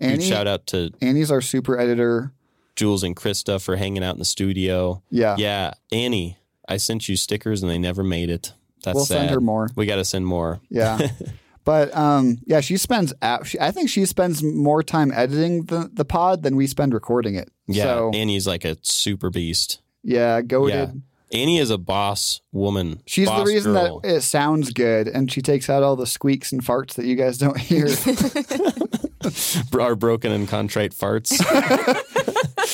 [0.00, 2.32] Huge shout out to Annie's our super editor.
[2.76, 5.02] Jules and Krista for hanging out in the studio.
[5.10, 5.34] Yeah.
[5.36, 6.38] Yeah, Annie,
[6.68, 8.52] I sent you stickers and they never made it.
[8.84, 9.14] That's we'll sad.
[9.14, 9.68] send her more.
[9.74, 10.60] We got to send more.
[10.70, 11.08] Yeah.
[11.64, 13.12] but um, yeah, she spends.
[13.20, 17.50] I think she spends more time editing the, the pod than we spend recording it.
[17.66, 19.80] Yeah, So Annie's like a super beast.
[20.04, 20.74] yeah, goaded.
[20.74, 21.00] Yeah.
[21.32, 23.02] Annie is a boss woman.
[23.06, 24.00] She's the reason girl.
[24.00, 27.16] that it sounds good, and she takes out all the squeaks and farts that you
[27.16, 27.88] guys don't hear.
[29.80, 31.32] our broken and contrite farts.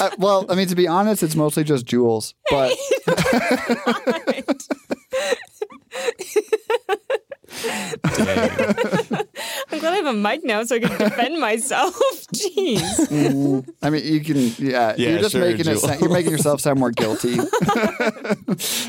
[0.00, 2.72] Uh, well, I mean, to be honest, it's mostly just Jules, But
[8.16, 9.24] Dang.
[9.98, 11.94] I'm have a mic now so I can defend myself.
[12.34, 13.68] Jeez.
[13.82, 15.64] I mean, you can, yeah, Yeah, you're just sure, making it.
[15.64, 15.82] Jules.
[15.82, 17.36] Sound, you're making yourself sound more guilty.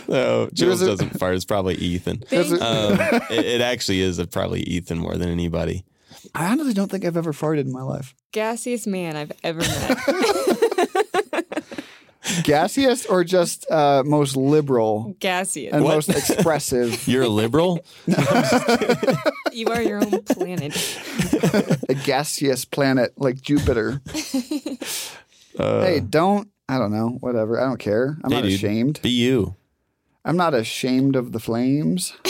[0.08, 1.36] No, Jules doesn't fart.
[1.36, 2.24] It's probably Ethan.
[2.32, 2.98] Um,
[3.30, 5.86] it, it actually is probably Ethan more than anybody.
[6.34, 8.16] I honestly don't think I've ever farted in my life.
[8.34, 11.39] Gassiest man I've ever met.
[12.44, 15.72] Gaseous or just uh, most liberal Gassiest.
[15.72, 15.96] and What?
[15.96, 17.08] most expressive?
[17.08, 17.84] You're a liberal?
[19.54, 20.76] You are your own planet.
[21.90, 24.02] a gaseous planet like Jupiter.
[25.58, 26.50] Uh, hey, don't.
[26.68, 27.18] I don't know.
[27.22, 27.60] Whatever.
[27.60, 28.18] I don't care.
[28.24, 28.54] I'm Hey, not dude.
[28.54, 29.02] ashamed.
[29.02, 29.56] Be you.
[30.26, 32.14] I'm not ashamed of the flames.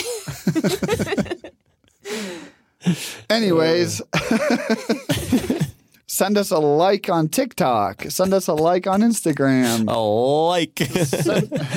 [3.30, 4.02] Anyways,
[6.20, 8.04] send us a like on TikTok.
[8.10, 9.90] Send us a like on Instagram.
[9.90, 10.78] A like.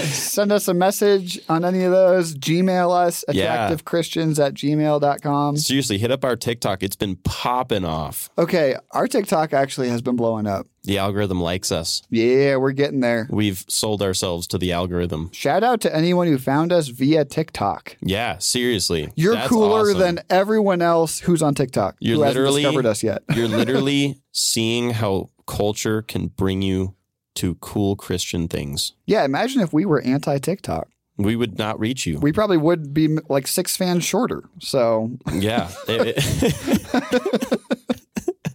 [0.03, 2.35] Send us a message on any of those.
[2.35, 3.71] Gmail us, Yeah.
[3.71, 5.57] attractivechristians at gmail.com.
[5.59, 6.83] Seriously, hit up our TikTok.
[6.83, 8.31] It's been popping off.
[8.37, 10.67] Okay, our TikTok actually has been blowing up.
[10.85, 12.03] The algorithm likes us.
[12.11, 13.29] Yeah, we're getting there.
[13.31, 15.31] We've sold ourselves to the algorithm.
[15.33, 17.97] Shout out to anyone who found us via TikTok.
[18.01, 19.13] Yeah, seriously.
[19.15, 19.99] You're That's cooler awesome.
[20.01, 21.95] than everyone else who's on TikTok.
[22.01, 23.23] You're who literally- discovered us yet.
[23.33, 26.95] You're literally seeing how culture can bring you
[27.35, 28.93] to cool Christian things.
[29.07, 30.89] Yeah, imagine if we were anti TikTok.
[31.17, 32.19] We would not reach you.
[32.19, 34.43] We probably would be like six fans shorter.
[34.59, 35.71] So, yeah.
[35.87, 36.19] It-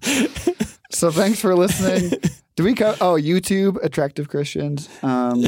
[0.98, 2.12] so thanks for listening.
[2.56, 4.90] Do we co- Oh, YouTube, attractive Christians.
[5.04, 5.44] Um,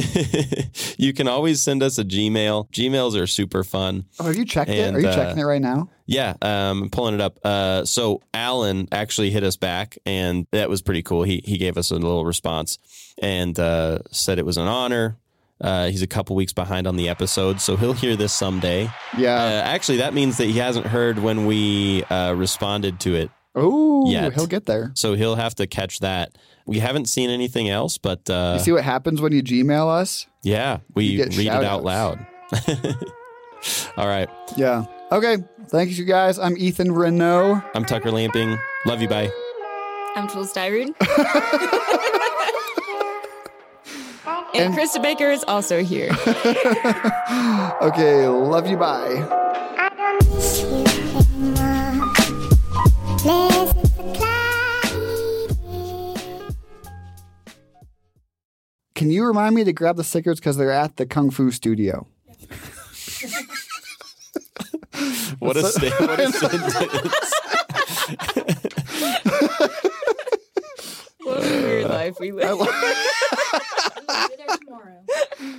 [0.97, 2.69] you can always send us a Gmail.
[2.71, 4.05] Gmails are super fun.
[4.19, 4.93] oh, have you checked it?
[4.93, 5.89] Are you uh, checking it right now?
[6.05, 7.39] Yeah, um, I'm pulling it up.
[7.43, 11.23] Uh, so Alan actually hit us back, and that was pretty cool.
[11.23, 12.77] He he gave us a little response
[13.19, 15.17] and uh, said it was an honor.
[15.61, 18.85] Uh, he's a couple weeks behind on the episode, so he'll hear this someday.
[18.85, 19.61] Uh, Yeah.
[19.65, 23.29] actually, that means that he hasn't heard when we uh, responded to it,
[23.61, 24.33] oh, yet.
[24.33, 24.91] he'll get there.
[24.95, 26.37] so he'll have to catch that.
[26.65, 30.27] We haven't seen anything else, but uh, you see what happens when you Gmail us?
[30.43, 32.25] yeah, we read it out loud.
[33.97, 34.85] All right, Yeah.
[35.11, 35.37] Okay.
[35.67, 36.39] Thank you guys.
[36.39, 37.61] I'm Ethan Renault.
[37.75, 38.57] I'm Tucker Lamping.
[38.85, 39.07] Love you.
[39.07, 39.29] Bye.
[40.15, 40.93] I'm Jules Dyrud.
[44.53, 46.09] and, And- Krista Baker is also here.
[47.81, 48.27] Okay.
[48.27, 48.75] Love you.
[48.77, 49.25] Bye.
[53.25, 53.48] I
[58.99, 62.05] Can you remind me to grab the stickers because they're at the Kung Fu studio?
[65.39, 66.73] What a, sta- what a sentence.
[71.23, 72.49] what a weird life we live.
[72.49, 72.51] I
[75.47, 75.55] lo-